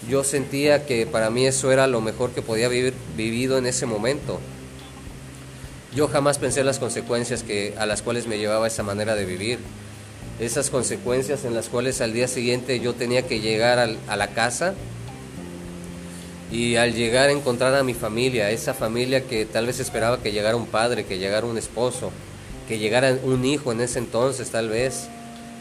Yo 0.08 0.24
sentía 0.24 0.86
que 0.86 1.06
para 1.06 1.30
mí 1.30 1.46
eso 1.46 1.70
era 1.70 1.86
lo 1.86 2.00
mejor 2.00 2.30
que 2.30 2.42
podía 2.42 2.68
vivir 2.68 2.94
vivido 3.16 3.58
en 3.58 3.66
ese 3.66 3.86
momento. 3.86 4.40
Yo 5.94 6.08
jamás 6.08 6.38
pensé 6.38 6.60
en 6.60 6.66
las 6.66 6.78
consecuencias 6.78 7.42
que, 7.42 7.74
a 7.78 7.86
las 7.86 8.02
cuales 8.02 8.26
me 8.26 8.38
llevaba 8.38 8.66
esa 8.66 8.82
manera 8.82 9.14
de 9.14 9.26
vivir. 9.26 9.58
Esas 10.40 10.70
consecuencias 10.70 11.44
en 11.44 11.54
las 11.54 11.68
cuales 11.68 12.00
al 12.00 12.14
día 12.14 12.26
siguiente 12.26 12.80
yo 12.80 12.94
tenía 12.94 13.22
que 13.22 13.40
llegar 13.40 13.78
a 13.78 14.16
la 14.16 14.28
casa 14.28 14.74
y 16.52 16.76
al 16.76 16.92
llegar 16.92 17.30
a 17.30 17.32
encontrar 17.32 17.74
a 17.74 17.82
mi 17.82 17.94
familia, 17.94 18.50
esa 18.50 18.74
familia 18.74 19.22
que 19.22 19.46
tal 19.46 19.66
vez 19.66 19.80
esperaba 19.80 20.22
que 20.22 20.32
llegara 20.32 20.54
un 20.54 20.66
padre, 20.66 21.06
que 21.06 21.18
llegara 21.18 21.46
un 21.46 21.56
esposo, 21.56 22.12
que 22.68 22.78
llegara 22.78 23.16
un 23.24 23.42
hijo 23.46 23.72
en 23.72 23.80
ese 23.80 23.98
entonces 23.98 24.50
tal 24.50 24.68
vez, 24.68 25.08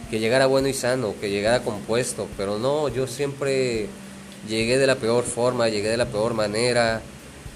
que 0.10 0.19
llegara 0.19 0.47
bueno 0.47 0.67
y 0.67 0.73
sano, 0.73 1.15
que 1.21 1.30
llegara 1.30 1.63
compuesto, 1.63 2.27
pero 2.36 2.60
no, 2.60 2.89
yo 2.89 3.08
siempre 3.08 3.88
llegué 4.49 4.77
de 4.77 4.86
la 4.86 4.95
peor 4.95 5.23
forma, 5.23 5.69
llegué 5.69 5.88
de 5.88 5.95
la 5.95 6.08
peor 6.08 6.34
manera. 6.34 7.01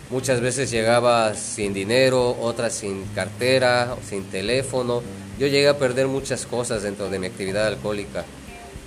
Muchas 0.10 0.40
veces 0.40 0.72
llegaba 0.72 1.34
sin 1.34 1.74
dinero, 1.74 2.38
otras 2.40 2.74
sin 2.74 3.04
cartera, 3.16 3.98
sin 4.08 4.24
teléfono. 4.26 5.02
Yo 5.38 5.48
llegué 5.48 5.68
a 5.68 5.78
perder 5.78 6.08
muchas 6.08 6.46
cosas 6.46 6.84
dentro 6.84 7.10
de 7.10 7.20
mi 7.20 7.28
actividad 7.28 7.68
alcohólica, 7.68 8.24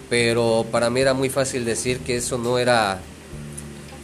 pero 0.09 0.65
para 0.73 0.89
mí 0.89 1.01
era 1.01 1.13
muy 1.13 1.29
fácil 1.29 1.67
decir 1.67 1.99
que 1.99 2.17
eso 2.17 2.39
no 2.39 2.59
era 2.59 2.99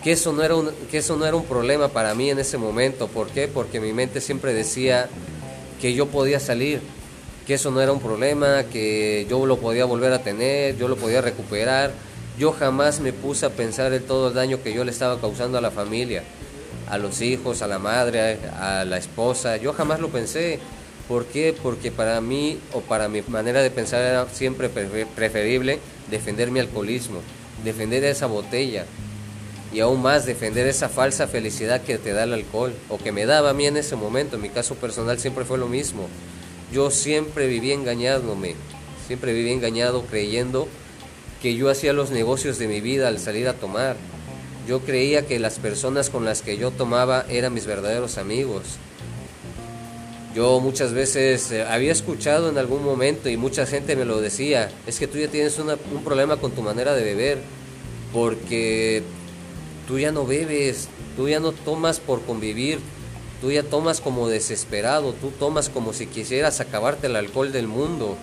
que 0.05 0.13
eso 0.13 0.35
no 0.35 0.43
era 0.43 0.55
un, 0.55 0.71
que 0.91 0.99
eso 0.99 1.17
no 1.17 1.25
era 1.25 1.35
un 1.35 1.47
problema 1.47 1.89
para 1.89 2.15
mí 2.15 2.29
en 2.29 2.39
ese 2.39 2.59
momento. 2.59 3.09
¿Por 3.09 3.29
qué? 3.29 3.49
Porque 3.49 3.81
mi 3.81 3.95
mente 3.95 4.21
siempre 4.21 4.53
decía 4.53 5.09
que 5.81 5.95
yo 5.95 6.09
podía 6.09 6.39
salir, 6.39 6.83
que 7.47 7.55
eso 7.55 7.71
no 7.71 7.81
era 7.81 7.91
un 7.91 8.01
problema, 8.01 8.65
que 8.65 9.27
yo 9.31 9.47
lo 9.47 9.57
podía 9.57 9.87
volver 9.87 10.13
a 10.13 10.23
tener, 10.23 10.77
yo 10.77 10.89
lo 10.89 10.97
podía 10.97 11.23
recuperar. 11.23 11.91
Yo 12.39 12.53
jamás 12.53 13.01
me 13.01 13.15
puse 13.15 13.47
a 13.47 13.51
pensar 13.51 13.95
en 13.95 14.03
todo 14.03 14.29
el 14.29 14.35
daño 14.35 14.63
que 14.63 14.75
yo 14.75 14.85
le 14.85 14.91
estaba 14.91 15.19
causando 15.19 15.57
a 15.57 15.63
la 15.63 15.71
familia, 15.71 16.23
a 16.91 16.99
los 16.99 17.23
hijos, 17.23 17.63
a 17.63 17.67
la 17.67 17.79
madre, 17.79 18.41
a 18.61 18.85
la 18.85 18.99
esposa. 18.99 19.57
Yo 19.57 19.73
jamás 19.73 20.01
lo 20.01 20.11
pensé. 20.11 20.59
¿Por 21.09 21.25
qué? 21.25 21.55
Porque 21.63 21.91
para 21.91 22.21
mí 22.21 22.59
o 22.75 22.83
para 22.83 23.09
mi 23.09 23.23
manera 23.23 23.63
de 23.63 23.71
pensar 23.71 24.03
era 24.03 24.29
siempre 24.29 24.69
preferible 24.69 25.79
defender 26.11 26.51
mi 26.51 26.61
alcoholismo, 26.61 27.21
defender 27.63 28.05
esa 28.05 28.27
botella, 28.27 28.85
y 29.75 29.81
aún 29.81 30.01
más 30.01 30.25
defender 30.25 30.69
esa 30.69 30.89
falsa 30.89 31.27
felicidad 31.27 31.83
que 31.83 31.99
te 31.99 32.13
da 32.13 32.23
el 32.23 32.33
alcohol 32.33 32.73
o 32.89 32.97
que 32.97 33.11
me 33.11 33.27
daba 33.27 33.51
a 33.51 33.55
mí 33.55 33.67
en 33.67 33.77
ese 33.77 33.97
momento. 33.97 34.37
En 34.37 34.43
mi 34.43 34.49
caso 34.49 34.77
personal 34.77 35.19
siempre 35.19 35.45
fue 35.45 35.59
lo 35.59 35.67
mismo. 35.67 36.07
Yo 36.73 36.93
siempre 36.93 37.49
viví 37.49 37.73
engañándome, 37.73 38.55
siempre 39.09 39.33
viví 39.33 39.51
engañado 39.51 40.05
creyendo 40.07 40.69
que 41.43 41.57
yo 41.57 41.71
hacía 41.71 41.93
los 41.93 42.11
negocios 42.11 42.59
de 42.59 42.69
mi 42.69 42.81
vida 42.81 43.09
al 43.09 43.19
salir 43.19 43.49
a 43.49 43.55
tomar. 43.55 43.97
Yo 44.69 44.81
creía 44.81 45.27
que 45.27 45.41
las 45.41 45.59
personas 45.59 46.09
con 46.09 46.25
las 46.25 46.43
que 46.43 46.57
yo 46.57 46.71
tomaba 46.71 47.27
eran 47.29 47.53
mis 47.53 47.67
verdaderos 47.67 48.17
amigos. 48.17 48.63
Yo 50.37 50.61
muchas 50.61 50.93
veces 50.93 51.51
eh, 51.51 51.65
había 51.65 51.91
escuchado 51.91 52.49
en 52.49 52.59
algún 52.59 52.85
momento 52.85 53.29
y 53.29 53.37
mucha 53.37 53.67
gente 53.67 53.97
me 53.97 54.05
lo 54.05 54.21
decía, 54.21 54.71
es 54.87 55.01
que 55.01 55.09
tú 55.09 55.19
ya 55.19 55.29
tienes 55.29 55.59
un 55.59 56.05
problema 56.05 56.37
con 56.37 56.53
tu 56.53 56.63
manera 56.63 56.95
de 56.95 57.05
beber, 57.05 57.39
porque 58.13 59.03
tú 59.87 59.99
ya 59.99 60.13
no 60.13 60.27
bebes, 60.27 60.89
tú 61.17 61.29
ya 61.29 61.41
no 61.41 61.53
tomas 61.53 62.01
por 62.01 62.23
convivir, 62.23 62.79
tú 63.41 63.51
ya 63.51 63.63
tomas 63.63 64.01
como 64.01 64.29
desesperado, 64.29 65.13
tú 65.13 65.31
tomas 65.31 65.69
como 65.69 65.93
si 65.93 66.07
quisieras 66.07 66.61
acabarte 66.61 67.07
el 67.09 67.17
alcohol 67.17 67.53
del 67.53 67.69
mundo. 67.69 68.17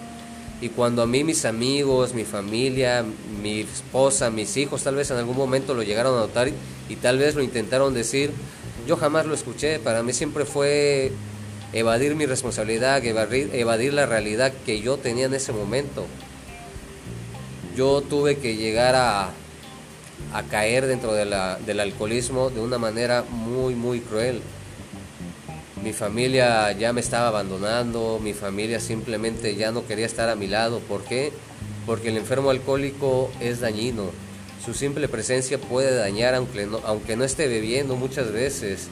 Y 0.61 0.69
cuando 0.69 1.01
a 1.01 1.07
mí 1.07 1.23
mis 1.23 1.45
amigos, 1.45 2.13
mi 2.13 2.23
familia, 2.23 3.03
mi 3.41 3.61
esposa, 3.61 4.29
mis 4.29 4.57
hijos 4.57 4.83
tal 4.83 4.95
vez 4.95 5.09
en 5.09 5.17
algún 5.17 5.35
momento 5.35 5.73
lo 5.73 5.81
llegaron 5.81 6.15
a 6.15 6.21
notar 6.21 6.49
y, 6.89 6.95
tal 6.97 7.17
vez 7.17 7.35
lo 7.35 7.41
intentaron 7.41 7.93
decir, 7.93 8.31
yo 8.87 8.97
jamás 8.97 9.25
lo 9.25 9.33
escuché, 9.33 9.79
para 9.79 10.03
mí 10.03 10.13
siempre 10.13 10.45
fue 10.45 11.11
evadir 11.73 12.15
mi 12.15 12.25
responsabilidad, 12.25 13.03
evadir, 13.03 13.49
evadir 13.53 13.93
la 13.93 14.05
realidad 14.05 14.53
que 14.65 14.81
yo 14.81 14.97
tenía 14.97 15.25
en 15.25 15.33
ese 15.33 15.51
momento. 15.51 16.05
Yo 17.75 18.01
tuve 18.01 18.37
que 18.37 18.55
llegar 18.55 18.95
a, 18.95 19.31
a 20.33 20.43
caer 20.43 20.87
dentro 20.87 21.13
de 21.13 21.25
la, 21.25 21.57
del 21.65 21.79
alcoholismo 21.79 22.49
de 22.49 22.61
una 22.61 22.77
manera 22.77 23.23
muy, 23.29 23.75
muy 23.75 23.99
cruel. 23.99 24.41
Mi 25.83 25.93
familia 25.93 26.71
ya 26.73 26.93
me 26.93 27.01
estaba 27.01 27.29
abandonando, 27.29 28.19
mi 28.21 28.33
familia 28.33 28.79
simplemente 28.79 29.55
ya 29.55 29.71
no 29.71 29.85
quería 29.87 30.05
estar 30.05 30.29
a 30.29 30.35
mi 30.35 30.47
lado. 30.47 30.79
¿Por 30.79 31.03
qué? 31.03 31.31
Porque 31.85 32.09
el 32.09 32.17
enfermo 32.17 32.51
alcohólico 32.51 33.31
es 33.39 33.59
dañino. 33.59 34.11
Su 34.63 34.75
simple 34.75 35.07
presencia 35.07 35.57
puede 35.57 35.95
dañar 35.95 36.35
aunque 36.35 36.67
no, 36.67 36.81
aunque 36.85 37.15
no 37.15 37.23
esté 37.23 37.47
bebiendo 37.47 37.95
muchas 37.95 38.31
veces. 38.31 38.89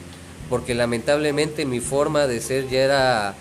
Porque 0.49 0.73
lamentablemente 0.73 1.65
mi 1.65 1.79
forma 1.79 2.25
de 2.25 2.41
ser 2.41 2.67
ya 2.69 2.79
era 2.79 3.35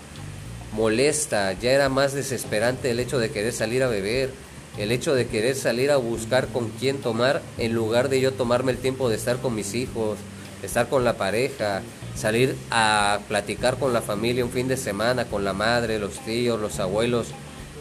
molesta, 0.73 1.53
ya 1.53 1.71
era 1.71 1.89
más 1.89 2.13
desesperante 2.13 2.91
el 2.91 2.99
hecho 2.99 3.17
de 3.19 3.31
querer 3.31 3.53
salir 3.53 3.83
a 3.83 3.87
beber, 3.87 4.31
el 4.79 4.93
hecho 4.93 5.13
de 5.13 5.27
querer 5.27 5.57
salir 5.57 5.91
a 5.91 5.97
buscar 5.97 6.47
con 6.47 6.69
quién 6.69 6.99
tomar 6.99 7.41
en 7.57 7.73
lugar 7.73 8.07
de 8.07 8.21
yo 8.21 8.31
tomarme 8.31 8.71
el 8.71 8.77
tiempo 8.77 9.09
de 9.09 9.17
estar 9.17 9.37
con 9.37 9.53
mis 9.53 9.75
hijos, 9.75 10.17
estar 10.63 10.87
con 10.87 11.03
la 11.03 11.17
pareja, 11.17 11.81
salir 12.15 12.55
a 12.71 13.19
platicar 13.27 13.77
con 13.77 13.91
la 13.91 14.01
familia 14.01 14.45
un 14.45 14.51
fin 14.51 14.69
de 14.69 14.77
semana, 14.77 15.25
con 15.25 15.43
la 15.43 15.51
madre, 15.51 15.99
los 15.99 16.13
tíos, 16.19 16.59
los 16.61 16.79
abuelos. 16.79 17.27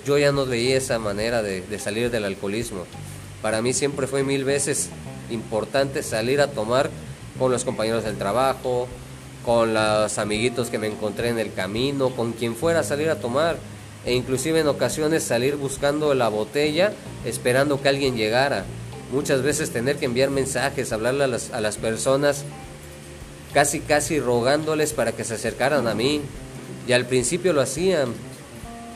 Yo 0.05 0.19
ya 0.19 0.33
no 0.33 0.45
veía 0.45 0.77
esa 0.77 0.99
manera 0.99 1.41
de, 1.41 1.79
salir 1.79 2.11
del 2.11 2.25
alcoholismo. 2.25 2.85
Para 3.43 3.63
mí 3.63 3.73
siempre 3.73 4.09
fue 4.09 4.25
mil 4.25 4.43
veces 4.43 4.91
importante 5.31 6.03
salir 6.03 6.41
a 6.41 6.49
tomar 6.49 6.91
con 7.39 7.53
los 7.53 7.65
compañeros 7.65 8.03
del 8.03 8.19
trabajo, 8.19 8.89
con 9.45 9.73
los 9.73 10.19
amiguitos 10.19 10.69
que 10.69 10.79
me 10.79 10.89
encontré 10.89 11.29
en 11.29 11.39
el 11.39 11.53
camino, 11.53 12.11
con 12.11 12.33
quien 12.33 12.57
fuera 12.57 12.81
a 12.81 12.85
salir 12.85 13.09
a 13.09 13.21
tomar 13.21 13.57
e 14.09 14.15
inclusive 14.15 14.61
en 14.61 14.69
ocasiones 14.69 15.23
salir 15.23 15.57
buscando 15.57 16.15
la 16.15 16.31
botella 16.31 16.95
esperando 17.27 17.83
que 17.83 17.91
alguien 17.91 18.17
llegara. 18.17 18.65
Muchas 19.13 19.43
veces 19.43 19.69
tener 19.69 19.97
que 19.97 20.07
enviar 20.07 20.31
mensajes, 20.31 20.93
hablarle 20.93 21.25
a 21.25 21.27
las, 21.27 21.51
a 21.53 21.61
las 21.61 21.77
personas 21.77 22.45
casi 23.53 23.81
casi 23.81 24.19
rogándoles 24.19 24.95
para 24.95 25.13
que 25.13 25.25
se 25.25 25.35
acercaran 25.35 25.87
a 25.87 25.95
mí. 25.95 26.23
Y 26.87 26.93
al 26.93 27.05
principio 27.05 27.53
lo 27.53 27.61
hacían, 27.61 28.15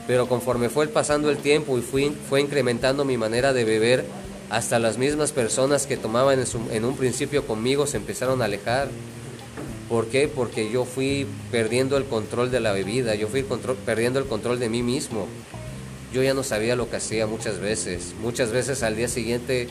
pero 0.06 0.28
conforme 0.28 0.70
fue 0.70 0.88
pasando 0.88 1.28
el 1.28 1.36
tiempo 1.36 1.76
y 1.76 1.82
fui, 1.82 2.16
fue 2.30 2.40
incrementando 2.40 3.04
mi 3.04 3.18
manera 3.18 3.52
de 3.52 3.66
beber, 3.66 4.06
hasta 4.48 4.78
las 4.78 4.96
mismas 4.96 5.32
personas 5.32 5.86
que 5.86 5.98
tomaban 5.98 6.40
en, 6.40 6.46
en 6.72 6.84
un 6.86 6.96
principio 6.96 7.46
conmigo 7.46 7.86
se 7.86 7.98
empezaron 7.98 8.40
a 8.40 8.46
alejar. 8.46 8.88
¿Por 9.92 10.06
qué? 10.06 10.26
Porque 10.26 10.70
yo 10.70 10.86
fui 10.86 11.26
perdiendo 11.50 11.98
el 11.98 12.06
control 12.06 12.50
de 12.50 12.60
la 12.60 12.72
bebida, 12.72 13.14
yo 13.14 13.28
fui 13.28 13.44
perdiendo 13.84 14.18
el 14.18 14.24
control 14.24 14.58
de 14.58 14.70
mí 14.70 14.82
mismo. 14.82 15.28
Yo 16.14 16.22
ya 16.22 16.32
no 16.32 16.42
sabía 16.42 16.76
lo 16.76 16.88
que 16.88 16.96
hacía 16.96 17.26
muchas 17.26 17.58
veces. 17.58 18.14
Muchas 18.22 18.52
veces 18.52 18.82
al 18.82 18.96
día 18.96 19.08
siguiente 19.08 19.68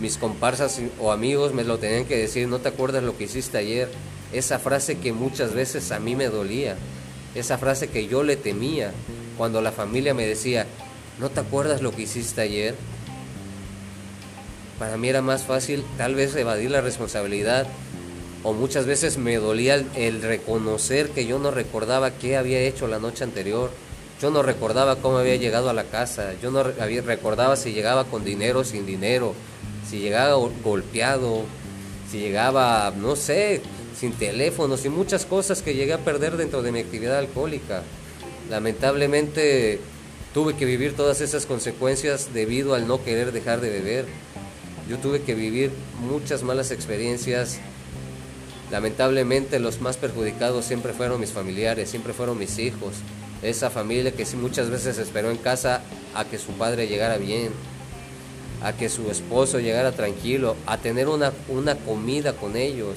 mis 0.00 0.16
comparsas 0.16 0.80
o 0.98 1.12
amigos 1.12 1.52
me 1.52 1.64
lo 1.64 1.76
tenían 1.76 2.06
que 2.06 2.16
decir, 2.16 2.48
no 2.48 2.60
te 2.60 2.70
acuerdas 2.70 3.02
lo 3.02 3.18
que 3.18 3.24
hiciste 3.24 3.58
ayer. 3.58 3.90
Esa 4.32 4.58
frase 4.58 4.96
que 4.96 5.12
muchas 5.12 5.52
veces 5.52 5.92
a 5.92 6.00
mí 6.00 6.16
me 6.16 6.28
dolía, 6.28 6.76
esa 7.34 7.58
frase 7.58 7.88
que 7.88 8.06
yo 8.06 8.22
le 8.22 8.36
temía 8.36 8.94
cuando 9.36 9.60
la 9.60 9.72
familia 9.72 10.14
me 10.14 10.26
decía, 10.26 10.64
no 11.18 11.28
te 11.28 11.40
acuerdas 11.40 11.82
lo 11.82 11.94
que 11.94 12.04
hiciste 12.04 12.40
ayer. 12.40 12.76
Para 14.78 14.96
mí 14.96 15.10
era 15.10 15.20
más 15.20 15.42
fácil 15.42 15.84
tal 15.98 16.14
vez 16.14 16.34
evadir 16.34 16.70
la 16.70 16.80
responsabilidad 16.80 17.66
o 18.42 18.52
muchas 18.52 18.86
veces 18.86 19.18
me 19.18 19.36
dolía 19.36 19.84
el, 19.94 20.22
reconocer 20.22 21.10
que 21.10 21.26
yo 21.26 21.38
no 21.38 21.50
recordaba 21.50 22.12
qué 22.12 22.36
había 22.36 22.60
hecho 22.60 22.86
la 22.86 22.98
noche 22.98 23.24
anterior. 23.24 23.70
Yo 24.20 24.30
no 24.30 24.42
recordaba 24.42 24.96
cómo 24.96 25.18
había 25.18 25.36
llegado 25.36 25.70
a 25.70 25.72
la 25.72 25.84
casa, 25.84 26.34
yo 26.42 26.50
no 26.50 26.62
recordaba 26.62 27.56
si 27.56 27.72
llegaba 27.72 28.04
con 28.04 28.24
dinero 28.24 28.60
o 28.60 28.64
sin 28.64 28.84
dinero, 28.84 29.34
si 29.88 29.98
llegaba 29.98 30.34
golpeado, 30.62 31.44
si 32.10 32.18
llegaba, 32.18 32.92
no 32.96 33.16
sé, 33.16 33.62
sin 33.98 34.12
teléfonos 34.12 34.84
y 34.84 34.88
muchas 34.88 35.24
cosas 35.24 35.62
que 35.62 35.74
llegué 35.74 35.94
a 35.94 35.98
perder 35.98 36.36
dentro 36.36 36.62
de 36.62 36.72
mi 36.72 36.80
actividad 36.80 37.18
alcohólica. 37.18 37.82
Lamentablemente 38.50 39.80
tuve 40.34 40.54
que 40.54 40.64
vivir 40.64 40.96
todas 40.96 41.20
esas 41.20 41.46
consecuencias 41.46 42.32
debido 42.32 42.74
al 42.74 42.86
no 42.86 43.02
querer 43.02 43.32
dejar 43.32 43.60
de 43.60 43.70
beber. 43.70 44.06
Yo 44.88 44.98
tuve 44.98 45.22
que 45.22 45.34
vivir 45.34 45.70
muchas 46.00 46.42
malas 46.42 46.70
experiencias. 46.70 47.60
Lamentablemente 48.70 49.58
los 49.58 49.80
más 49.80 49.96
perjudicados 49.96 50.64
siempre 50.64 50.92
fueron 50.92 51.20
mis 51.20 51.32
familiares, 51.32 51.90
siempre 51.90 52.12
fueron 52.12 52.38
mis 52.38 52.58
hijos. 52.58 52.94
Esa 53.42 53.70
familia 53.70 54.12
que 54.12 54.26
muchas 54.36 54.70
veces 54.70 54.98
esperó 54.98 55.30
en 55.30 55.38
casa 55.38 55.82
a 56.14 56.24
que 56.24 56.38
su 56.38 56.52
padre 56.52 56.86
llegara 56.86 57.16
bien 57.16 57.52
a 58.62 58.72
que 58.74 58.88
su 58.88 59.10
esposo 59.10 59.58
llegara 59.58 59.92
tranquilo, 59.92 60.56
a 60.66 60.78
tener 60.78 61.08
una, 61.08 61.32
una 61.48 61.76
comida 61.76 62.34
con 62.34 62.56
ellos. 62.56 62.96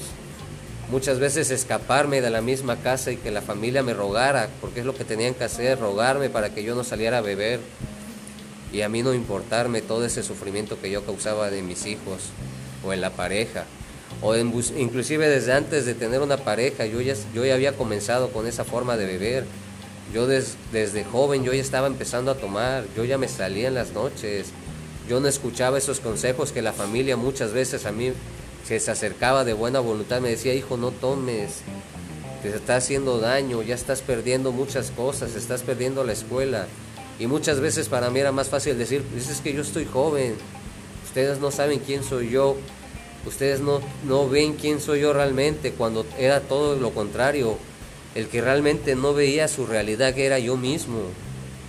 Muchas 0.91 1.19
veces 1.19 1.49
escaparme 1.51 2.21
de 2.21 2.29
la 2.29 2.41
misma 2.41 2.77
casa 2.77 3.11
y 3.11 3.17
que 3.17 3.31
la 3.31 3.41
familia 3.41 3.81
me 3.81 3.93
rogara, 3.93 4.49
porque 4.59 4.81
es 4.81 4.85
lo 4.85 4.93
que 4.93 5.05
tenían 5.05 5.33
que 5.33 5.45
hacer, 5.45 5.79
rogarme 5.79 6.29
para 6.29 6.53
que 6.53 6.63
yo 6.63 6.75
no 6.75 6.83
saliera 6.83 7.19
a 7.19 7.21
beber. 7.21 7.61
Y 8.73 8.81
a 8.81 8.89
mí 8.89 9.03
no 9.03 9.13
importarme 9.13 9.81
todo 9.81 10.05
ese 10.05 10.23
sufrimiento 10.23 10.79
que 10.81 10.91
yo 10.91 11.05
causaba 11.05 11.49
de 11.49 11.61
mis 11.61 11.85
hijos 11.85 12.31
o 12.85 12.91
en 12.91 13.01
la 13.01 13.11
pareja. 13.11 13.65
O 14.23 14.35
inclusive 14.37 15.27
desde 15.27 15.51
antes 15.51 15.85
de 15.85 15.93
tener 15.93 16.21
una 16.21 16.37
pareja, 16.37 16.85
yo 16.85 17.01
ya, 17.01 17.13
yo 17.33 17.45
ya 17.45 17.55
había 17.55 17.73
comenzado 17.73 18.29
con 18.29 18.47
esa 18.47 18.63
forma 18.63 18.95
de 18.95 19.05
beber. 19.05 19.43
Yo 20.13 20.27
desde 20.27 21.03
joven 21.03 21.43
yo 21.43 21.53
ya 21.53 21.61
estaba 21.61 21.87
empezando 21.87 22.31
a 22.31 22.35
tomar, 22.35 22.85
yo 22.95 23.03
ya 23.03 23.17
me 23.17 23.27
salía 23.27 23.67
en 23.67 23.73
las 23.73 23.91
noches, 23.91 24.47
yo 25.09 25.19
no 25.19 25.27
escuchaba 25.27 25.77
esos 25.77 25.99
consejos 25.99 26.51
que 26.51 26.61
la 26.61 26.71
familia 26.71 27.17
muchas 27.17 27.51
veces 27.51 27.85
a 27.85 27.91
mí 27.91 28.13
se 28.65 28.75
acercaba 28.89 29.43
de 29.43 29.53
buena 29.53 29.79
voluntad, 29.79 30.21
me 30.21 30.29
decía, 30.29 30.53
hijo, 30.53 30.77
no 30.77 30.91
tomes, 30.91 31.61
te 32.41 32.49
está 32.49 32.77
haciendo 32.77 33.19
daño, 33.19 33.61
ya 33.61 33.75
estás 33.75 34.01
perdiendo 34.01 34.51
muchas 34.51 34.91
cosas, 34.91 35.35
estás 35.35 35.63
perdiendo 35.63 36.03
la 36.03 36.13
escuela. 36.13 36.67
Y 37.19 37.27
muchas 37.27 37.59
veces 37.59 37.89
para 37.89 38.09
mí 38.09 38.19
era 38.19 38.31
más 38.31 38.49
fácil 38.49 38.77
decir, 38.77 39.03
pues 39.11 39.29
es 39.29 39.41
que 39.41 39.53
yo 39.53 39.61
estoy 39.61 39.85
joven, 39.85 40.35
ustedes 41.05 41.39
no 41.39 41.51
saben 41.51 41.79
quién 41.79 42.03
soy 42.03 42.29
yo, 42.29 42.55
ustedes 43.25 43.61
no, 43.61 43.81
no 44.05 44.27
ven 44.27 44.53
quién 44.53 44.79
soy 44.79 45.01
yo 45.01 45.13
realmente, 45.13 45.71
cuando 45.71 46.05
era 46.17 46.41
todo 46.41 46.75
lo 46.75 46.91
contrario, 46.91 47.57
el 48.15 48.27
que 48.27 48.41
realmente 48.41 48.95
no 48.95 49.13
veía 49.13 49.47
su 49.47 49.65
realidad 49.65 50.13
que 50.13 50.25
era 50.25 50.39
yo 50.39 50.57
mismo. 50.57 50.99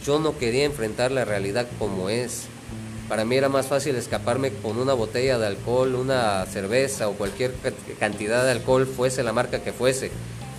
Yo 0.05 0.19
no 0.19 0.37
quería 0.37 0.65
enfrentar 0.65 1.11
la 1.11 1.25
realidad 1.25 1.67
como 1.79 2.11
es. 2.11 2.45
Para 3.09 3.25
mí 3.25 3.37
era 3.37 3.49
más 3.49 3.67
fácil 3.67 3.97
escaparme 3.97 4.51
con 4.51 4.79
una 4.79 4.95
botella 4.95 5.39
de 5.39 5.47
alcohol, 5.47 5.95
una 5.95 6.45
cerveza 6.47 7.09
o 7.09 7.13
cualquier 7.13 7.55
cantidad 7.99 8.45
de 8.45 8.51
alcohol, 8.51 8.87
fuese 8.87 9.23
la 9.23 9.33
marca 9.33 9.63
que 9.63 9.73
fuese, 9.73 10.11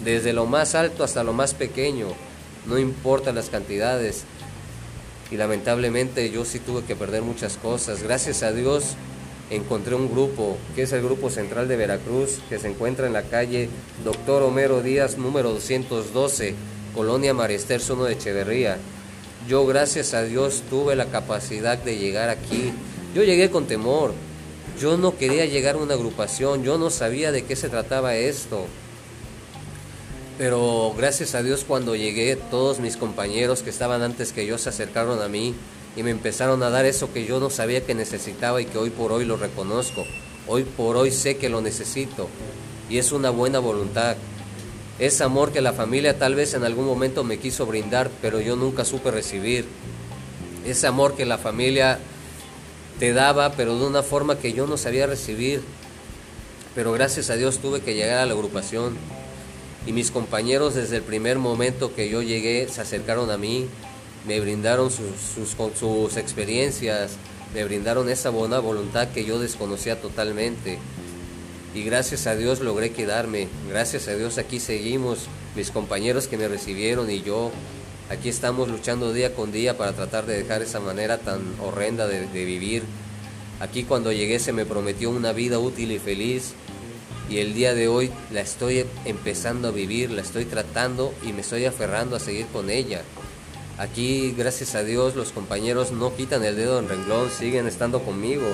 desde 0.04 0.34
lo 0.34 0.46
más 0.46 0.76
alto 0.76 1.04
hasta 1.04 1.24
lo 1.24 1.34
más 1.34 1.54
pequeño, 1.54 2.08
no 2.68 2.78
importa 2.78 3.32
las 3.32 3.50
cantidades. 3.50 4.24
Y 5.32 5.38
lamentablemente 5.38 6.30
yo 6.30 6.46
sí 6.46 6.60
tuve 6.60 6.84
que 6.84 6.96
perder 6.96 7.24
muchas 7.24 7.58
cosas. 7.58 8.04
Gracias 8.04 8.44
a 8.44 8.52
Dios 8.52 8.96
encontré 9.50 9.96
un 9.96 10.10
grupo, 10.12 10.58
que 10.76 10.84
es 10.84 10.92
el 10.94 11.04
Grupo 11.04 11.30
Central 11.30 11.68
de 11.68 11.76
Veracruz, 11.76 12.40
que 12.50 12.60
se 12.60 12.68
encuentra 12.68 13.08
en 13.08 13.14
la 13.14 13.24
calle 13.24 13.70
Doctor 14.04 14.44
Homero 14.44 14.82
Díaz, 14.82 15.18
número 15.18 15.52
212, 15.52 16.56
Colonia 16.94 17.34
Mariester, 17.34 17.80
Sono 17.80 18.06
de 18.06 18.14
Echeverría. 18.14 18.78
Yo 19.48 19.66
gracias 19.66 20.14
a 20.14 20.24
Dios 20.24 20.64
tuve 20.70 20.96
la 20.96 21.06
capacidad 21.06 21.78
de 21.78 21.98
llegar 21.98 22.30
aquí. 22.30 22.72
Yo 23.14 23.24
llegué 23.24 23.52
con 23.52 23.68
temor. 23.68 24.14
Yo 24.80 24.98
no 24.98 25.18
quería 25.18 25.46
llegar 25.46 25.76
a 25.76 25.80
una 25.80 25.94
agrupación. 25.94 26.64
Yo 26.64 26.78
no 26.78 26.90
sabía 26.90 27.32
de 27.32 27.44
qué 27.44 27.56
se 27.56 27.70
trataba 27.70 28.16
esto. 28.16 28.66
Pero 30.38 30.94
gracias 30.98 31.36
a 31.36 31.44
Dios 31.44 31.64
cuando 31.66 31.96
llegué, 31.96 32.36
todos 32.36 32.80
mis 32.80 32.98
compañeros 32.98 33.62
que 33.62 33.70
estaban 33.70 34.02
antes 34.02 34.34
que 34.34 34.46
yo 34.46 34.58
se 34.58 34.70
acercaron 34.70 35.22
a 35.22 35.30
mí 35.30 35.54
y 35.96 36.04
me 36.04 36.12
empezaron 36.12 36.62
a 36.64 36.70
dar 36.70 36.86
eso 36.86 37.12
que 37.14 37.26
yo 37.26 37.40
no 37.40 37.50
sabía 37.50 37.86
que 37.86 37.96
necesitaba 37.96 38.62
y 38.62 38.66
que 38.66 38.78
hoy 38.78 38.90
por 38.90 39.12
hoy 39.12 39.26
lo 39.26 39.38
reconozco. 39.38 40.06
Hoy 40.48 40.64
por 40.64 40.98
hoy 40.98 41.12
sé 41.12 41.38
que 41.38 41.50
lo 41.50 41.62
necesito 41.62 42.28
y 42.90 42.98
es 42.98 43.12
una 43.12 43.30
buena 43.30 43.60
voluntad. 43.60 44.18
Es 45.00 45.22
amor 45.22 45.52
que 45.52 45.62
la 45.62 45.74
familia 45.74 46.18
tal 46.18 46.36
vez 46.36 46.54
en 46.54 46.64
algún 46.64 46.86
momento 46.86 47.24
me 47.24 47.38
quiso 47.38 47.66
brindar, 47.66 48.10
pero 48.22 48.40
yo 48.40 48.56
nunca 48.56 48.86
supe 48.86 49.12
recibir. 49.12 49.66
Ese 50.66 50.88
amor 50.88 51.16
que 51.16 51.26
la 51.26 51.38
familia 51.38 52.00
te 53.00 53.14
daba, 53.14 53.52
pero 53.54 53.78
de 53.78 53.86
una 53.86 54.04
forma 54.04 54.38
que 54.38 54.54
yo 54.54 54.68
no 54.68 54.78
sabía 54.78 55.08
recibir. 55.08 55.62
Pero 56.76 56.92
gracias 56.92 57.30
a 57.30 57.36
Dios 57.36 57.60
tuve 57.60 57.82
que 57.82 57.94
llegar 57.94 58.20
a 58.20 58.26
la 58.26 58.34
agrupación. 58.34 58.96
Y 59.86 59.92
mis 59.92 60.12
compañeros 60.12 60.76
desde 60.76 60.98
el 60.98 61.04
primer 61.04 61.40
momento 61.40 61.94
que 61.94 62.10
yo 62.10 62.22
llegué 62.22 62.68
se 62.70 62.82
acercaron 62.82 63.30
a 63.32 63.38
mí, 63.38 63.68
me 64.28 64.40
brindaron 64.40 64.90
sus, 64.92 66.18
experiencias, 66.18 67.18
me 67.54 67.64
brindaron 67.64 68.10
esa 68.10 68.30
buena 68.30 68.60
voluntad 68.60 69.10
que 69.10 69.26
yo 69.26 69.40
desconocía 69.40 70.02
totalmente 70.02 70.80
y 71.74 71.84
gracias 71.84 72.26
a 72.26 72.36
Dios 72.36 72.62
logré 72.62 72.92
quedarme. 72.92 73.50
Gracias 73.70 74.08
a 74.08 74.16
Dios 74.16 74.38
aquí 74.38 74.60
seguimos, 74.60 75.28
mis 75.56 75.72
compañeros 75.72 76.28
que 76.28 76.38
me 76.38 76.48
recibieron 76.48 77.12
y 77.12 77.22
yo. 77.22 77.52
Aquí 78.10 78.30
estamos 78.30 78.70
luchando 78.70 79.12
día 79.14 79.36
con 79.36 79.52
día 79.52 79.78
para 79.78 79.92
tratar 79.92 80.26
de 80.26 80.38
dejar 80.38 80.62
esa 80.62 80.80
manera 80.80 81.18
tan 81.18 81.42
horrenda 81.62 82.08
de, 82.08 82.46
vivir. 82.46 82.84
Aquí 83.60 83.84
cuando 83.84 84.12
llegué 84.12 84.40
se 84.40 84.54
me 84.54 84.66
prometió 84.66 85.10
una 85.10 85.34
vida 85.34 85.60
útil 85.60 85.92
y 85.92 86.00
feliz 86.00 86.54
y 87.30 87.40
el 87.40 87.54
día 87.54 87.74
de 87.74 87.88
hoy 87.88 88.12
la 88.32 88.42
estoy 88.42 88.86
empezando 89.04 89.70
a 89.70 89.72
vivir, 89.72 90.12
la 90.12 90.22
estoy 90.22 90.46
tratando 90.46 91.14
y 91.24 91.34
me 91.34 91.42
estoy 91.42 91.66
aferrando 91.66 92.16
a 92.16 92.20
seguir 92.20 92.46
con 92.48 92.70
ella. 92.70 93.02
Aquí, 93.78 94.34
gracias 94.38 94.74
a 94.76 94.84
Dios, 94.84 95.16
los 95.16 95.34
compañeros 95.34 95.92
no 95.92 96.16
quitan 96.16 96.46
el 96.46 96.56
dedo 96.56 96.80
en 96.80 96.88
renglón, 96.88 97.30
siguen 97.30 97.68
estando 97.68 98.02
conmigo. 98.02 98.46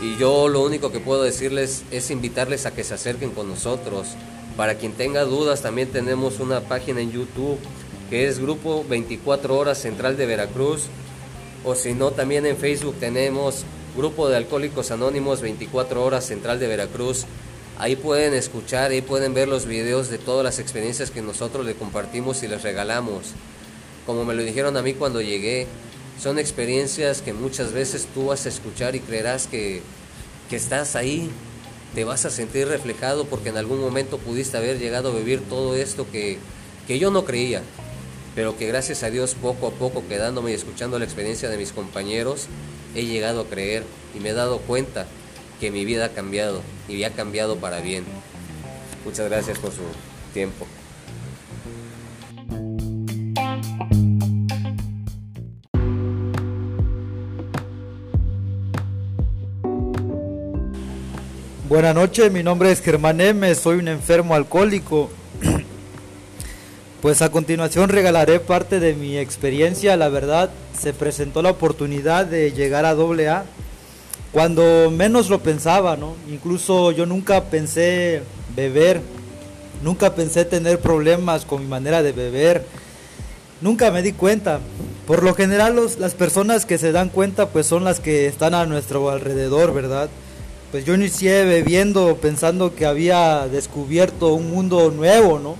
Y 0.00 0.16
yo 0.18 0.48
lo 0.48 0.62
único 0.62 0.92
que 0.92 1.00
puedo 1.00 1.24
decirles 1.24 1.82
es 1.90 2.12
invitarles 2.12 2.64
a 2.64 2.72
que 2.72 2.84
se 2.84 2.94
acerquen 2.94 3.30
con 3.30 3.48
nosotros. 3.48 4.08
Para 4.56 4.76
quien 4.76 4.92
tenga 4.92 5.24
dudas, 5.24 5.62
también 5.62 5.88
tenemos 5.88 6.38
una 6.38 6.60
página 6.60 7.00
en 7.00 7.10
YouTube 7.10 7.58
que 8.08 8.28
es 8.28 8.38
Grupo 8.38 8.84
24 8.88 9.56
Horas 9.56 9.78
Central 9.78 10.16
de 10.16 10.26
Veracruz. 10.26 10.86
O 11.64 11.74
si 11.74 11.92
no, 11.92 12.12
también 12.12 12.46
en 12.46 12.56
Facebook 12.56 12.94
tenemos 13.00 13.64
Grupo 13.96 14.28
de 14.28 14.36
Alcohólicos 14.36 14.92
Anónimos 14.92 15.40
24 15.40 16.04
Horas 16.04 16.24
Central 16.24 16.60
de 16.60 16.68
Veracruz. 16.68 17.24
Ahí 17.78 17.96
pueden 17.96 18.34
escuchar, 18.34 18.92
ahí 18.92 19.02
pueden 19.02 19.34
ver 19.34 19.48
los 19.48 19.66
videos 19.66 20.08
de 20.08 20.18
todas 20.18 20.44
las 20.44 20.60
experiencias 20.60 21.10
que 21.10 21.22
nosotros 21.22 21.66
le 21.66 21.74
compartimos 21.74 22.44
y 22.44 22.48
les 22.48 22.62
regalamos. 22.62 23.34
Como 24.06 24.24
me 24.24 24.34
lo 24.34 24.42
dijeron 24.42 24.76
a 24.76 24.82
mí 24.82 24.94
cuando 24.94 25.20
llegué, 25.20 25.66
son 26.20 26.38
experiencias 26.38 27.22
que 27.22 27.32
muchas 27.32 27.72
veces 27.72 28.06
tú 28.12 28.26
vas 28.26 28.46
a 28.46 28.48
escuchar 28.48 28.94
y 28.94 29.00
creerás 29.00 29.46
que, 29.46 29.82
que 30.48 30.56
estás 30.56 30.96
ahí, 30.96 31.30
te 31.94 32.04
vas 32.04 32.24
a 32.24 32.30
sentir 32.30 32.68
reflejado 32.68 33.24
porque 33.24 33.48
en 33.48 33.56
algún 33.56 33.80
momento 33.80 34.18
pudiste 34.18 34.56
haber 34.56 34.78
llegado 34.78 35.10
a 35.10 35.16
vivir 35.16 35.40
todo 35.48 35.74
esto 35.74 36.06
que, 36.10 36.38
que 36.86 36.98
yo 36.98 37.10
no 37.10 37.24
creía, 37.24 37.62
pero 38.34 38.56
que 38.56 38.66
gracias 38.66 39.02
a 39.02 39.10
Dios 39.10 39.34
poco 39.34 39.68
a 39.68 39.70
poco 39.70 40.06
quedándome 40.08 40.50
y 40.50 40.54
escuchando 40.54 40.98
la 40.98 41.04
experiencia 41.04 41.48
de 41.48 41.56
mis 41.56 41.72
compañeros, 41.72 42.46
he 42.94 43.06
llegado 43.06 43.42
a 43.42 43.46
creer 43.46 43.84
y 44.14 44.20
me 44.20 44.30
he 44.30 44.34
dado 44.34 44.58
cuenta 44.58 45.06
que 45.60 45.70
mi 45.70 45.84
vida 45.84 46.06
ha 46.06 46.08
cambiado 46.10 46.62
y 46.88 47.04
ha 47.04 47.10
cambiado 47.10 47.56
para 47.56 47.80
bien. 47.80 48.04
Muchas 49.04 49.28
gracias 49.28 49.58
por 49.58 49.70
su 49.70 49.82
tiempo. 50.32 50.66
Buenas 61.84 62.02
noches, 62.02 62.32
mi 62.32 62.42
nombre 62.42 62.72
es 62.72 62.80
Germán 62.80 63.20
M, 63.20 63.54
soy 63.54 63.76
un 63.76 63.88
enfermo 63.88 64.34
alcohólico. 64.34 65.10
Pues 67.02 67.20
a 67.20 67.30
continuación 67.30 67.90
regalaré 67.90 68.40
parte 68.40 68.80
de 68.80 68.94
mi 68.94 69.18
experiencia, 69.18 69.94
la 69.98 70.08
verdad, 70.08 70.48
se 70.74 70.94
presentó 70.94 71.42
la 71.42 71.50
oportunidad 71.50 72.24
de 72.24 72.52
llegar 72.52 72.86
a 72.86 72.92
AA 72.92 73.44
cuando 74.32 74.90
menos 74.90 75.28
lo 75.28 75.40
pensaba, 75.40 75.94
¿no? 75.98 76.14
Incluso 76.32 76.90
yo 76.90 77.04
nunca 77.04 77.44
pensé 77.50 78.22
beber, 78.56 79.02
nunca 79.82 80.14
pensé 80.14 80.46
tener 80.46 80.78
problemas 80.80 81.44
con 81.44 81.60
mi 81.60 81.68
manera 81.68 82.02
de 82.02 82.12
beber, 82.12 82.64
nunca 83.60 83.90
me 83.90 84.00
di 84.00 84.12
cuenta. 84.12 84.58
Por 85.06 85.22
lo 85.22 85.34
general 85.34 85.78
las 85.98 86.14
personas 86.14 86.64
que 86.64 86.78
se 86.78 86.92
dan 86.92 87.10
cuenta 87.10 87.50
pues 87.50 87.66
son 87.66 87.84
las 87.84 88.00
que 88.00 88.26
están 88.26 88.54
a 88.54 88.64
nuestro 88.64 89.10
alrededor, 89.10 89.74
¿verdad? 89.74 90.08
Pues 90.74 90.84
yo 90.84 90.94
inicié 90.94 91.44
bebiendo 91.44 92.16
pensando 92.16 92.74
que 92.74 92.84
había 92.84 93.46
descubierto 93.46 94.34
un 94.34 94.50
mundo 94.50 94.90
nuevo, 94.90 95.38
¿no? 95.38 95.54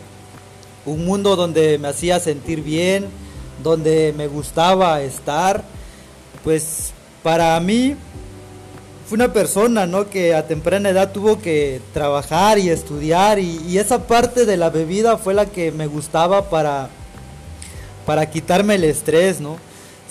un 0.87 1.05
mundo 1.05 1.37
donde 1.37 1.79
me 1.79 1.87
hacía 1.87 2.19
sentir 2.19 2.65
bien, 2.65 3.07
donde 3.63 4.13
me 4.17 4.27
gustaba 4.27 5.03
estar. 5.03 5.63
Pues 6.43 6.93
para 7.23 7.61
mí 7.61 7.95
fue 9.07 9.15
una 9.15 9.33
persona 9.33 9.87
¿no? 9.87 10.11
que 10.11 10.35
a 10.35 10.49
temprana 10.49 10.89
edad 10.89 11.13
tuvo 11.13 11.41
que 11.41 11.81
trabajar 11.93 12.59
y 12.59 12.71
estudiar 12.71 13.39
y, 13.39 13.79
esa 13.79 14.09
parte 14.09 14.45
de 14.45 14.57
la 14.57 14.69
bebida 14.69 15.17
fue 15.17 15.33
la 15.33 15.47
que 15.47 15.71
me 15.71 15.87
gustaba 15.87 16.51
para, 16.51 16.89
para 18.05 18.29
quitarme 18.29 18.75
el 18.75 18.83
estrés, 18.83 19.41
¿no? 19.41 19.59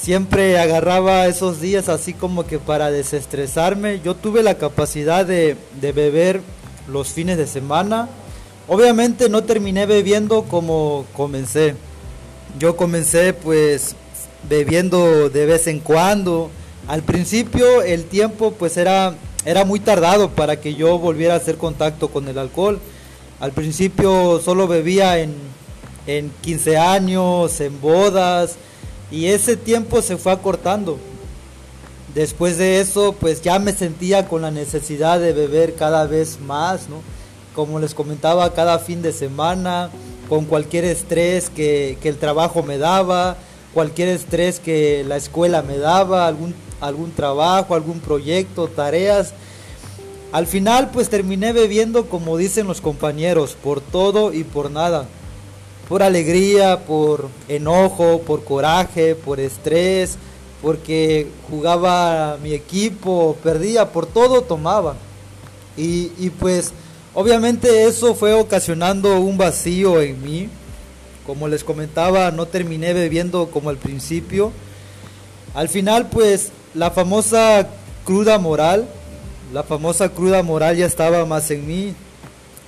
Siempre 0.03 0.59
agarraba 0.59 1.27
esos 1.27 1.61
días 1.61 1.87
así 1.87 2.13
como 2.13 2.45
que 2.45 2.59
para 2.59 2.91
desestresarme. 2.91 4.01
Yo 4.03 4.15
tuve 4.15 4.43
la 4.43 4.57
capacidad 4.57 5.25
de, 5.25 5.55
de 5.79 5.91
beber 5.93 6.41
los 6.89 7.07
fines 7.07 7.37
de 7.37 7.47
semana, 7.47 8.09
Obviamente 8.67 9.27
no 9.27 9.43
terminé 9.43 9.85
bebiendo 9.85 10.43
como 10.43 11.05
comencé. 11.13 11.75
Yo 12.59 12.77
comencé 12.77 13.33
pues 13.33 13.95
bebiendo 14.47 15.29
de 15.29 15.45
vez 15.45 15.67
en 15.67 15.79
cuando. 15.79 16.49
Al 16.87 17.03
principio 17.03 17.81
el 17.81 18.05
tiempo 18.05 18.53
pues 18.57 18.77
era, 18.77 19.15
era 19.43 19.65
muy 19.65 19.81
tardado 19.81 20.29
para 20.29 20.61
que 20.61 20.75
yo 20.75 20.97
volviera 20.97 21.33
a 21.33 21.37
hacer 21.37 21.57
contacto 21.57 22.07
con 22.07 22.27
el 22.29 22.37
alcohol. 22.37 22.79
Al 23.41 23.51
principio 23.51 24.39
solo 24.39 24.65
bebía 24.65 25.19
en, 25.19 25.33
en 26.07 26.31
15 26.41 26.77
años, 26.77 27.59
en 27.59 27.81
bodas 27.81 28.55
y 29.13 29.27
ese 29.27 29.55
tiempo 29.55 30.01
se 30.01 30.17
fue 30.17 30.31
acortando. 30.31 30.97
Después 32.15 32.57
de 32.57 32.81
eso 32.81 33.15
pues 33.17 33.43
ya 33.43 33.59
me 33.59 33.71
sentía 33.71 34.27
con 34.27 34.41
la 34.41 34.49
necesidad 34.51 35.19
de 35.19 35.33
beber 35.33 35.75
cada 35.75 36.07
vez 36.07 36.39
más, 36.41 36.89
¿no? 36.89 37.01
como 37.53 37.79
les 37.79 37.93
comentaba, 37.93 38.51
cada 38.53 38.79
fin 38.79 39.03
de 39.03 39.13
semana, 39.13 39.91
con 40.27 40.45
cualquier 40.45 40.85
estrés 40.85 41.51
que, 41.51 41.97
el 42.01 42.17
trabajo 42.17 42.63
me 42.63 42.79
daba, 42.79 43.37
cualquier 43.73 44.09
estrés 44.09 44.59
que 44.59 45.05
la 45.07 45.17
escuela 45.17 45.61
me 45.61 45.77
daba, 45.77 46.25
algún, 46.25 46.55
algún 46.81 47.11
trabajo, 47.11 47.75
algún 47.75 47.99
proyecto, 47.99 48.67
tareas. 48.67 49.33
Al 50.31 50.47
final 50.47 50.89
pues 50.91 51.09
terminé 51.09 51.53
bebiendo 51.53 52.09
como 52.09 52.35
dicen 52.37 52.65
los 52.65 52.81
compañeros, 52.81 53.55
por 53.61 53.79
todo 53.79 54.33
y 54.33 54.43
por 54.43 54.71
nada. 54.71 55.05
Por 55.89 56.03
alegría, 56.03 56.85
por 56.85 57.29
enojo, 57.47 58.21
por 58.21 58.43
coraje, 58.43 59.15
por 59.15 59.39
estrés, 59.39 60.17
porque 60.61 61.27
jugaba 61.49 62.37
mi 62.41 62.53
equipo, 62.53 63.37
perdía, 63.43 63.91
por 63.91 64.05
todo 64.05 64.41
tomaba. 64.41 64.95
Y, 65.75 66.11
y 66.17 66.29
pues 66.29 66.73
Obviamente 67.15 67.85
eso 67.85 68.15
fue 68.15 68.33
ocasionando 68.33 69.19
un 69.19 69.37
vacío 69.37 70.01
en 70.01 70.21
mí. 70.23 70.49
Como 71.27 71.47
les 71.47 71.63
comentaba, 71.63 72.31
no 72.31 72.47
terminé 72.47 72.93
bebiendo 72.93 73.51
como 73.51 73.69
al 73.69 73.77
principio. 73.77 74.51
Al 75.53 75.69
final, 75.69 76.09
pues, 76.09 76.51
la 76.73 76.89
famosa 76.89 77.67
cruda 78.03 78.39
moral, 78.39 78.87
la 79.53 79.63
famosa 79.63 80.09
cruda 80.09 80.41
moral 80.41 80.75
ya 80.75 80.87
estaba 80.87 81.23
más 81.25 81.51
en 81.51 81.67
mí. 81.67 81.93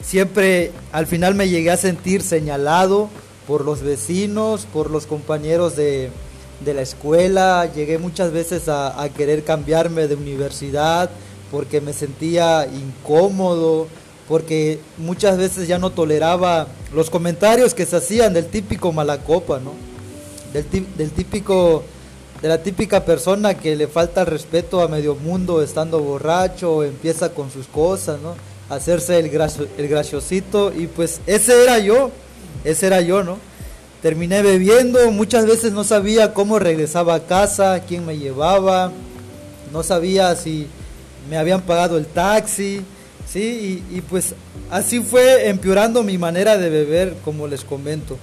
Siempre, 0.05 0.71
al 0.91 1.07
final 1.07 1.33
me 1.33 1.49
llegué 1.49 1.71
a 1.71 1.77
sentir 1.77 2.21
señalado 2.21 3.09
por 3.47 3.65
los 3.65 3.81
vecinos, 3.81 4.67
por 4.71 4.91
los 4.91 5.07
compañeros 5.07 5.75
de, 5.75 6.11
la 6.63 6.81
escuela. 6.81 7.67
Llegué 7.73 7.97
muchas 7.97 8.31
veces 8.31 8.69
a, 8.69 9.09
querer 9.17 9.43
cambiarme 9.43 10.07
de 10.07 10.13
universidad 10.13 11.09
porque 11.49 11.81
me 11.81 11.91
sentía 11.91 12.67
incómodo, 12.67 13.87
porque 14.27 14.79
muchas 14.97 15.37
veces 15.37 15.67
ya 15.67 15.79
no 15.79 15.89
toleraba 15.89 16.67
los 16.93 17.09
comentarios 17.09 17.73
que 17.73 17.87
se 17.87 17.95
hacían 17.95 18.33
del 18.33 18.45
típico 18.45 18.91
malacopa, 18.91 19.59
¿no? 19.59 19.73
Del, 20.53 20.65
del 20.97 21.11
típico, 21.11 21.83
de 22.43 22.47
la 22.47 22.61
típica 22.61 23.05
persona 23.05 23.55
que 23.55 23.75
le 23.75 23.87
falta 23.87 24.23
respeto 24.23 24.81
a 24.81 24.87
medio 24.87 25.15
mundo 25.15 25.63
estando 25.63 25.99
borracho, 25.99 26.83
empieza 26.83 27.29
con 27.29 27.49
sus 27.49 27.65
cosas, 27.67 28.19
¿no? 28.21 28.35
Hacerse 28.69 29.19
el, 29.19 29.25
el 29.25 29.87
graciosito 29.87 30.73
y 30.73 30.87
pues 30.87 31.21
ese 31.27 31.63
era 31.63 31.79
yo, 31.79 32.11
ese 32.63 32.87
era 32.87 33.01
yo, 33.01 33.23
¿no? 33.23 33.37
Terminé 34.01 34.41
bebiendo, 34.41 35.11
muchas 35.11 35.45
veces 35.45 35.71
no 35.71 35.83
sabía 35.83 36.33
cómo 36.33 36.59
regresaba 36.59 37.15
a 37.15 37.25
casa, 37.25 37.81
quién 37.87 38.05
me 38.05 38.17
llevaba, 38.17 38.91
no 39.71 39.83
sabía 39.83 40.35
si 40.35 40.67
me 41.29 41.37
habían 41.37 41.61
pagado 41.61 41.97
el 41.97 42.05
taxi, 42.05 42.83
Sí, 43.25 43.83
y, 43.91 44.01
pues 44.01 44.35
así 44.69 44.99
fue 44.99 45.49
empeorando 45.49 46.03
mi 46.03 46.17
manera 46.17 46.57
de 46.57 46.69
beber, 46.69 47.15
como 47.25 47.47
les 47.47 47.63
comento. 47.63 48.17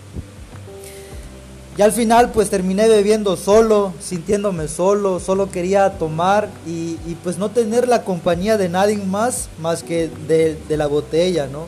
Y 1.76 1.80
al 1.80 1.92
final 1.92 2.32
pues 2.32 2.50
terminé 2.50 2.86
bebiendo 2.86 3.36
solo, 3.36 3.94
sintiéndome 3.98 4.68
solo, 4.68 5.20
solo 5.20 5.50
quería 5.50 5.90
tomar 5.98 6.50
y, 6.66 6.96
pues 7.24 7.38
no 7.38 7.50
tener 7.50 7.88
la 7.88 8.02
compañía 8.02 8.58
de 8.58 8.68
nadie 8.68 8.98
más 8.98 9.48
más 9.58 9.82
que 9.82 10.10
de, 10.28 10.58
la 10.68 10.86
botella, 10.86 11.46
¿no? 11.46 11.66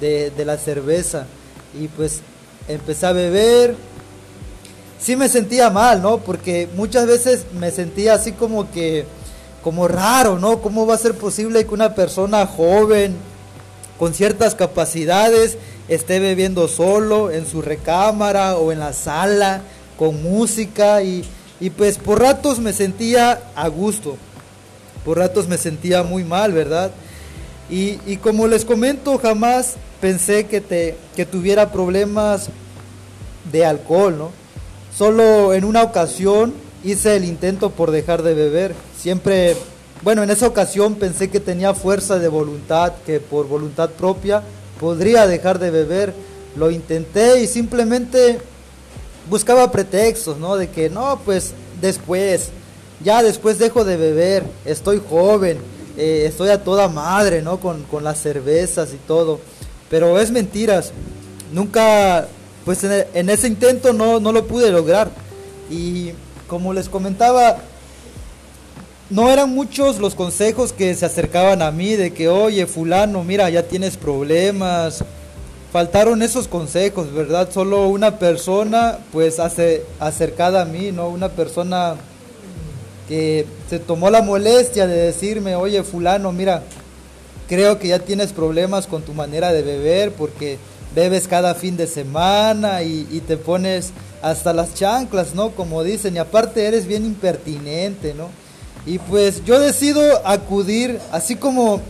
De, 0.00 0.30
de, 0.30 0.44
la 0.44 0.58
cerveza. 0.58 1.26
Y 1.78 1.88
pues 1.88 2.20
empecé 2.68 3.06
a 3.06 3.12
beber. 3.12 3.74
Sí 4.98 5.16
me 5.16 5.28
sentía 5.28 5.70
mal, 5.70 6.02
¿no? 6.02 6.18
Porque 6.18 6.68
muchas 6.76 7.06
veces 7.06 7.46
me 7.58 7.70
sentía 7.70 8.14
así 8.14 8.32
como 8.32 8.70
que 8.70 9.06
como 9.62 9.88
raro, 9.88 10.38
¿no? 10.38 10.60
¿Cómo 10.60 10.86
va 10.86 10.94
a 10.94 10.98
ser 10.98 11.14
posible 11.14 11.66
que 11.66 11.74
una 11.74 11.94
persona 11.94 12.46
joven 12.46 13.16
con 13.98 14.12
ciertas 14.12 14.54
capacidades 14.54 15.56
esté 15.88 16.18
bebiendo 16.18 16.68
solo 16.68 17.30
en 17.30 17.46
su 17.46 17.62
recámara 17.62 18.56
o 18.56 18.72
en 18.72 18.80
la 18.80 18.92
sala 18.92 19.62
con 19.98 20.22
música 20.22 21.02
y, 21.02 21.24
y 21.60 21.70
pues 21.70 21.98
por 21.98 22.20
ratos 22.20 22.58
me 22.58 22.72
sentía 22.72 23.40
a 23.54 23.68
gusto, 23.68 24.16
por 25.04 25.18
ratos 25.18 25.48
me 25.48 25.58
sentía 25.58 26.02
muy 26.02 26.24
mal, 26.24 26.52
¿verdad? 26.52 26.90
Y, 27.70 27.98
y 28.06 28.18
como 28.18 28.46
les 28.46 28.64
comento, 28.64 29.18
jamás 29.18 29.74
pensé 30.00 30.46
que, 30.46 30.60
te, 30.60 30.96
que 31.14 31.24
tuviera 31.24 31.72
problemas 31.72 32.48
de 33.50 33.64
alcohol, 33.64 34.18
¿no? 34.18 34.30
Solo 34.96 35.52
en 35.52 35.64
una 35.64 35.82
ocasión 35.82 36.54
hice 36.84 37.16
el 37.16 37.24
intento 37.24 37.70
por 37.70 37.90
dejar 37.90 38.22
de 38.22 38.34
beber. 38.34 38.74
Siempre, 38.98 39.56
bueno, 40.02 40.22
en 40.22 40.30
esa 40.30 40.46
ocasión 40.46 40.94
pensé 40.94 41.28
que 41.28 41.40
tenía 41.40 41.74
fuerza 41.74 42.18
de 42.18 42.28
voluntad, 42.28 42.92
que 43.04 43.20
por 43.20 43.46
voluntad 43.46 43.90
propia 43.90 44.42
podría 44.80 45.26
dejar 45.26 45.58
de 45.58 45.70
beber. 45.70 46.14
Lo 46.56 46.70
intenté 46.70 47.40
y 47.40 47.46
simplemente 47.46 48.38
buscaba 49.28 49.70
pretextos, 49.70 50.38
¿no? 50.38 50.56
De 50.56 50.68
que 50.68 50.88
no, 50.88 51.20
pues 51.24 51.52
después, 51.80 52.48
ya 53.02 53.22
después 53.22 53.58
dejo 53.58 53.84
de 53.84 53.96
beber, 53.96 54.44
estoy 54.64 55.02
joven, 55.08 55.58
eh, 55.96 56.24
estoy 56.26 56.50
a 56.50 56.62
toda 56.62 56.88
madre, 56.88 57.42
¿no? 57.42 57.58
Con, 57.60 57.82
con, 57.84 58.04
las 58.04 58.20
cervezas 58.20 58.92
y 58.92 58.98
todo. 59.06 59.40
Pero 59.90 60.18
es 60.20 60.30
mentiras. 60.30 60.92
Nunca, 61.52 62.26
pues 62.64 62.82
en, 62.84 63.06
en 63.14 63.30
ese 63.30 63.46
intento 63.46 63.92
no, 63.92 64.20
no, 64.20 64.32
lo 64.32 64.46
pude 64.46 64.70
lograr. 64.70 65.10
Y 65.70 66.12
como 66.46 66.72
les 66.72 66.88
comentaba, 66.88 67.58
no 69.08 69.30
eran 69.30 69.50
muchos 69.54 69.98
los 69.98 70.14
consejos 70.14 70.72
que 70.72 70.94
se 70.94 71.06
acercaban 71.06 71.62
a 71.62 71.70
mí 71.70 71.94
de 71.94 72.12
que, 72.12 72.28
oye, 72.28 72.66
fulano, 72.66 73.22
mira, 73.22 73.48
ya 73.50 73.62
tienes 73.62 73.96
problemas. 73.96 75.04
Faltaron 75.72 76.22
esos 76.22 76.48
consejos, 76.48 77.12
¿verdad? 77.12 77.48
Solo 77.52 77.88
una 77.88 78.18
persona, 78.18 78.98
pues, 79.12 79.38
hace, 79.38 79.84
acercada 80.00 80.62
a 80.62 80.64
mí, 80.64 80.90
¿no? 80.90 81.08
Una 81.08 81.28
persona 81.28 81.94
que 83.08 83.46
se 83.70 83.78
tomó 83.78 84.10
la 84.10 84.22
molestia 84.22 84.88
de 84.88 84.96
decirme, 84.96 85.54
oye, 85.54 85.84
fulano, 85.84 86.32
mira, 86.32 86.62
creo 87.48 87.78
que 87.78 87.88
ya 87.88 88.00
tienes 88.00 88.32
problemas 88.32 88.88
con 88.88 89.02
tu 89.02 89.12
manera 89.12 89.52
de 89.52 89.62
beber 89.62 90.12
porque 90.12 90.58
bebes 90.96 91.28
cada 91.28 91.54
fin 91.54 91.76
de 91.76 91.86
semana 91.86 92.82
y, 92.82 93.06
y 93.12 93.20
te 93.20 93.36
pones 93.36 93.92
hasta 94.22 94.52
las 94.52 94.74
chanclas, 94.74 95.34
¿no? 95.36 95.50
Como 95.50 95.84
dicen, 95.84 96.16
y 96.16 96.18
aparte 96.18 96.66
eres 96.66 96.86
bien 96.86 97.04
impertinente, 97.04 98.12
¿no? 98.12 98.30
Y 98.86 99.00
pues 99.00 99.44
yo 99.44 99.58
decido 99.58 100.00
acudir, 100.24 101.00
así 101.10 101.34
como 101.34 101.80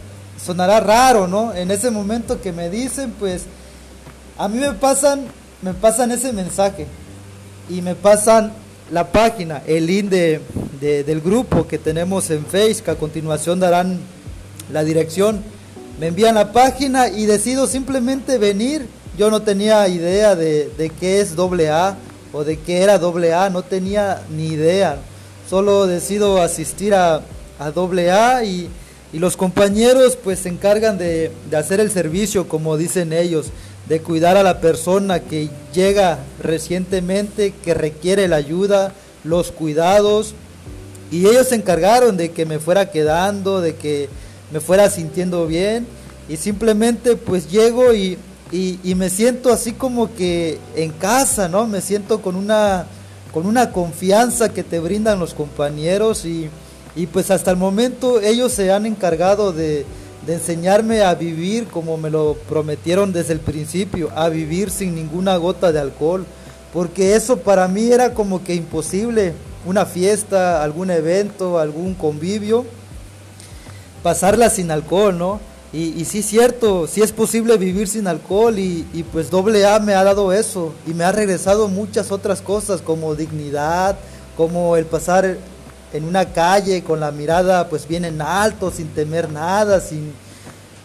sonará 0.42 0.80
raro, 0.80 1.28
¿no? 1.28 1.52
En 1.52 1.70
ese 1.70 1.90
momento 1.90 2.40
que 2.40 2.52
me 2.52 2.70
dicen, 2.70 3.12
pues 3.18 3.42
a 4.38 4.48
mí 4.48 4.58
me 4.58 4.72
pasan, 4.72 5.26
me 5.60 5.74
pasan 5.74 6.10
ese 6.10 6.32
mensaje 6.32 6.86
y 7.68 7.82
me 7.82 7.94
pasan 7.94 8.52
la 8.90 9.12
página, 9.12 9.62
el 9.66 9.86
link 9.86 10.08
de, 10.08 10.40
de, 10.80 11.04
del 11.04 11.20
grupo 11.20 11.66
que 11.66 11.76
tenemos 11.76 12.30
en 12.30 12.46
Facebook, 12.46 12.90
a 12.90 12.94
continuación 12.94 13.60
darán 13.60 13.98
la 14.72 14.84
dirección, 14.84 15.42
me 16.00 16.08
envían 16.08 16.34
la 16.34 16.52
página 16.52 17.08
y 17.08 17.26
decido 17.26 17.66
simplemente 17.66 18.38
venir. 18.38 18.88
Yo 19.18 19.30
no 19.30 19.42
tenía 19.42 19.88
idea 19.88 20.34
de, 20.34 20.70
de 20.76 20.90
qué 20.90 21.20
es 21.20 21.34
doble 21.34 21.70
A 21.70 21.96
o 22.32 22.44
de 22.44 22.58
qué 22.58 22.82
era 22.82 22.98
doble 22.98 23.32
A, 23.32 23.48
no 23.50 23.62
tenía 23.62 24.22
ni 24.30 24.48
idea. 24.48 24.98
Solo 25.48 25.86
decido 25.86 26.42
asistir 26.42 26.94
a, 26.94 27.22
a 27.58 27.70
doble 27.70 28.10
A 28.10 28.44
y, 28.44 28.68
y, 29.12 29.18
los 29.18 29.36
compañeros 29.36 30.16
pues 30.22 30.40
se 30.40 30.48
encargan 30.48 30.98
de, 30.98 31.30
de 31.50 31.56
hacer 31.56 31.80
el 31.80 31.90
servicio, 31.90 32.48
como 32.48 32.76
dicen 32.76 33.12
ellos, 33.12 33.46
de 33.88 34.00
cuidar 34.00 34.36
a 34.36 34.42
la 34.42 34.60
persona 34.60 35.20
que 35.20 35.48
llega 35.72 36.18
recientemente, 36.42 37.54
que 37.64 37.74
requiere 37.74 38.28
la 38.28 38.36
ayuda, 38.36 38.92
los 39.24 39.52
cuidados. 39.52 40.34
Y 41.10 41.26
ellos 41.26 41.48
se 41.48 41.54
encargaron 41.54 42.16
de 42.16 42.32
que 42.32 42.46
me 42.46 42.58
fuera 42.58 42.90
quedando, 42.90 43.60
de 43.60 43.76
que 43.76 44.08
me 44.52 44.60
fuera 44.60 44.90
sintiendo 44.90 45.46
bien. 45.46 45.86
Y 46.28 46.36
simplemente 46.36 47.14
pues 47.14 47.48
llego 47.50 47.94
y, 47.94 48.18
y, 48.50 48.94
me 48.96 49.10
siento 49.10 49.52
así 49.52 49.72
como 49.72 50.14
que 50.14 50.58
en 50.74 50.90
casa, 50.90 51.48
¿no? 51.48 51.66
Me 51.66 51.80
siento 51.80 52.20
con 52.20 52.34
una, 52.34 52.86
con 53.36 53.44
una 53.44 53.70
confianza 53.70 54.48
que 54.48 54.64
te 54.64 54.80
brindan 54.80 55.18
los 55.18 55.34
compañeros 55.34 56.24
y, 56.24 56.48
y 56.96 57.06
pues 57.06 57.30
hasta 57.30 57.50
el 57.50 57.58
momento 57.58 58.18
ellos 58.22 58.50
se 58.50 58.72
han 58.72 58.86
encargado 58.86 59.52
de, 59.52 59.84
de 60.26 60.32
enseñarme 60.32 61.02
a 61.02 61.14
vivir 61.14 61.66
como 61.66 61.98
me 61.98 62.08
lo 62.08 62.38
prometieron 62.48 63.12
desde 63.12 63.34
el 63.34 63.40
principio, 63.40 64.10
a 64.16 64.30
vivir 64.30 64.70
sin 64.70 64.94
ninguna 64.94 65.36
gota 65.36 65.70
de 65.70 65.80
alcohol, 65.80 66.24
porque 66.72 67.14
eso 67.14 67.36
para 67.36 67.68
mí 67.68 67.92
era 67.92 68.14
como 68.14 68.42
que 68.42 68.54
imposible, 68.54 69.34
una 69.66 69.84
fiesta, 69.84 70.64
algún 70.64 70.90
evento, 70.90 71.58
algún 71.58 71.92
convivio, 71.92 72.64
pasarla 74.02 74.48
sin 74.48 74.70
alcohol, 74.70 75.18
¿no? 75.18 75.40
Y, 75.72 76.04
sí 76.06 76.20
es 76.20 76.26
cierto, 76.26 76.86
sí 76.86 77.02
es 77.02 77.12
posible 77.12 77.56
vivir 77.58 77.86
sin 77.86 78.06
alcohol 78.06 78.58
y, 78.58 78.86
y 78.94 79.02
pues 79.02 79.30
doble 79.30 79.66
A 79.66 79.78
me 79.78 79.94
ha 79.94 80.04
dado 80.04 80.32
eso 80.32 80.72
y 80.86 80.94
me 80.94 81.04
ha 81.04 81.12
regresado 81.12 81.68
muchas 81.68 82.10
otras 82.12 82.40
cosas 82.40 82.80
como 82.80 83.14
dignidad, 83.14 83.98
como 84.36 84.76
el 84.76 84.86
pasar 84.86 85.36
en 85.92 86.04
una 86.04 86.32
calle 86.32 86.82
con 86.82 87.00
la 87.00 87.10
mirada 87.10 87.68
pues 87.68 87.86
bien 87.86 88.04
en 88.06 88.22
alto, 88.22 88.70
sin 88.70 88.88
temer 88.88 89.30
nada, 89.30 89.80
sin 89.80 90.12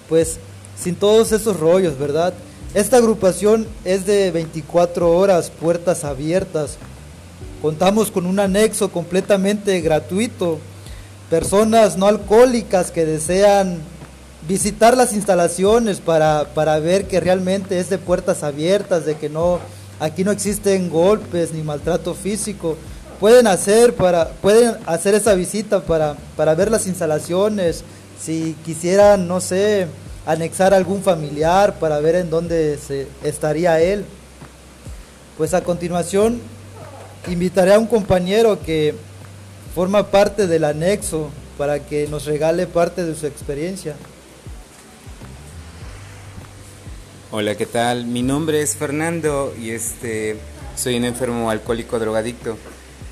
pues 0.10 0.40
sin 0.82 0.96
todos 0.96 1.32
esos 1.32 1.60
rollos, 1.60 1.98
¿verdad? 1.98 2.34
Esta 2.74 2.98
agrupación 2.98 3.68
es 3.86 4.06
de 4.06 4.32
24 4.32 5.12
horas, 5.12 5.52
puertas 5.52 6.04
abiertas. 6.04 6.78
Contamos 7.62 8.12
con 8.12 8.26
un 8.26 8.40
anexo 8.40 8.92
completamente 8.92 9.80
gratuito. 9.82 10.58
Personas 11.30 11.98
no 11.98 12.08
alcohólicas 12.08 12.92
que 12.92 13.06
desean 13.06 13.80
visitar 14.48 14.98
las 14.98 15.14
instalaciones 15.14 16.00
para, 16.00 16.46
para 16.54 16.80
ver 16.80 17.08
que 17.08 17.20
realmente 17.20 17.80
es 17.80 17.90
de 17.90 17.98
puertas 17.98 18.44
abiertas, 18.44 19.06
de 19.06 19.16
que 19.16 19.30
no 19.30 19.60
aquí 20.00 20.24
no 20.24 20.32
existen 20.32 20.90
golpes 20.90 21.54
ni 21.54 21.62
maltrato 21.62 22.14
físico. 22.14 22.76
Pueden 23.20 23.46
hacer 23.46 23.94
para 23.94 24.30
pueden 24.30 24.76
hacer 24.88 25.14
esa 25.14 25.36
visita 25.36 25.82
para, 25.82 26.16
para 26.36 26.56
ver 26.56 26.72
las 26.72 26.88
instalaciones. 26.88 27.84
Si 28.20 28.56
quisieran 28.66 29.28
no 29.28 29.40
sé 29.40 29.88
anexar 30.26 30.74
algún 30.74 31.02
familiar 31.02 31.76
para 31.80 32.00
ver 32.00 32.16
en 32.16 32.30
dónde 32.30 32.78
se 32.78 33.08
estaría 33.24 33.80
él. 33.80 34.06
Pues 35.38 35.54
a 35.54 35.62
continuación 35.64 36.42
invitaré 37.28 37.74
a 37.74 37.80
un 37.80 37.88
compañero 37.88 38.60
que 38.64 38.96
forma 39.76 40.08
parte 40.08 40.48
del 40.48 40.64
anexo 40.64 41.30
para 41.58 41.80
que 41.80 42.08
nos 42.08 42.26
regale 42.26 42.66
parte 42.66 43.06
de 43.06 43.16
su 43.16 43.28
experiencia 43.28 43.96
Hola, 47.34 47.56
¿qué 47.56 47.66
tal? 47.66 48.08
Mi 48.08 48.24
nombre 48.24 48.62
es 48.62 48.76
Fernando 48.76 49.56
y 49.58 49.70
este 49.70 50.36
soy 50.76 50.98
un 50.98 51.06
enfermo 51.06 51.50
alcohólico 51.50 51.98
drogadicto. 51.98 52.58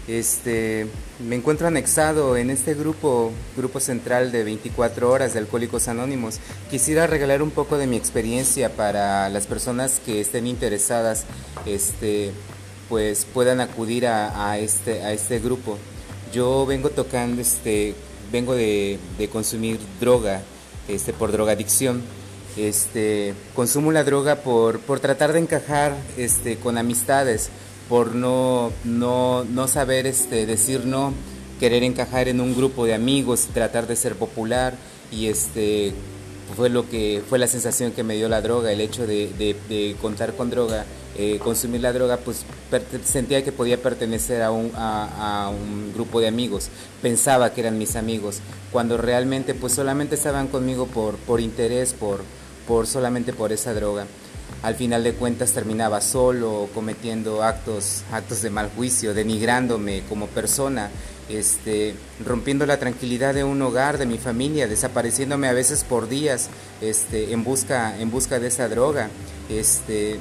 Este, 0.09 0.87
me 1.25 1.37
encuentro 1.37 1.67
anexado 1.67 2.35
en 2.35 2.49
este 2.49 2.73
grupo, 2.73 3.31
grupo 3.55 3.79
central 3.79 4.33
de 4.33 4.43
24 4.43 5.09
horas 5.09 5.31
de 5.31 5.39
Alcohólicos 5.39 5.87
Anónimos. 5.87 6.41
Quisiera 6.69 7.07
regalar 7.07 7.41
un 7.41 7.51
poco 7.51 7.77
de 7.77 7.87
mi 7.87 7.95
experiencia 7.95 8.75
para 8.75 9.29
las 9.29 9.47
personas 9.47 10.01
que 10.05 10.19
estén 10.19 10.47
interesadas, 10.47 11.23
este, 11.65 12.31
pues 12.89 13.23
puedan 13.23 13.61
acudir 13.61 14.05
a, 14.05 14.57
este, 14.57 15.01
a 15.01 15.13
este 15.13 15.39
grupo. 15.39 15.77
Yo 16.33 16.65
vengo 16.65 16.89
tocando, 16.89 17.41
este, 17.41 17.95
vengo 18.33 18.53
de, 18.53 18.99
de 19.17 19.29
consumir 19.29 19.79
droga, 20.01 20.41
este, 20.89 21.13
por 21.13 21.31
drogadicción. 21.31 22.18
Este, 22.67 23.33
consumo 23.55 23.91
la 23.91 24.03
droga 24.03 24.37
por, 24.37 24.79
por 24.79 24.99
tratar 24.99 25.31
de 25.31 25.39
encajar, 25.39 25.95
este, 26.17 26.57
con 26.57 26.77
amistades 26.77 27.49
por 27.87 28.13
no, 28.13 28.71
no, 28.83 29.43
no 29.45 29.67
saber 29.67 30.05
este, 30.05 30.45
decir 30.45 30.85
no, 30.85 31.13
querer 31.59 31.83
encajar 31.83 32.27
en 32.27 32.39
un 32.39 32.55
grupo 32.55 32.85
de 32.85 32.93
amigos, 32.93 33.47
tratar 33.53 33.87
de 33.87 33.95
ser 33.95 34.15
popular. 34.15 34.75
Y 35.11 35.27
este 35.27 35.93
fue 36.55 36.69
lo 36.69 36.87
que 36.87 37.23
fue 37.27 37.39
la 37.39 37.47
sensación 37.47 37.91
que 37.91 38.03
me 38.03 38.15
dio 38.15 38.29
la 38.29 38.41
droga, 38.41 38.71
el 38.71 38.81
hecho 38.81 39.07
de, 39.07 39.95
contar 40.01 40.35
con 40.35 40.49
droga, 40.49 40.85
eh, 41.17 41.39
consumir 41.43 41.81
la 41.81 41.93
droga, 41.93 42.17
pues 42.17 42.45
sentía 43.03 43.43
que 43.43 43.51
podía 43.51 43.81
pertenecer 43.81 44.41
a 44.43 44.51
un, 44.51 44.71
a, 44.75 45.45
a 45.45 45.49
un 45.49 45.91
grupo 45.93 46.19
de 46.19 46.27
amigos, 46.27 46.69
pensaba 47.01 47.53
que 47.53 47.61
eran 47.61 47.77
mis 47.77 47.95
amigos, 47.95 48.39
cuando 48.71 48.97
realmente 48.97 49.53
pues 49.53 49.73
solamente 49.73 50.15
estaban 50.15 50.47
conmigo 50.47 50.87
por, 50.87 51.15
por 51.17 51.39
interés, 51.39 51.93
por, 51.93 52.21
por 52.69 52.85
solamente 52.85 53.33
por 53.33 53.51
esa 53.51 53.73
droga. 53.73 54.05
Al 54.61 54.75
final 54.75 55.03
de 55.03 55.13
cuentas 55.13 55.53
terminaba 55.53 56.01
solo, 56.01 56.69
cometiendo 56.75 57.41
actos, 57.41 58.03
actos 58.11 58.43
de 58.43 58.51
mal 58.51 58.69
juicio, 58.75 59.15
denigrándome 59.15 60.03
como 60.07 60.27
persona, 60.27 60.91
este, 61.29 61.95
rompiendo 62.23 62.67
la 62.67 62.77
tranquilidad 62.77 63.33
de 63.33 63.43
un 63.43 63.59
hogar, 63.63 63.97
de 63.97 64.05
mi 64.05 64.19
familia, 64.19 64.67
desapareciéndome 64.67 65.47
a 65.47 65.53
veces 65.53 65.83
por 65.83 66.07
días, 66.07 66.49
este, 66.79 67.33
en 67.33 67.43
busca, 67.43 67.99
en 67.99 68.11
busca 68.11 68.39
de 68.39 68.49
esa 68.49 68.69
droga. 68.69 69.09
Este, 69.49 70.19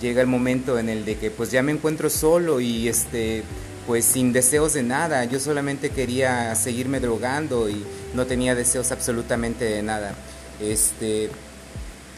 llega 0.00 0.20
el 0.20 0.28
momento 0.28 0.78
en 0.78 0.90
el 0.90 1.04
de 1.04 1.16
que 1.16 1.32
pues 1.32 1.50
ya 1.50 1.60
me 1.60 1.72
encuentro 1.72 2.08
solo 2.08 2.60
y 2.60 2.86
este 2.86 3.42
pues 3.88 4.04
sin 4.04 4.32
deseos 4.32 4.74
de 4.74 4.84
nada, 4.84 5.24
yo 5.24 5.40
solamente 5.40 5.90
quería 5.90 6.54
seguirme 6.54 7.00
drogando 7.00 7.68
y 7.68 7.84
no 8.14 8.24
tenía 8.26 8.54
deseos 8.54 8.92
absolutamente 8.92 9.64
de 9.64 9.82
nada. 9.82 10.14
Este, 10.60 11.30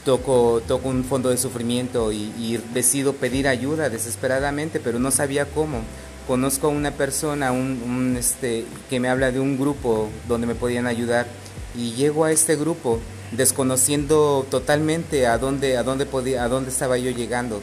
toco, 0.05 0.63
toco 0.67 0.89
un 0.89 1.05
fondo 1.05 1.31
de 1.31 1.37
sufrimiento 1.37 2.13
y, 2.13 2.61
decido 2.75 3.15
pedir 3.15 3.49
ayuda 3.49 3.89
desesperadamente, 3.89 4.81
pero 4.81 4.99
no 4.99 5.11
sabía 5.11 5.47
cómo. 5.47 5.83
Conozco 6.27 6.69
a 6.69 6.71
una 6.71 6.93
persona 6.93 7.53
un, 7.53 8.17
este, 8.19 8.65
que 8.89 9.01
me 9.01 9.09
habla 9.09 9.33
de 9.33 9.41
un 9.41 9.59
grupo 9.59 10.09
donde 10.29 10.47
me 10.47 10.55
podían 10.55 10.87
ayudar 10.87 11.27
y 11.77 11.93
llego 11.93 12.25
a 12.25 12.33
este 12.33 12.55
grupo 12.55 13.01
desconociendo 13.33 14.47
totalmente 14.51 15.27
a 15.27 15.39
dónde, 15.39 15.77
a 15.77 15.83
dónde, 15.83 16.07
podía, 16.07 16.45
a 16.45 16.49
dónde 16.49 16.71
estaba 16.71 16.97
yo 16.99 17.11
llegando. 17.11 17.61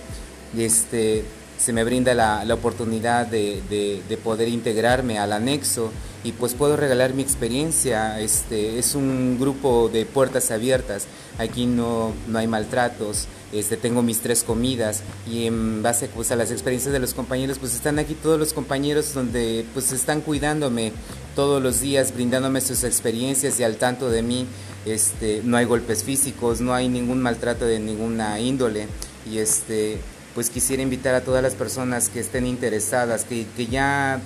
Este, 0.58 1.24
se 1.60 1.74
me 1.74 1.84
brinda 1.84 2.14
la, 2.14 2.46
la 2.46 2.54
oportunidad 2.54 3.28
de, 3.28 3.62
de, 3.70 4.18
poder 4.18 4.48
integrarme 4.48 5.20
al 5.20 5.34
anexo 5.34 5.92
y 6.24 6.32
pues 6.32 6.54
puedo 6.54 6.78
regalar 6.78 7.14
mi 7.14 7.22
experiencia. 7.22 8.20
Este, 8.20 8.80
es 8.80 8.96
un 8.96 9.38
grupo 9.40 9.90
de 9.92 10.06
puertas 10.06 10.52
abiertas, 10.52 11.06
aquí 11.38 11.66
no, 11.66 12.14
no 12.28 12.40
hay 12.40 12.48
maltratos, 12.48 13.28
este, 13.52 13.76
tengo 13.76 14.02
mis 14.02 14.20
tres 14.20 14.44
comidas 14.44 15.02
y 15.30 15.48
en 15.48 15.84
base 15.84 16.08
pues, 16.08 16.32
a 16.32 16.38
las 16.38 16.52
experiencias 16.52 16.94
de 16.94 17.00
los 17.00 17.14
compañeros, 17.14 17.60
pues 17.60 17.76
están 17.76 18.00
aquí 18.00 18.16
todos 18.16 18.40
los 18.40 18.54
compañeros 18.54 19.14
donde 19.14 19.66
pues 19.74 19.92
están 19.92 20.22
cuidándome 20.22 20.94
todos 21.36 21.62
los 21.62 21.82
días, 21.82 22.14
brindándome 22.14 22.62
sus 22.62 22.84
experiencias 22.86 23.60
y 23.60 23.64
al 23.64 23.76
tanto 23.76 24.10
de 24.10 24.22
mí. 24.22 24.48
Este, 24.86 25.42
no 25.44 25.58
hay 25.58 25.66
golpes 25.66 26.06
físicos, 26.06 26.62
no 26.62 26.74
hay 26.74 26.88
ningún 26.88 27.22
maltrato 27.22 27.66
de 27.66 27.80
ninguna 27.80 28.40
índole 28.40 28.88
y 29.30 29.40
este 29.40 30.00
pues 30.36 30.50
quisiera 30.50 30.84
invitar 30.84 31.16
a 31.16 31.22
todas 31.22 31.44
las 31.44 31.56
personas 31.56 32.10
que 32.10 32.20
estén 32.20 32.46
interesadas, 32.46 33.24
que, 33.24 33.46
que 33.56 33.68
ya, 33.68 34.22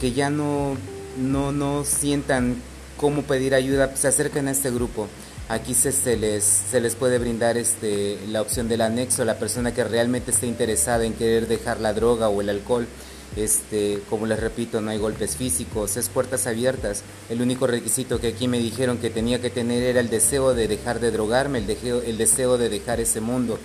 que 0.00 0.12
ya 0.12 0.30
no, 0.30 0.76
no, 1.18 1.52
no 1.52 1.84
sientan 1.84 2.56
cómo 2.96 3.22
pedir 3.22 3.54
ayuda, 3.54 3.94
se 3.96 4.08
acerquen 4.08 4.48
a 4.48 4.52
este 4.52 4.70
grupo. 4.70 5.08
Aquí 5.48 5.74
se, 5.74 5.92
se, 5.92 6.16
les, 6.16 6.44
se 6.44 6.80
les 6.80 6.94
puede 6.94 7.18
brindar 7.18 7.58
este, 7.58 8.18
la 8.28 8.40
opción 8.40 8.68
del 8.68 8.80
anexo, 8.80 9.24
la 9.24 9.38
persona 9.38 9.74
que 9.74 9.84
realmente 9.84 10.30
esté 10.30 10.46
interesada 10.46 11.04
en 11.04 11.12
querer 11.12 11.46
dejar 11.46 11.80
la 11.80 11.92
droga 11.92 12.28
o 12.28 12.40
el 12.40 12.48
alcohol. 12.48 12.86
Este, 13.34 14.02
como 14.10 14.26
les 14.26 14.38
repito, 14.38 14.80
no 14.80 14.90
hay 14.90 14.98
golpes 14.98 15.36
físicos, 15.36 15.96
es 15.96 16.08
puertas 16.08 16.46
abiertas. 16.46 17.02
El 17.28 17.42
único 17.42 17.66
requisito 17.66 18.20
que 18.20 18.28
aquí 18.28 18.46
me 18.46 18.58
dijeron 18.58 18.98
que 18.98 19.10
tenía 19.10 19.40
que 19.40 19.50
tener 19.50 19.82
era 19.82 20.00
el 20.00 20.10
deseo 20.10 20.54
de 20.54 20.68
dejar 20.68 21.00
de 21.00 21.10
drogarme, 21.10 21.58
el, 21.58 21.68
el 22.06 22.18
deseo 22.18 22.56
de 22.56 22.68
dejar 22.68 23.00
ese 23.00 23.20
mundo 23.20 23.58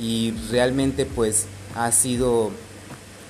y 0.00 0.32
realmente 0.50 1.04
pues 1.04 1.46
ha 1.76 1.92
sido, 1.92 2.50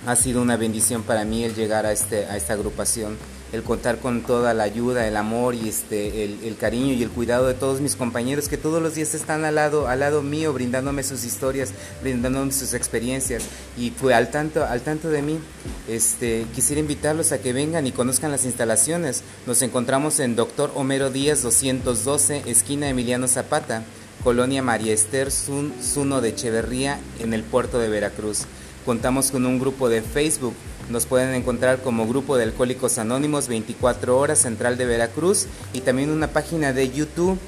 ha 0.06 0.16
sido 0.16 0.40
una 0.40 0.56
bendición 0.56 1.02
para 1.02 1.24
mí 1.24 1.44
el 1.44 1.54
llegar 1.54 1.84
a, 1.84 1.92
este, 1.92 2.26
a 2.26 2.36
esta 2.36 2.54
agrupación, 2.54 3.16
el 3.52 3.64
contar 3.64 3.98
con 3.98 4.22
toda 4.22 4.54
la 4.54 4.62
ayuda, 4.62 5.08
el 5.08 5.16
amor 5.16 5.56
y 5.56 5.68
este, 5.68 6.24
el, 6.24 6.56
cariño 6.56 6.92
y 6.92 7.02
el 7.02 7.10
cuidado 7.10 7.48
de 7.48 7.54
todos 7.54 7.80
mis 7.80 7.96
compañeros 7.96 8.48
que 8.48 8.56
todos 8.56 8.80
los 8.80 8.94
días 8.94 9.12
están 9.14 9.44
al 9.44 9.56
lado, 9.56 9.88
al 9.88 10.00
lado 10.00 10.22
mío, 10.22 10.52
brindándome 10.52 11.02
sus 11.02 11.24
historias, 11.24 11.72
brindándome 12.00 12.52
sus 12.52 12.74
experiencias 12.74 13.42
y 13.76 13.90
fue 13.90 14.14
al 14.14 14.30
tanto, 14.30 14.64
al 14.64 14.82
tanto 14.82 15.08
de 15.08 15.22
mí. 15.22 15.40
Este, 15.88 16.46
quisiera 16.54 16.80
invitarlos 16.80 17.32
a 17.32 17.38
que 17.38 17.52
vengan 17.52 17.88
y 17.88 17.92
conozcan 17.92 18.30
las 18.30 18.44
instalaciones. 18.44 19.24
Nos 19.46 19.62
encontramos 19.62 20.20
en 20.20 20.36
Doctor 20.36 20.70
Homero 20.76 21.10
Díaz 21.10 21.42
212, 21.42 22.44
esquina 22.46 22.88
Emiliano 22.88 23.26
Zapata. 23.26 23.82
Colonia 24.22 24.62
María 24.62 24.92
Esther 24.92 25.30
Zuno 25.30 26.20
de 26.20 26.28
Echeverría 26.28 27.00
en 27.20 27.32
el 27.32 27.42
puerto 27.42 27.78
de 27.78 27.88
Veracruz. 27.88 28.42
Contamos 28.84 29.30
con 29.30 29.46
un 29.46 29.58
grupo 29.58 29.88
de 29.88 30.02
Facebook. 30.02 30.54
Nos 30.90 31.06
pueden 31.06 31.34
encontrar 31.34 31.80
como 31.80 32.06
Grupo 32.06 32.36
de 32.36 32.44
Alcohólicos 32.44 32.98
Anónimos 32.98 33.48
24 33.48 34.18
Horas 34.18 34.40
Central 34.40 34.76
de 34.76 34.84
Veracruz 34.84 35.46
y 35.72 35.80
también 35.80 36.10
una 36.10 36.28
página 36.28 36.72
de 36.72 36.90
YouTube 36.90 37.38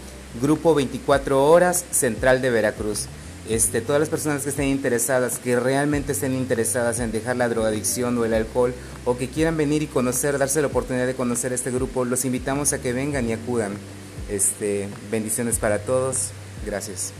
Grupo 0.40 0.74
24 0.74 1.44
Horas 1.44 1.84
Central 1.90 2.40
de 2.40 2.50
Veracruz. 2.50 3.06
Este, 3.48 3.80
todas 3.80 4.00
las 4.00 4.08
personas 4.08 4.44
que 4.44 4.50
estén 4.50 4.68
interesadas, 4.68 5.38
que 5.38 5.58
realmente 5.58 6.12
estén 6.12 6.32
interesadas 6.32 7.00
en 7.00 7.12
dejar 7.12 7.36
la 7.36 7.48
drogadicción 7.48 8.16
o 8.16 8.24
el 8.24 8.32
alcohol 8.32 8.72
o 9.04 9.18
que 9.18 9.28
quieran 9.28 9.56
venir 9.56 9.82
y 9.82 9.88
conocer, 9.88 10.38
darse 10.38 10.60
la 10.60 10.68
oportunidad 10.68 11.06
de 11.06 11.14
conocer 11.14 11.52
este 11.52 11.70
grupo, 11.70 12.04
los 12.04 12.24
invitamos 12.24 12.72
a 12.72 12.80
que 12.80 12.92
vengan 12.92 13.28
y 13.28 13.32
acudan. 13.32 13.72
Este, 14.30 14.88
bendiciones 15.10 15.58
para 15.58 15.80
todos. 15.80 16.30
Gracias. 16.64 17.12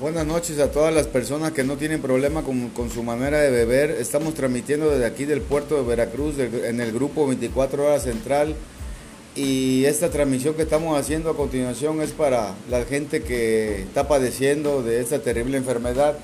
Buenas 0.00 0.26
noches 0.26 0.58
a 0.60 0.70
todas 0.70 0.94
las 0.94 1.08
personas 1.08 1.52
que 1.52 1.64
no 1.64 1.76
tienen 1.76 2.00
problema 2.00 2.42
con, 2.42 2.90
su 2.90 3.02
manera 3.02 3.40
de 3.40 3.50
beber. 3.50 3.90
Estamos 3.90 4.34
transmitiendo 4.34 4.90
desde 4.90 5.04
aquí 5.04 5.24
del 5.24 5.42
puerto 5.42 5.76
de 5.76 5.82
Veracruz 5.82 6.38
en 6.38 6.80
el 6.80 6.92
grupo 6.92 7.26
24 7.26 7.84
horas 7.84 8.04
central 8.04 8.54
y 9.34 9.84
esta 9.84 10.10
transmisión 10.10 10.54
que 10.54 10.62
estamos 10.62 10.98
haciendo 10.98 11.30
a 11.30 11.36
continuación 11.36 12.00
es 12.00 12.10
para 12.10 12.54
la 12.70 12.84
gente 12.84 13.22
que 13.22 13.82
está 13.82 14.08
padeciendo 14.08 14.82
de 14.82 15.00
esta 15.00 15.20
terrible 15.20 15.58
enfermedad. 15.58 16.18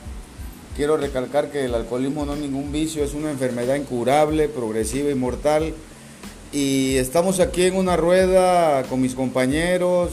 Quiero 0.76 0.96
recalcar 0.96 1.52
que 1.52 1.66
el 1.66 1.74
alcoholismo 1.74 2.24
no 2.24 2.34
es 2.34 2.40
ningún 2.40 2.72
vicio, 2.72 3.05
es 3.05 3.14
una 3.14 3.30
enfermedad 3.30 3.76
incurable, 3.76 4.48
progresiva 4.48 5.11
y 5.11 5.14
mortal. 5.14 5.72
Y 6.52 6.96
estamos 6.96 7.38
aquí 7.38 7.64
en 7.64 7.76
una 7.76 7.96
rueda 7.96 8.82
con 8.84 9.00
mis 9.00 9.14
compañeros, 9.14 10.11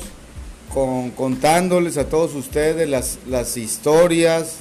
con, 0.72 1.10
contándoles 1.12 1.98
a 1.98 2.08
todos 2.08 2.36
ustedes 2.36 2.88
las, 2.88 3.18
las 3.28 3.58
historias, 3.58 4.58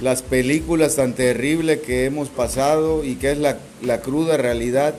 las 0.00 0.22
películas 0.22 0.96
tan 0.96 1.14
terribles 1.14 1.80
que 1.80 2.06
hemos 2.06 2.28
pasado 2.28 3.04
y 3.04 3.14
que 3.14 3.32
es 3.32 3.38
la, 3.38 3.58
la 3.82 4.00
cruda 4.00 4.36
realidad 4.36 4.94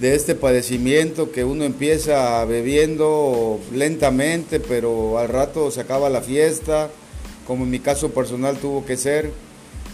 de 0.00 0.14
este 0.14 0.34
padecimiento 0.34 1.32
que 1.32 1.44
uno 1.44 1.64
empieza 1.64 2.44
bebiendo 2.44 3.58
lentamente, 3.72 4.60
pero 4.60 5.18
al 5.18 5.28
rato 5.28 5.70
se 5.70 5.80
acaba 5.80 6.08
la 6.08 6.20
fiesta, 6.20 6.88
como 7.46 7.64
en 7.64 7.70
mi 7.70 7.80
caso 7.80 8.10
personal 8.10 8.58
tuvo 8.58 8.84
que 8.84 8.96
ser. 8.96 9.32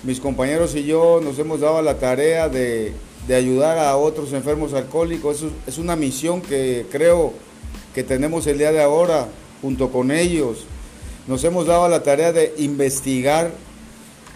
Mis 0.02 0.20
compañeros 0.20 0.74
y 0.74 0.84
yo 0.84 1.20
nos 1.22 1.38
hemos 1.38 1.60
dado 1.60 1.80
la 1.80 1.98
tarea 1.98 2.50
de, 2.50 2.92
ayudar 3.34 3.78
a 3.78 3.96
otros 3.96 4.34
enfermos 4.34 4.74
alcohólicos. 4.74 5.46
es 5.66 5.78
una 5.78 5.96
misión 5.96 6.42
que 6.42 6.84
creo 6.92 7.32
que 7.94 8.02
tenemos 8.02 8.46
el 8.46 8.58
día 8.58 8.72
de 8.72 8.82
ahora 8.82 9.28
junto 9.62 9.90
con 9.90 10.10
ellos. 10.10 10.66
Nos 11.26 11.42
hemos 11.44 11.66
dado 11.66 11.88
la 11.88 12.02
tarea 12.02 12.32
de 12.32 12.52
investigar, 12.58 13.50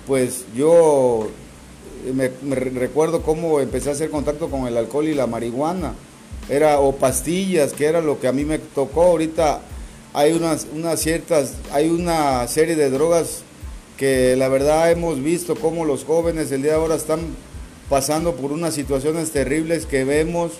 pues 0.07 0.47
yo 0.57 1.29
me, 2.13 2.29
recuerdo 2.55 3.23
cómo 3.23 3.61
empecé 3.61 3.91
a 3.91 3.93
hacer 3.93 4.11
contacto 4.11 4.51
con 4.51 4.67
el 4.67 4.77
alcohol 4.77 5.09
y 5.09 5.15
la 5.15 5.27
marihuana. 5.27 5.95
Era, 6.49 6.81
o 6.81 6.97
pastillas, 6.97 7.73
que 7.73 7.87
era 7.87 8.01
lo 8.01 8.21
que 8.21 8.29
a 8.29 8.33
mí 8.33 8.45
me 8.45 8.59
tocó. 8.59 9.03
Ahorita 9.03 9.61
hay 10.15 10.33
unas, 10.33 10.67
unas 10.75 11.01
ciertas, 11.01 11.55
hay 11.73 11.89
una 11.91 12.47
serie 12.49 12.77
de 12.77 12.91
drogas 12.91 13.43
que 13.97 14.37
la 14.37 14.49
verdad 14.49 14.91
hemos 14.91 15.23
visto 15.23 15.57
cómo 15.57 15.85
los 15.85 16.05
jóvenes 16.05 16.51
el 16.53 16.63
día 16.63 16.73
de 16.73 16.79
ahora 16.79 16.95
están 16.95 17.21
pasando 17.89 18.37
por 18.37 18.53
unas 18.53 18.75
situaciones 18.75 19.31
terribles 19.33 19.87
que 19.87 20.05
vemos, 20.05 20.53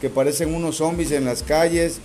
que 0.00 0.08
parecen 0.08 0.54
unos 0.54 0.76
zombies 0.76 1.12
en 1.12 1.24
las 1.24 1.42
calles, 1.42 1.98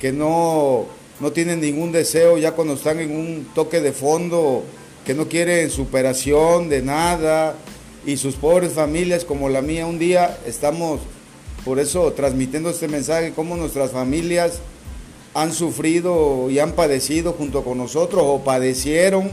que 0.00 0.12
no, 0.12 0.86
no 1.20 1.32
tienen 1.32 1.60
ningún 1.60 1.92
deseo 1.92 2.36
ya 2.38 2.52
cuando 2.52 2.74
están 2.74 3.00
en 3.00 3.16
un 3.16 3.48
toque 3.54 3.80
de 3.80 3.92
fondo, 3.92 4.64
que 5.06 5.14
no 5.14 5.28
quieren 5.28 5.70
superación 5.70 6.68
de 6.68 6.82
nada, 6.82 7.54
y 8.06 8.16
sus 8.16 8.34
pobres 8.34 8.72
familias 8.72 9.24
como 9.24 9.48
la 9.48 9.62
mía 9.62 9.86
un 9.86 9.98
día 9.98 10.38
estamos 10.46 11.00
por 11.64 11.78
eso 11.78 12.12
transmitiendo 12.12 12.68
este 12.68 12.88
mensaje, 12.88 13.32
cómo 13.34 13.56
nuestras 13.56 13.90
familias 13.90 14.60
han 15.32 15.52
sufrido 15.52 16.50
y 16.50 16.58
han 16.58 16.72
padecido 16.72 17.32
junto 17.32 17.64
con 17.64 17.78
nosotros 17.78 18.22
o 18.24 18.44
padecieron 18.44 19.30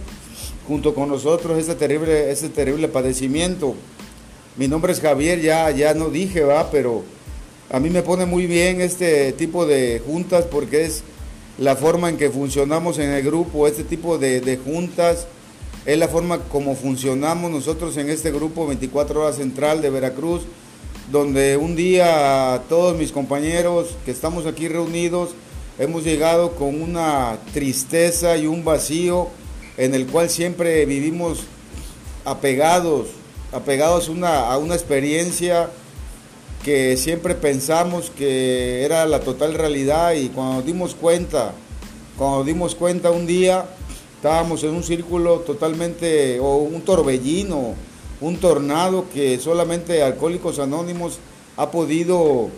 junto 0.68 0.96
con 0.96 1.10
nosotros 1.10 1.60
este 1.60 1.76
terrible, 1.76 2.32
este 2.32 2.48
terrible 2.48 2.88
padecimiento. 2.88 3.76
Mi 4.56 4.68
nombre 4.68 4.94
es 4.94 5.02
Javier, 5.02 5.42
ya, 5.42 5.70
ya 5.72 5.94
no 5.94 6.10
dije, 6.10 6.42
va, 6.42 6.72
pero 6.72 7.04
a 7.70 7.80
mí 7.80 7.90
me 7.90 8.02
pone 8.02 8.26
muy 8.26 8.48
bien 8.48 8.80
este 8.80 9.34
tipo 9.34 9.66
de 9.66 10.02
juntas 10.06 10.46
porque 10.50 10.86
es 10.86 11.04
la 11.58 11.76
forma 11.76 12.10
en 12.10 12.18
que 12.18 12.30
funcionamos 12.30 12.98
en 13.00 13.10
el 13.10 13.24
grupo, 13.24 13.68
este 13.68 13.84
tipo 13.84 14.18
de, 14.18 14.40
de 14.40 14.58
juntas 14.58 15.28
es 15.86 15.98
la 15.98 16.08
forma 16.08 16.40
como 16.40 16.76
funcionamos 16.76 17.50
nosotros 17.50 17.98
en 17.98 18.10
este 18.10 18.32
grupo 18.32 18.68
24 18.68 19.22
horas 19.22 19.38
central 19.38 19.82
de 19.82 19.90
Veracruz, 19.90 20.44
donde 21.12 21.58
un 21.58 21.76
día 21.76 22.62
todos 22.70 22.96
mis 22.96 23.12
compañeros 23.12 23.96
que 24.06 24.12
estamos 24.12 24.46
aquí 24.46 24.68
reunidos 24.68 25.32
hemos 25.80 26.04
llegado 26.04 26.56
con 26.56 26.82
una 26.82 27.40
tristeza 27.54 28.38
y 28.38 28.46
un 28.46 28.64
vacío 28.64 29.30
en 29.78 29.96
el 29.96 30.06
cual 30.06 30.30
siempre 30.30 30.86
vivimos 30.86 31.40
apegados, 32.26 33.08
apegados 33.52 34.10
a 34.24 34.58
una 34.58 34.76
experiencia 34.76 35.70
que 36.64 36.96
siempre 36.96 37.34
pensamos 37.34 38.12
que 38.12 38.84
era 38.84 39.08
la 39.08 39.22
total 39.22 39.56
realidad 39.56 40.14
y 40.14 40.30
cuando 40.30 40.62
dimos 40.62 40.94
cuenta, 40.94 41.54
cuando 42.18 42.44
dimos 42.44 42.76
cuenta 42.76 43.10
un 43.10 43.26
día, 43.26 43.66
Estábamos 44.22 44.64
en 44.64 44.76
un 44.76 44.84
círculo 44.84 45.40
totalmente, 45.40 46.40
o 46.40 46.58
un 46.58 46.84
torbellino, 46.84 47.74
un 48.22 48.38
tornado 48.38 49.06
que 49.12 49.40
solamente 49.40 50.04
Alcohólicos 50.04 50.60
Anónimos 50.60 51.18
ha 51.58 51.72
podido 51.72 52.52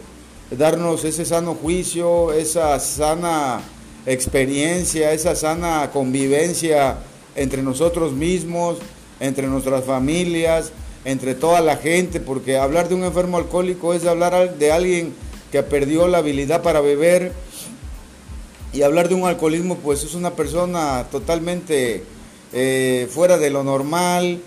darnos 0.52 1.06
ese 1.06 1.24
sano 1.24 1.56
juicio, 1.56 2.34
esa 2.34 2.78
sana 2.82 3.62
experiencia, 4.06 5.14
esa 5.14 5.38
sana 5.38 5.90
convivencia 5.94 6.98
entre 7.34 7.62
nosotros 7.64 8.12
mismos, 8.12 8.80
entre 9.22 9.48
nuestras 9.48 9.86
familias, 9.86 10.74
entre 11.06 11.34
toda 11.34 11.62
la 11.62 11.78
gente, 11.78 12.20
porque 12.20 12.58
hablar 12.58 12.90
de 12.90 12.96
un 12.96 13.06
enfermo 13.06 13.38
alcohólico 13.38 13.94
es 13.94 14.06
hablar 14.06 14.58
de 14.58 14.72
alguien 14.74 15.14
que 15.50 15.64
perdió 15.64 16.10
la 16.10 16.18
habilidad 16.18 16.62
para 16.62 16.82
beber, 16.82 17.32
y 18.74 18.82
hablar 18.82 19.08
de 19.08 19.16
un 19.16 19.28
alcoholismo, 19.28 19.78
pues 19.78 20.04
es 20.04 20.16
una 20.16 20.32
persona 20.32 21.06
totalmente 21.12 22.04
eh, 22.52 23.08
fuera 23.12 23.38
de 23.38 23.52
lo 23.52 23.64
normal, 23.64 24.42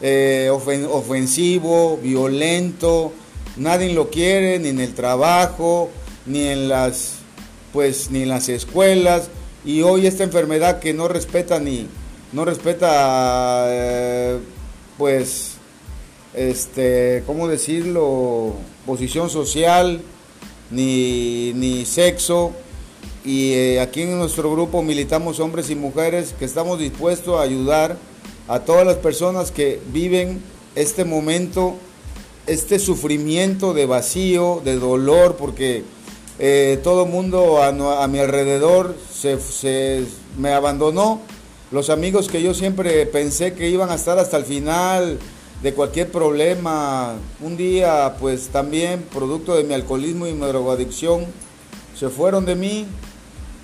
eh, 0.00 0.50
ofensivo, 0.50 1.98
violento, 1.98 3.12
nadie 3.56 3.92
lo 3.92 4.08
quiere, 4.08 4.60
ni 4.60 4.68
en 4.68 4.80
el 4.80 4.94
trabajo, 4.94 5.90
ni 6.26 6.46
en 6.46 6.68
las, 6.68 7.16
pues, 7.72 8.10
ni 8.10 8.22
en 8.22 8.28
las 8.28 8.48
escuelas. 8.48 9.28
Y 9.64 9.82
hoy 9.82 10.06
esta 10.06 10.24
enfermedad 10.24 10.78
que 10.78 10.94
no 10.94 11.08
respeta 11.08 11.58
ni, 11.58 11.88
no 12.32 12.44
respeta, 12.44 13.64
eh, 13.68 14.38
pues, 14.96 15.54
este, 16.34 17.24
¿cómo 17.26 17.48
decirlo? 17.48 18.54
Posición 18.86 19.28
social, 19.28 20.00
ni, 20.70 21.52
ni 21.54 21.84
sexo, 21.84 22.52
y 23.24 23.52
eh, 23.52 23.80
aquí 23.80 24.02
en 24.02 24.18
nuestro 24.18 24.50
grupo 24.50 24.82
militamos 24.82 25.38
hombres 25.38 25.70
y 25.70 25.76
mujeres 25.76 26.34
que 26.38 26.44
estamos 26.44 26.78
dispuestos 26.78 27.38
a 27.38 27.42
ayudar 27.42 27.96
a 28.48 28.60
todas 28.60 28.84
las 28.84 28.96
personas 28.96 29.52
que 29.52 29.80
viven 29.92 30.42
este 30.74 31.04
momento, 31.04 31.76
este 32.46 32.78
sufrimiento 32.78 33.74
de 33.74 33.86
vacío, 33.86 34.60
de 34.64 34.76
dolor, 34.76 35.36
porque 35.36 35.84
eh, 36.38 36.80
todo 36.82 37.04
el 37.04 37.10
mundo 37.10 37.62
a, 37.62 38.08
mi 38.08 38.18
alrededor 38.18 38.96
se, 39.12 40.04
me 40.36 40.52
abandonó. 40.52 41.20
Los 41.70 41.88
amigos 41.90 42.28
que 42.28 42.42
yo 42.42 42.54
siempre 42.54 43.06
pensé 43.06 43.54
que 43.54 43.70
iban 43.70 43.90
a 43.90 43.94
estar 43.94 44.18
hasta 44.18 44.36
el 44.36 44.44
final 44.44 45.18
de 45.62 45.74
cualquier 45.74 46.10
problema, 46.10 47.14
un 47.40 47.56
día 47.56 48.16
pues 48.18 48.48
también 48.48 49.04
producto 49.12 49.54
de 49.54 49.62
mi 49.62 49.74
alcoholismo 49.74 50.26
y 50.26 50.32
mi 50.32 50.44
drogadicción, 50.46 51.24
se 51.96 52.08
fueron 52.08 52.44
de 52.44 52.56
mí 52.56 52.86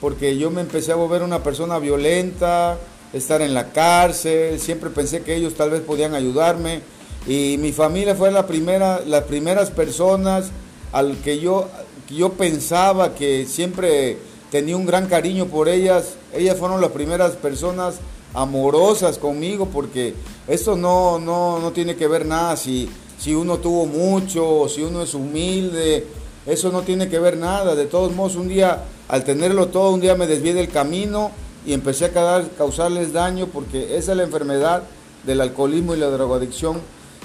porque 0.01 0.37
yo 0.37 0.51
me 0.51 0.61
empecé 0.61 0.93
a 0.93 0.97
volver 0.97 1.23
una 1.23 1.43
persona 1.43 1.79
violenta, 1.79 2.79
estar 3.13 3.43
en 3.43 3.55
la 3.55 3.73
cárcel, 3.73 4.61
siempre 4.61 4.91
pensé 4.91 5.23
que 5.23 5.35
ellos 5.35 5.55
tal 5.55 5.71
vez 5.71 5.81
podían 5.81 6.15
ayudarme. 6.15 6.83
Y 7.27 7.57
mi 7.59 7.73
familia 7.73 8.15
fue 8.15 8.31
la 8.31 8.47
primera, 8.47 9.01
las 9.07 9.25
primeras 9.25 9.71
personas 9.71 10.51
al 10.93 11.17
que 11.19 11.41
yo, 11.41 11.69
yo 12.09 12.33
pensaba 12.33 13.15
que 13.15 13.45
siempre 13.47 14.19
tenía 14.51 14.77
un 14.77 14.87
gran 14.87 15.07
cariño 15.07 15.47
por 15.47 15.69
ellas, 15.69 16.15
ellas 16.33 16.57
fueron 16.57 16.81
las 16.81 16.91
primeras 16.91 17.33
personas 17.33 17.97
amorosas 18.35 19.19
conmigo 19.19 19.67
porque 19.67 20.15
esto 20.47 20.77
no, 20.77 21.19
no, 21.19 21.59
no 21.59 21.73
tiene 21.73 21.97
que 21.97 22.07
ver 22.07 22.27
nada 22.27 22.57
si, 22.57 22.89
si 23.19 23.35
uno 23.35 23.57
tuvo 23.57 23.87
mucho 23.87 24.69
si 24.69 24.83
uno 24.83 25.03
es 25.03 25.15
humilde, 25.15 26.07
eso 26.47 26.71
no 26.71 26.83
tiene 26.83 27.09
que 27.09 27.19
ver 27.19 27.37
nada, 27.37 27.75
de 27.75 27.87
todos 27.87 28.15
modos 28.15 28.37
un 28.37 28.49
día 28.49 28.85
al 29.09 29.25
tenerlo 29.25 29.69
todo, 29.69 29.93
un 29.93 30.01
día 30.01 30.15
me 30.15 30.27
desvié 30.27 30.53
del 30.53 30.69
camino 30.69 31.31
y 31.65 31.73
empecé 31.73 32.07
a 32.07 32.43
causarles 32.57 33.13
daño 33.13 33.47
porque 33.47 33.97
esa 33.97 34.13
es 34.13 34.17
la 34.19 34.25
enfermedad 34.25 34.83
del 35.25 35.41
alcoholismo 35.41 35.95
y 35.95 35.99
la 35.99 36.09
drogadicción. 36.11 36.81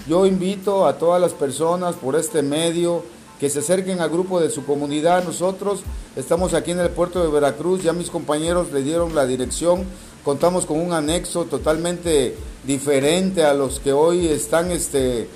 Yo 0.07 0.25
invito 0.25 0.87
a 0.87 0.97
todas 0.97 1.21
las 1.21 1.33
personas 1.33 1.95
por 1.95 2.15
este 2.15 2.41
medio 2.41 3.03
que 3.39 3.49
se 3.49 3.59
acerquen 3.59 3.99
al 3.99 4.09
grupo 4.09 4.39
de 4.39 4.49
su 4.49 4.65
comunidad. 4.65 5.25
Nosotros 5.25 5.81
estamos 6.15 6.53
aquí 6.53 6.71
en 6.71 6.79
el 6.79 6.89
puerto 6.89 7.21
de 7.21 7.29
Veracruz, 7.29 7.83
ya 7.83 7.91
mis 7.91 8.09
compañeros 8.09 8.71
le 8.71 8.81
dieron 8.81 9.13
la 9.13 9.25
dirección, 9.25 9.83
contamos 10.23 10.65
con 10.65 10.79
un 10.79 10.93
anexo 10.93 11.45
totalmente 11.45 12.37
diferente 12.65 13.43
a 13.43 13.53
los 13.53 13.81
que 13.81 13.91
hoy 13.91 14.27
están 14.27 14.71
este, 14.71 15.27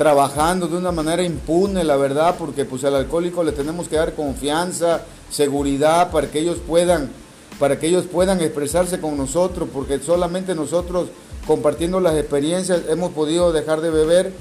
trabajando 0.00 0.66
de 0.66 0.78
una 0.78 0.92
manera 0.92 1.22
impune, 1.22 1.84
la 1.84 1.94
verdad, 1.94 2.36
porque 2.38 2.64
pues 2.64 2.84
al 2.84 2.94
alcohólico 2.94 3.44
le 3.44 3.52
tenemos 3.52 3.86
que 3.86 3.96
dar 3.96 4.14
confianza, 4.14 5.02
seguridad 5.30 6.10
para 6.10 6.30
que 6.30 6.38
ellos 6.38 6.56
puedan 6.66 7.10
para 7.58 7.78
que 7.78 7.88
ellos 7.88 8.06
puedan 8.10 8.40
expresarse 8.40 8.98
con 8.98 9.18
nosotros, 9.18 9.68
porque 9.70 9.98
solamente 9.98 10.54
nosotros 10.54 11.08
compartiendo 11.46 12.00
las 12.00 12.16
experiencias 12.16 12.80
hemos 12.88 13.12
podido 13.12 13.52
dejar 13.52 13.82
de 13.82 13.90
beber. 13.90 14.32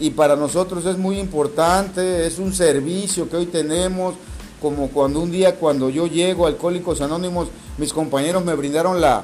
Y 0.00 0.10
para 0.10 0.34
nosotros 0.34 0.84
es 0.84 0.98
muy 0.98 1.20
importante, 1.20 2.26
es 2.26 2.40
un 2.40 2.52
servicio 2.52 3.30
que 3.30 3.36
hoy 3.36 3.46
tenemos, 3.46 4.16
como 4.60 4.88
cuando 4.88 5.20
un 5.20 5.30
día 5.30 5.54
cuando 5.54 5.90
yo 5.90 6.08
llego 6.08 6.44
a 6.44 6.48
Alcohólicos 6.48 7.00
Anónimos, 7.00 7.46
mis 7.78 7.92
compañeros 7.92 8.44
me 8.44 8.56
brindaron 8.56 9.00
la, 9.00 9.22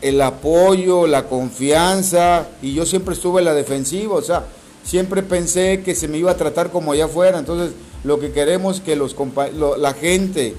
el 0.00 0.22
apoyo, 0.22 1.06
la 1.06 1.24
confianza 1.24 2.46
y 2.62 2.72
yo 2.72 2.86
siempre 2.86 3.12
estuve 3.12 3.40
en 3.40 3.44
la 3.44 3.52
defensiva, 3.52 4.14
o 4.14 4.22
sea, 4.22 4.46
siempre 4.88 5.22
pensé 5.22 5.82
que 5.82 5.94
se 5.94 6.08
me 6.08 6.16
iba 6.16 6.30
a 6.30 6.36
tratar 6.36 6.70
como 6.70 6.92
allá 6.92 7.04
afuera. 7.04 7.38
Entonces, 7.38 7.72
lo 8.04 8.18
que 8.18 8.32
queremos 8.32 8.76
es 8.76 8.82
que 8.82 8.96
los, 8.96 9.14
la 9.78 9.92
gente 9.92 10.54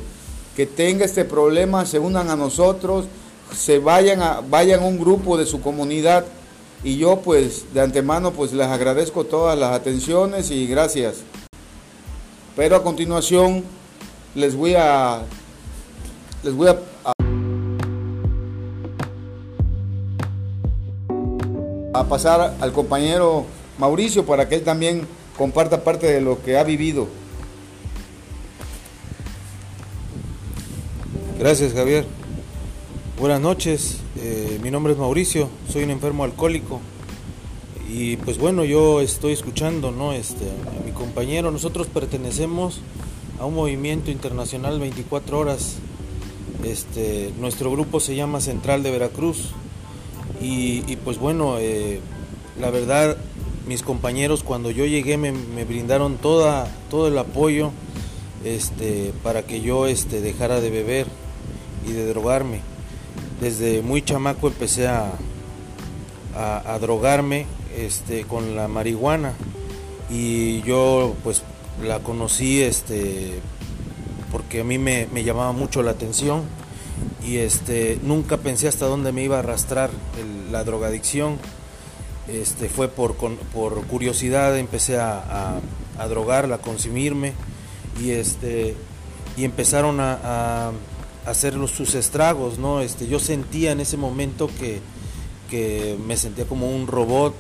que 0.56 0.68
tenga 0.68 1.04
este 1.04 1.26
problema 1.26 1.88
se 1.88 1.98
unan 1.98 2.30
a 2.30 2.36
nosotros, 2.36 3.06
se 3.56 3.80
vayan 3.80 4.22
a, 4.22 4.42
vayan 4.42 4.84
a 4.84 4.86
un 4.86 5.00
grupo 5.00 5.36
de 5.36 5.48
su 5.48 5.62
comunidad. 5.62 6.26
Y 6.84 6.98
yo 6.98 7.22
pues 7.22 7.74
de 7.74 7.82
antemano 7.82 8.32
pues 8.32 8.54
les 8.54 8.68
agradezco 8.68 9.24
todas 9.24 9.58
las 9.58 9.74
atenciones 9.74 10.52
y 10.52 10.68
gracias. 10.68 11.24
Pero 12.56 12.76
a 12.76 12.84
continuación 12.84 13.64
les 14.36 14.56
voy 14.56 14.76
a 14.76 15.24
les 16.44 16.54
voy 16.54 16.68
a, 16.68 16.78
a 21.94 22.04
pasar 22.08 22.54
al 22.62 22.72
compañero 22.72 23.46
Mauricio 23.80 24.26
para 24.26 24.48
que 24.48 24.56
él 24.56 24.64
también 24.64 25.08
comparta 25.38 25.84
parte 25.84 26.06
de 26.06 26.22
lo 26.22 26.44
que 26.44 26.58
ha 26.58 26.64
vivido. 26.64 27.08
Gracias 31.40 31.74
Javier. 31.74 32.06
Buenas 33.20 33.42
noches, 33.42 33.98
eh, 34.18 34.60
mi 34.62 34.72
nombre 34.72 34.94
es 34.94 35.00
Mauricio, 35.00 35.50
soy 35.72 35.84
un 35.84 35.90
enfermo 35.90 36.24
alcohólico 36.24 36.80
y 37.90 38.16
pues 38.18 38.38
bueno, 38.38 38.64
yo 38.64 39.02
estoy 39.02 39.34
escuchando 39.34 39.92
¿no? 39.92 40.14
este, 40.14 40.46
a 40.46 40.86
mi 40.86 40.92
compañero, 40.92 41.52
nosotros 41.52 41.88
pertenecemos 41.88 42.80
a 43.40 43.46
un 43.46 43.56
movimiento 43.56 44.12
internacional 44.12 44.80
24 44.80 45.38
horas, 45.38 45.76
este, 46.64 47.34
nuestro 47.40 47.72
grupo 47.72 48.00
se 48.00 48.16
llama 48.16 48.42
Central 48.42 48.84
de 48.84 48.92
Veracruz 48.92 49.50
y, 50.42 50.96
pues 51.04 51.18
bueno, 51.18 51.58
eh, 51.60 52.00
la 52.60 52.70
verdad 52.70 53.18
mis 53.70 53.84
compañeros 53.84 54.42
cuando 54.42 54.72
yo 54.72 54.88
llegué 54.88 55.16
me, 55.18 55.32
brindaron 55.64 56.18
toda, 56.18 56.68
todo 56.90 57.08
el 57.08 57.16
apoyo 57.20 57.70
este, 58.44 59.14
para 59.22 59.44
que 59.44 59.62
yo 59.62 59.86
este, 59.86 60.22
dejara 60.22 60.60
de 60.60 60.72
beber 60.72 61.06
y 61.88 61.92
de 61.92 62.08
drogarme. 62.08 62.62
Desde 63.40 63.84
muy 63.84 64.02
chamaco 64.02 64.48
empecé 64.48 64.88
a, 64.88 65.12
a, 66.36 66.80
drogarme 66.80 67.46
este, 67.78 68.24
con 68.24 68.56
la 68.56 68.68
marihuana 68.68 69.34
y 70.10 70.64
yo 70.64 71.14
pues 71.24 71.44
la 71.84 72.00
conocí 72.00 72.64
este, 72.64 73.40
porque 74.32 74.62
a 74.62 74.64
mí 74.64 74.80
me, 74.80 75.08
llamaba 75.24 75.52
mucho 75.52 75.84
la 75.84 75.92
atención 75.92 76.42
y 77.24 77.38
este, 77.38 78.00
nunca 78.02 78.38
pensé 78.38 78.68
hasta 78.68 78.88
dónde 78.88 79.12
me 79.12 79.24
iba 79.24 79.36
a 79.36 79.40
arrastrar 79.40 79.92
la 80.52 80.64
drogadicción 80.64 81.38
este, 82.32 82.70
fue 82.70 82.88
por, 82.88 83.16
por 83.16 83.86
curiosidad, 83.88 84.58
empecé 84.58 84.98
a, 84.98 85.60
a, 85.98 86.08
drogarla, 86.08 86.56
a 86.56 86.62
consumirme 86.62 87.34
y, 88.02 88.12
este, 88.12 88.76
y 89.38 89.44
empezaron 89.44 90.00
a, 90.00 90.72
hacer 91.26 91.54
sus 91.68 91.94
estragos, 91.94 92.58
¿no? 92.58 92.82
Este, 92.82 93.08
yo 93.08 93.20
sentía 93.20 93.72
en 93.72 93.82
ese 93.82 93.98
momento 93.98 94.50
que, 94.60 94.82
me 96.06 96.16
sentía 96.16 96.46
como 96.46 96.70
un 96.70 96.88
robot 96.88 97.36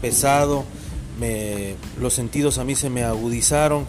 pesado, 0.00 0.64
me, 1.18 1.76
los 2.00 2.12
sentidos 2.12 2.58
a 2.58 2.64
mí 2.64 2.74
se 2.74 2.90
me 2.90 3.04
agudizaron 3.04 3.86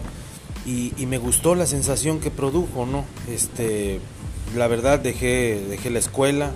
y, 0.66 0.92
me 1.06 1.18
gustó 1.18 1.54
la 1.54 1.66
sensación 1.66 2.20
que 2.20 2.30
produjo, 2.30 2.86
¿no? 2.86 3.04
Este, 3.28 4.00
la 4.56 4.66
verdad 4.68 4.98
dejé, 4.98 5.64
dejé 5.68 5.90
la 5.90 5.98
escuela, 5.98 6.52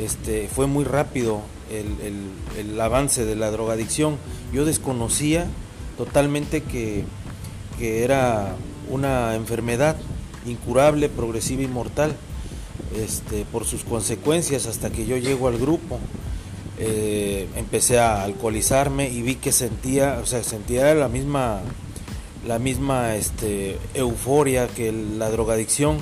este, 0.00 0.48
fue 0.48 0.66
muy 0.66 0.84
rápido 0.84 1.42
el, 1.70 2.80
avance 2.80 3.24
de 3.24 3.36
la 3.36 3.50
drogadicción. 3.50 4.16
Yo 4.52 4.64
desconocía 4.64 5.46
totalmente 5.96 6.62
que, 6.62 7.04
era 7.78 8.56
una 8.88 9.34
enfermedad 9.34 9.96
incurable, 10.46 11.08
progresiva 11.08 11.62
y 11.62 11.68
mortal. 11.68 12.16
este, 12.96 13.44
por 13.44 13.64
sus 13.64 13.84
consecuencias 13.84 14.66
hasta 14.66 14.90
que 14.90 15.06
yo 15.06 15.16
llego 15.16 15.48
al 15.48 15.58
grupo. 15.58 15.98
Eh, 16.78 17.48
empecé 17.56 17.98
a 17.98 18.22
alcoholizarme 18.22 19.08
y 19.08 19.22
vi 19.22 19.36
que 19.36 19.50
sentía, 19.50 20.18
o 20.22 20.26
sea, 20.26 20.42
sentía 20.42 20.94
la 20.94 21.08
misma, 21.08 21.60
la 22.46 22.58
misma 22.58 23.16
este, 23.16 23.78
euforia 23.94 24.68
que 24.68 24.92
la 24.92 25.30
drogadicción 25.30 25.98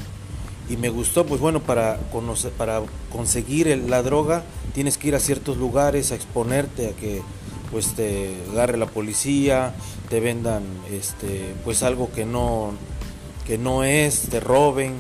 y 0.69 0.77
me 0.77 0.89
gustó, 0.89 1.27
pues 1.27 1.41
bueno, 1.41 1.61
para, 1.61 1.99
conocer, 2.13 2.53
para 2.53 2.83
conseguir 3.13 3.67
la 3.89 4.03
droga 4.03 4.45
tienes 4.75 4.99
que 4.99 5.09
ir 5.09 5.15
a 5.15 5.21
ciertos 5.21 5.57
lugares 5.57 6.11
a 6.13 6.15
exponerte 6.15 6.89
a 6.89 6.93
que 6.93 7.23
pues 7.71 7.95
te 7.95 8.35
agarre 8.53 8.77
la 8.79 8.87
policía, 8.87 9.75
te 10.09 10.21
vendan 10.21 10.63
este, 10.93 11.55
pues 11.65 11.83
algo 11.83 12.11
que 12.13 12.25
no, 12.25 12.73
que 13.47 13.59
no 13.59 13.85
es, 13.85 14.29
te 14.31 14.41
roben. 14.41 14.95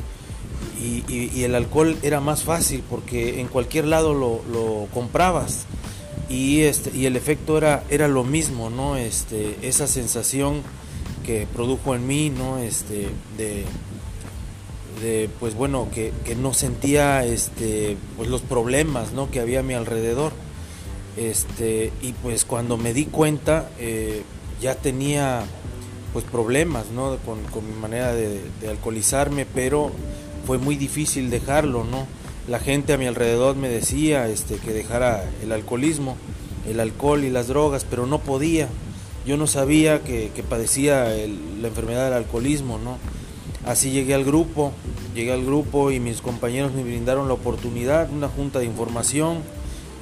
Y, 0.80 1.44
el 1.44 1.54
alcohol 1.54 1.96
era 2.02 2.20
más 2.20 2.42
fácil 2.42 2.82
porque 2.90 3.40
en 3.40 3.46
cualquier 3.46 3.86
lado 3.86 4.12
lo, 4.12 4.88
comprabas 4.92 5.64
y, 6.28 6.62
este, 6.62 6.90
y 6.94 7.06
el 7.06 7.16
efecto 7.16 7.56
era, 7.56 7.84
era 7.90 8.08
lo 8.08 8.24
mismo, 8.24 8.70
¿no? 8.70 8.96
Este, 8.96 9.56
esa 9.62 9.86
sensación 9.86 10.62
que 11.24 11.46
produjo 11.46 11.94
en 11.94 12.06
mí, 12.06 12.28
¿no? 12.28 12.58
Este, 12.58 13.08
de, 13.38 13.64
de 15.00 15.28
pues 15.40 15.54
bueno, 15.54 15.88
que, 15.92 16.12
no 16.36 16.54
sentía 16.54 17.24
este, 17.24 17.96
pues 18.16 18.28
los 18.28 18.42
problemas, 18.42 19.12
¿no? 19.12 19.30
Que 19.30 19.40
había 19.40 19.60
a 19.60 19.62
mi 19.62 19.74
alrededor. 19.74 20.32
Este, 21.16 21.92
y 22.02 22.12
pues 22.12 22.44
cuando 22.44 22.76
me 22.76 22.92
di 22.92 23.06
cuenta, 23.06 23.68
eh, 23.78 24.22
ya 24.60 24.74
tenía 24.74 25.44
pues 26.12 26.24
problemas 26.24 26.90
¿no? 26.90 27.16
con, 27.24 27.66
mi 27.66 27.80
manera 27.80 28.14
de, 28.14 28.40
alcoholizarme, 28.68 29.46
pero 29.46 29.90
fue 30.46 30.58
muy 30.58 30.76
difícil 30.76 31.28
dejarlo, 31.28 31.84
¿no? 31.84 32.06
La 32.46 32.60
gente 32.60 32.92
a 32.92 32.98
mi 32.98 33.06
alrededor 33.06 33.56
me 33.56 33.68
decía 33.68 34.28
este, 34.28 34.56
que 34.56 34.72
dejara 34.72 35.24
el 35.42 35.50
alcoholismo, 35.50 36.16
el 36.68 36.78
alcohol 36.78 37.24
y 37.24 37.30
las 37.30 37.48
drogas, 37.48 37.84
pero 37.88 38.06
no 38.06 38.20
podía. 38.20 38.68
Yo 39.26 39.36
no 39.36 39.46
sabía 39.46 40.02
que, 40.02 40.30
padecía 40.48 41.06
la 41.06 41.68
enfermedad 41.68 42.04
del 42.04 42.14
alcoholismo, 42.14 42.78
¿no? 42.78 42.98
Así 43.66 43.90
llegué 43.90 44.14
al 44.14 44.24
grupo, 44.24 44.72
llegué 45.14 45.32
al 45.32 45.44
grupo 45.44 45.90
y 45.90 46.00
mis 46.00 46.20
compañeros 46.20 46.72
me 46.72 46.82
brindaron 46.82 47.28
la 47.28 47.34
oportunidad, 47.34 48.10
una 48.10 48.28
junta 48.28 48.58
de 48.58 48.66
información 48.66 49.38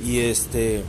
y 0.04 0.18
este 0.18 0.82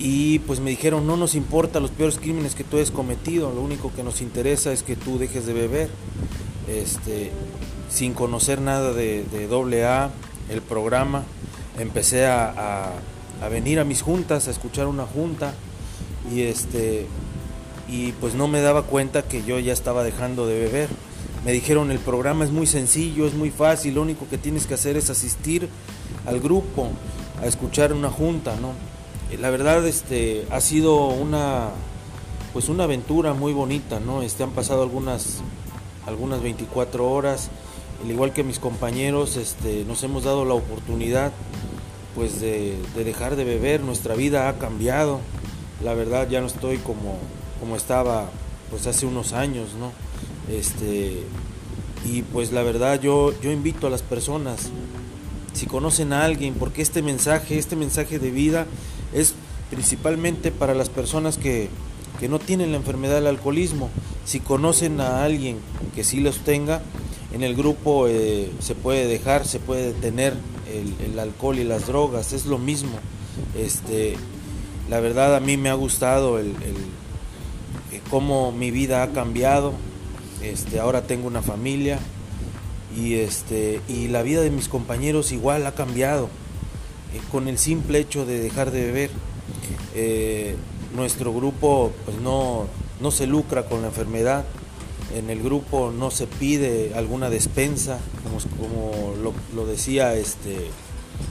y 0.00 0.40
pues 0.40 0.58
me 0.58 0.70
dijeron 0.70 1.06
no 1.06 1.16
nos 1.16 1.36
importa 1.36 1.78
los 1.78 1.92
peores 1.92 2.18
crímenes 2.18 2.56
que 2.56 2.64
tú 2.64 2.76
hayas 2.76 2.90
cometido, 2.90 3.52
lo 3.52 3.60
único 3.60 3.92
que 3.94 4.02
nos 4.02 4.20
interesa 4.22 4.72
es 4.72 4.82
que 4.82 4.96
tú 4.96 5.18
dejes 5.18 5.46
de 5.46 5.52
beber. 5.52 5.88
Este, 6.66 7.30
sin 7.90 8.14
conocer 8.14 8.60
nada 8.60 8.92
de, 8.92 9.24
de 9.24 9.84
AA, 9.86 10.10
el 10.50 10.62
programa, 10.62 11.22
empecé 11.78 12.26
a, 12.26 12.92
venir 13.50 13.78
a 13.78 13.84
mis 13.84 14.02
juntas, 14.02 14.48
a 14.48 14.50
escuchar 14.50 14.86
una 14.86 15.04
junta 15.04 15.52
y 16.32 16.42
este 16.42 17.06
y 17.88 18.12
pues 18.12 18.34
no 18.34 18.48
me 18.48 18.62
daba 18.62 18.82
cuenta 18.82 19.22
que 19.22 19.44
yo 19.44 19.58
ya 19.58 19.72
estaba 19.72 20.02
dejando 20.02 20.46
de 20.46 20.58
beber. 20.58 20.88
Me 21.44 21.52
dijeron 21.52 21.90
el 21.90 21.98
programa 21.98 22.44
es 22.44 22.50
muy 22.50 22.66
sencillo, 22.66 23.26
es 23.26 23.34
muy 23.34 23.50
fácil, 23.50 23.94
lo 23.94 24.02
único 24.02 24.26
que 24.28 24.38
tienes 24.38 24.66
que 24.66 24.74
hacer 24.74 24.96
es 24.96 25.10
asistir 25.10 25.68
al 26.26 26.40
grupo, 26.40 26.88
a 27.42 27.46
escuchar 27.46 27.92
una 27.92 28.10
junta, 28.10 28.56
¿no? 28.56 28.72
Eh, 29.30 29.38
la 29.38 29.50
verdad 29.50 29.86
este 29.86 30.46
ha 30.50 30.60
sido 30.60 31.06
una 31.06 31.70
pues 32.52 32.68
una 32.68 32.84
aventura 32.84 33.34
muy 33.34 33.52
bonita 33.52 33.98
no 33.98 34.22
este 34.22 34.42
han 34.42 34.50
pasado 34.50 34.82
algunas 34.82 35.40
algunas 36.06 36.42
24 36.42 37.10
horas 37.10 37.50
al 38.02 38.10
igual 38.10 38.32
que 38.32 38.44
mis 38.44 38.58
compañeros 38.58 39.36
este 39.36 39.84
nos 39.86 40.02
hemos 40.02 40.24
dado 40.24 40.44
la 40.44 40.54
oportunidad 40.54 41.32
pues 42.14 42.40
de, 42.40 42.76
dejar 42.94 43.34
de 43.34 43.44
beber 43.44 43.80
nuestra 43.80 44.14
vida 44.14 44.48
ha 44.48 44.58
cambiado 44.58 45.20
la 45.82 45.94
verdad 45.94 46.28
ya 46.28 46.40
no 46.40 46.46
estoy 46.46 46.78
como 46.78 47.18
como 47.58 47.74
estaba 47.74 48.28
pues 48.70 48.86
hace 48.86 49.06
unos 49.06 49.32
años 49.32 49.70
no 49.80 49.90
este 50.50 51.22
y 52.04 52.22
pues 52.22 52.52
la 52.52 52.62
verdad 52.62 53.00
yo 53.00 53.32
yo 53.40 53.50
invito 53.50 53.86
a 53.86 53.90
las 53.90 54.02
personas 54.02 54.70
si 55.52 55.66
conocen 55.66 56.12
a 56.12 56.24
alguien 56.24 56.54
porque 56.54 56.82
este 56.82 57.02
mensaje 57.02 57.58
este 57.58 57.76
mensaje 57.76 58.18
de 58.18 58.30
vida 58.30 58.66
es 59.14 59.34
principalmente 59.70 60.50
para 60.50 60.74
las 60.74 60.88
personas 60.88 61.38
que, 61.38 61.68
no 62.28 62.38
tienen 62.38 62.70
la 62.70 62.78
enfermedad 62.78 63.16
del 63.16 63.26
alcoholismo. 63.26 63.90
Si 64.24 64.40
conocen 64.40 64.98
a 64.98 65.24
alguien 65.24 65.58
que 65.94 66.04
sí 66.04 66.20
los 66.20 66.38
tenga, 66.38 66.80
en 67.34 67.42
el 67.42 67.54
grupo 67.54 68.08
eh, 68.08 68.50
se 68.60 68.74
puede 68.74 69.06
dejar, 69.06 69.46
se 69.46 69.58
puede 69.58 69.92
detener 69.92 70.32
el, 71.04 71.18
alcohol 71.18 71.58
y 71.58 71.64
las 71.64 71.86
drogas, 71.86 72.32
es 72.32 72.46
lo 72.46 72.56
mismo. 72.56 72.96
Este, 73.58 74.16
la 74.88 75.00
verdad 75.00 75.36
a 75.36 75.40
mí 75.40 75.58
me 75.58 75.68
ha 75.68 75.74
gustado 75.74 76.38
el, 76.38 76.46
el, 76.46 78.00
cómo 78.10 78.52
mi 78.52 78.70
vida 78.70 79.02
ha 79.02 79.10
cambiado. 79.10 79.74
Este, 80.42 80.80
ahora 80.80 81.02
tengo 81.02 81.26
una 81.26 81.42
familia 81.42 81.98
y, 82.96 83.14
este, 83.14 83.80
y 83.88 84.08
la 84.08 84.22
vida 84.22 84.42
de 84.42 84.50
mis 84.50 84.68
compañeros 84.68 85.32
igual 85.32 85.66
ha 85.66 85.72
cambiado. 85.72 86.28
Eh, 87.14 87.20
con 87.30 87.46
el 87.48 87.58
simple 87.58 88.00
hecho 88.00 88.26
de 88.26 88.40
dejar 88.40 88.70
de 88.70 88.86
beber. 88.86 89.10
Eh, 89.94 90.56
nuestro 90.96 91.32
grupo 91.32 91.92
pues 92.04 92.18
no, 92.18 92.66
no 93.00 93.10
se 93.10 93.26
lucra 93.26 93.66
con 93.66 93.82
la 93.82 93.88
enfermedad, 93.88 94.44
en 95.14 95.30
el 95.30 95.42
grupo 95.42 95.92
no 95.96 96.10
se 96.10 96.26
pide 96.26 96.92
alguna 96.94 97.30
despensa, 97.30 97.98
como, 98.22 98.38
como 98.58 99.32
lo, 99.54 99.66
decía 99.66 100.14
este, 100.14 100.70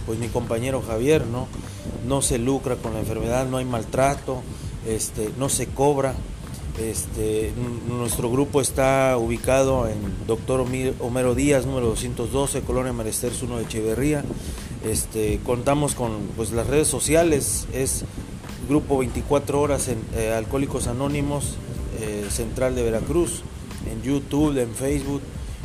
pues 0.05 0.19
mi 0.19 0.27
compañero 0.27 0.81
Javier, 0.81 1.25
¿no? 1.25 1.47
no 2.07 2.21
se 2.21 2.37
lucra 2.37 2.75
con 2.75 2.93
la 2.93 2.99
enfermedad, 2.99 3.47
no 3.47 3.57
hay 3.57 3.65
maltrato, 3.65 4.41
este, 4.87 5.29
no 5.37 5.49
se 5.49 5.67
cobra. 5.67 6.13
Este, 6.79 7.53
nuestro 7.87 8.31
grupo 8.31 8.59
está 8.59 9.15
ubicado 9.19 9.87
en 9.87 9.99
Doctor 10.25 10.65
Homero 10.99 11.35
Díaz, 11.35 11.67
número 11.67 11.87
212, 11.87 12.61
Colonia 12.61 12.91
Marester 12.93 13.31
1 13.39 13.57
de 13.57 13.63
Echeverría. 13.63 14.23
Este, 14.83 15.39
contamos 15.45 15.93
con 15.93 16.29
pues, 16.35 16.51
las 16.51 16.65
redes 16.65 16.87
sociales, 16.87 17.67
es 17.73 18.05
Grupo 18.67 18.97
24 18.97 19.61
Horas 19.61 19.87
en 19.87 19.99
eh, 20.15 20.31
Alcohólicos 20.31 20.87
Anónimos, 20.87 21.57
eh, 22.01 22.25
Central 22.31 22.75
de 22.75 22.81
Veracruz, 22.81 23.43
en 23.91 24.01
YouTube, 24.01 24.57
en 24.57 24.73
Facebook. 24.73 25.21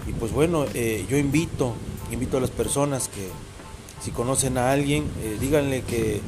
Y 0.06 0.12
pues 0.12 0.32
bueno, 0.32 0.66
eh, 0.74 1.06
yo 1.08 1.16
invito, 1.16 1.72
invito 2.12 2.36
a 2.36 2.40
las 2.40 2.50
personas 2.50 3.08
que 3.08 3.28
si 4.02 4.10
conocen 4.10 4.58
a 4.58 4.72
alguien, 4.72 5.04
díganle 5.40 5.82
que, 5.82 6.20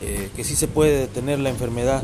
que 0.00 0.44
sí 0.44 0.56
se 0.56 0.66
puede 0.66 1.00
detener 1.00 1.38
la 1.40 1.50
enfermedad. 1.50 2.02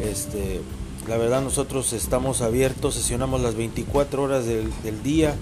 Este, 0.00 0.60
la 1.08 1.16
verdad 1.16 1.42
nosotros 1.42 1.92
estamos 1.92 2.42
abiertos, 2.42 2.94
sesionamos 2.94 3.40
las 3.40 3.54
24 3.56 4.22
horas 4.22 4.46
del, 4.46 4.70
día, 5.02 5.34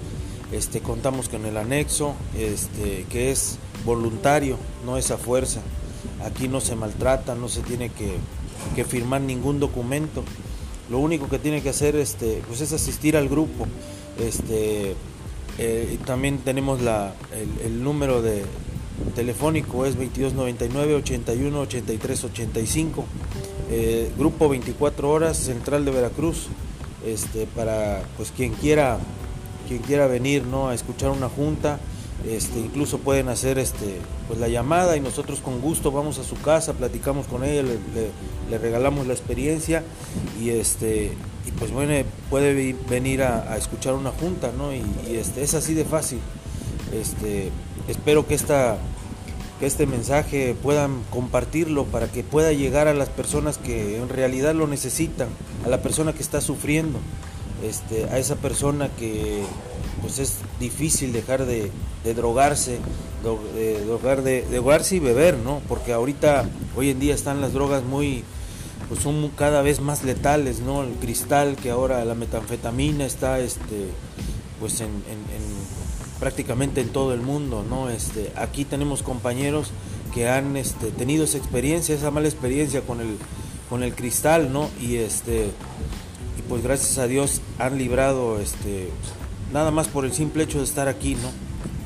este, 0.52 0.80
contamos 0.80 1.28
con 1.28 1.44
el 1.44 1.56
anexo, 1.56 2.14
este, 2.36 3.04
que 3.10 3.30
es 3.30 3.58
voluntario, 3.84 4.56
no 4.86 4.96
es 4.96 5.10
a 5.10 5.18
fuerza. 5.18 5.60
Aquí 6.24 6.48
no 6.48 6.60
se 6.60 6.76
maltrata, 6.76 7.34
no 7.34 7.48
se 7.48 7.60
tiene 7.60 7.90
que, 7.90 8.18
firmar 8.84 9.20
ningún 9.20 9.60
documento. 9.60 10.24
Lo 10.90 10.98
único 10.98 11.28
que 11.28 11.38
tiene 11.38 11.62
que 11.62 11.68
hacer 11.68 11.94
este, 11.96 12.42
pues 12.48 12.62
es 12.62 12.72
asistir 12.72 13.16
al 13.16 13.28
grupo. 13.28 13.66
Este, 14.18 14.94
eh, 15.58 15.98
también 16.06 16.38
tenemos 16.38 16.80
la, 16.80 17.14
el, 17.62 17.84
número 17.84 18.22
de 18.22 18.44
telefónico, 19.14 19.84
es 19.84 19.94
2299 19.96 20.94
81 20.94 21.60
83 21.60 22.24
85. 22.24 23.04
Grupo 24.18 24.48
24 24.48 25.10
horas, 25.10 25.36
Central 25.36 25.84
de 25.84 25.90
Veracruz. 25.90 26.48
Este, 27.06 27.46
para 27.46 28.02
pues 28.18 28.30
quien 28.30 28.52
quiera 28.52 28.98
quien 29.66 29.80
quiera 29.80 30.06
venir 30.06 30.44
¿no? 30.44 30.68
a 30.68 30.74
escuchar 30.74 31.08
una 31.10 31.30
junta 31.30 31.80
este, 32.28 32.58
incluso 32.58 32.98
pueden 32.98 33.28
hacer 33.28 33.58
este, 33.58 33.96
pues 34.28 34.38
la 34.38 34.48
llamada 34.48 34.96
y 34.96 35.00
nosotros 35.00 35.40
con 35.40 35.60
gusto 35.60 35.90
vamos 35.90 36.18
a 36.18 36.24
su 36.24 36.36
casa, 36.36 36.74
platicamos 36.74 37.26
con 37.26 37.44
ella, 37.44 37.62
le, 37.62 38.58
regalamos 38.58 39.06
la 39.06 39.14
experiencia 39.14 39.82
y, 40.38 40.50
este, 40.50 41.12
y 41.46 41.50
pues 41.52 41.70
bueno, 41.70 41.94
puede 42.28 42.74
venir 42.90 43.22
a, 43.22 43.56
escuchar 43.56 43.94
una 43.94 44.10
junta, 44.10 44.52
¿no? 44.56 44.74
Y, 44.74 44.82
este, 45.08 45.42
es 45.42 45.54
así 45.54 45.72
de 45.72 45.84
fácil. 45.84 46.18
Este, 46.92 47.50
espero 47.88 48.26
que, 48.26 48.34
esta, 48.34 48.76
este 49.66 49.86
mensaje 49.86 50.54
puedan 50.62 51.02
compartirlo 51.10 51.84
para 51.84 52.08
que 52.08 52.24
pueda 52.24 52.52
llegar 52.52 52.88
a 52.88 52.94
las 52.94 53.08
personas 53.08 53.58
que 53.58 53.96
en 53.98 54.08
realidad 54.08 54.54
lo 54.54 54.66
necesitan, 54.66 55.28
a 55.64 55.68
la 55.68 55.82
persona 55.82 56.12
que 56.12 56.22
está 56.22 56.40
sufriendo, 56.40 56.98
este, 57.62 58.04
a 58.04 58.18
esa 58.18 58.36
persona 58.36 58.88
que 58.88 59.42
pues 60.00 60.18
es 60.18 60.36
difícil 60.58 61.12
dejar 61.12 61.44
de, 61.44 61.70
drogarse, 62.14 62.78
de, 63.54 63.84
drogar, 63.84 64.22
de, 64.22 64.42
drogarse 64.42 64.96
y 64.96 64.98
beber, 64.98 65.36
¿no? 65.36 65.60
Porque 65.68 65.92
ahorita, 65.92 66.48
hoy 66.76 66.90
en 66.90 67.00
día 67.00 67.14
están 67.14 67.40
las 67.40 67.52
drogas 67.52 67.84
muy, 67.84 68.24
pues 68.88 69.00
son 69.00 69.30
cada 69.36 69.62
vez 69.62 69.80
más 69.80 70.04
letales, 70.04 70.60
¿no? 70.60 70.82
El 70.82 70.94
cristal, 70.94 71.56
que 71.56 71.70
ahora 71.70 72.04
la 72.04 72.14
metanfetamina 72.14 73.04
está, 73.04 73.40
este, 73.40 73.88
pues 74.58 74.80
en, 74.80 74.88
prácticamente 76.20 76.82
en 76.82 76.90
todo 76.90 77.14
el 77.14 77.22
mundo, 77.22 77.64
¿no? 77.68 77.88
Este, 77.88 78.30
aquí 78.36 78.64
tenemos 78.64 79.02
compañeros 79.02 79.72
que 80.14 80.28
han 80.28 80.56
este, 80.56 80.90
tenido 80.90 81.24
esa 81.24 81.38
experiencia, 81.38 81.94
esa 81.94 82.10
mala 82.10 82.28
experiencia 82.28 82.82
con 82.82 83.00
el, 83.00 83.16
con 83.68 83.82
el 83.82 83.94
cristal, 83.94 84.52
¿no? 84.52 84.68
Y 84.80 84.96
este 84.96 85.46
y 86.38 86.42
pues 86.48 86.62
gracias 86.62 86.98
a 86.98 87.06
Dios 87.06 87.40
han 87.58 87.78
librado 87.78 88.38
este 88.38 88.90
nada 89.52 89.70
más 89.70 89.88
por 89.88 90.04
el 90.04 90.12
simple 90.12 90.44
hecho 90.44 90.58
de 90.58 90.64
estar 90.64 90.88
aquí, 90.88 91.14
¿no? 91.14 91.30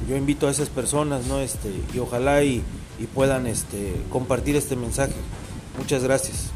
Yo 0.09 0.17
invito 0.17 0.49
a 0.49 0.51
esas 0.51 0.69
personas, 0.69 1.27
¿no? 1.27 1.41
Este, 1.41 1.71
y 1.95 1.99
ojalá 1.99 2.43
y, 2.43 2.63
y 2.99 3.07
puedan 3.07 3.47
este, 3.47 3.95
compartir 4.11 4.57
este 4.57 4.77
mensaje. 4.77 5.15
Muchas 5.79 6.03
gracias. 6.03 6.54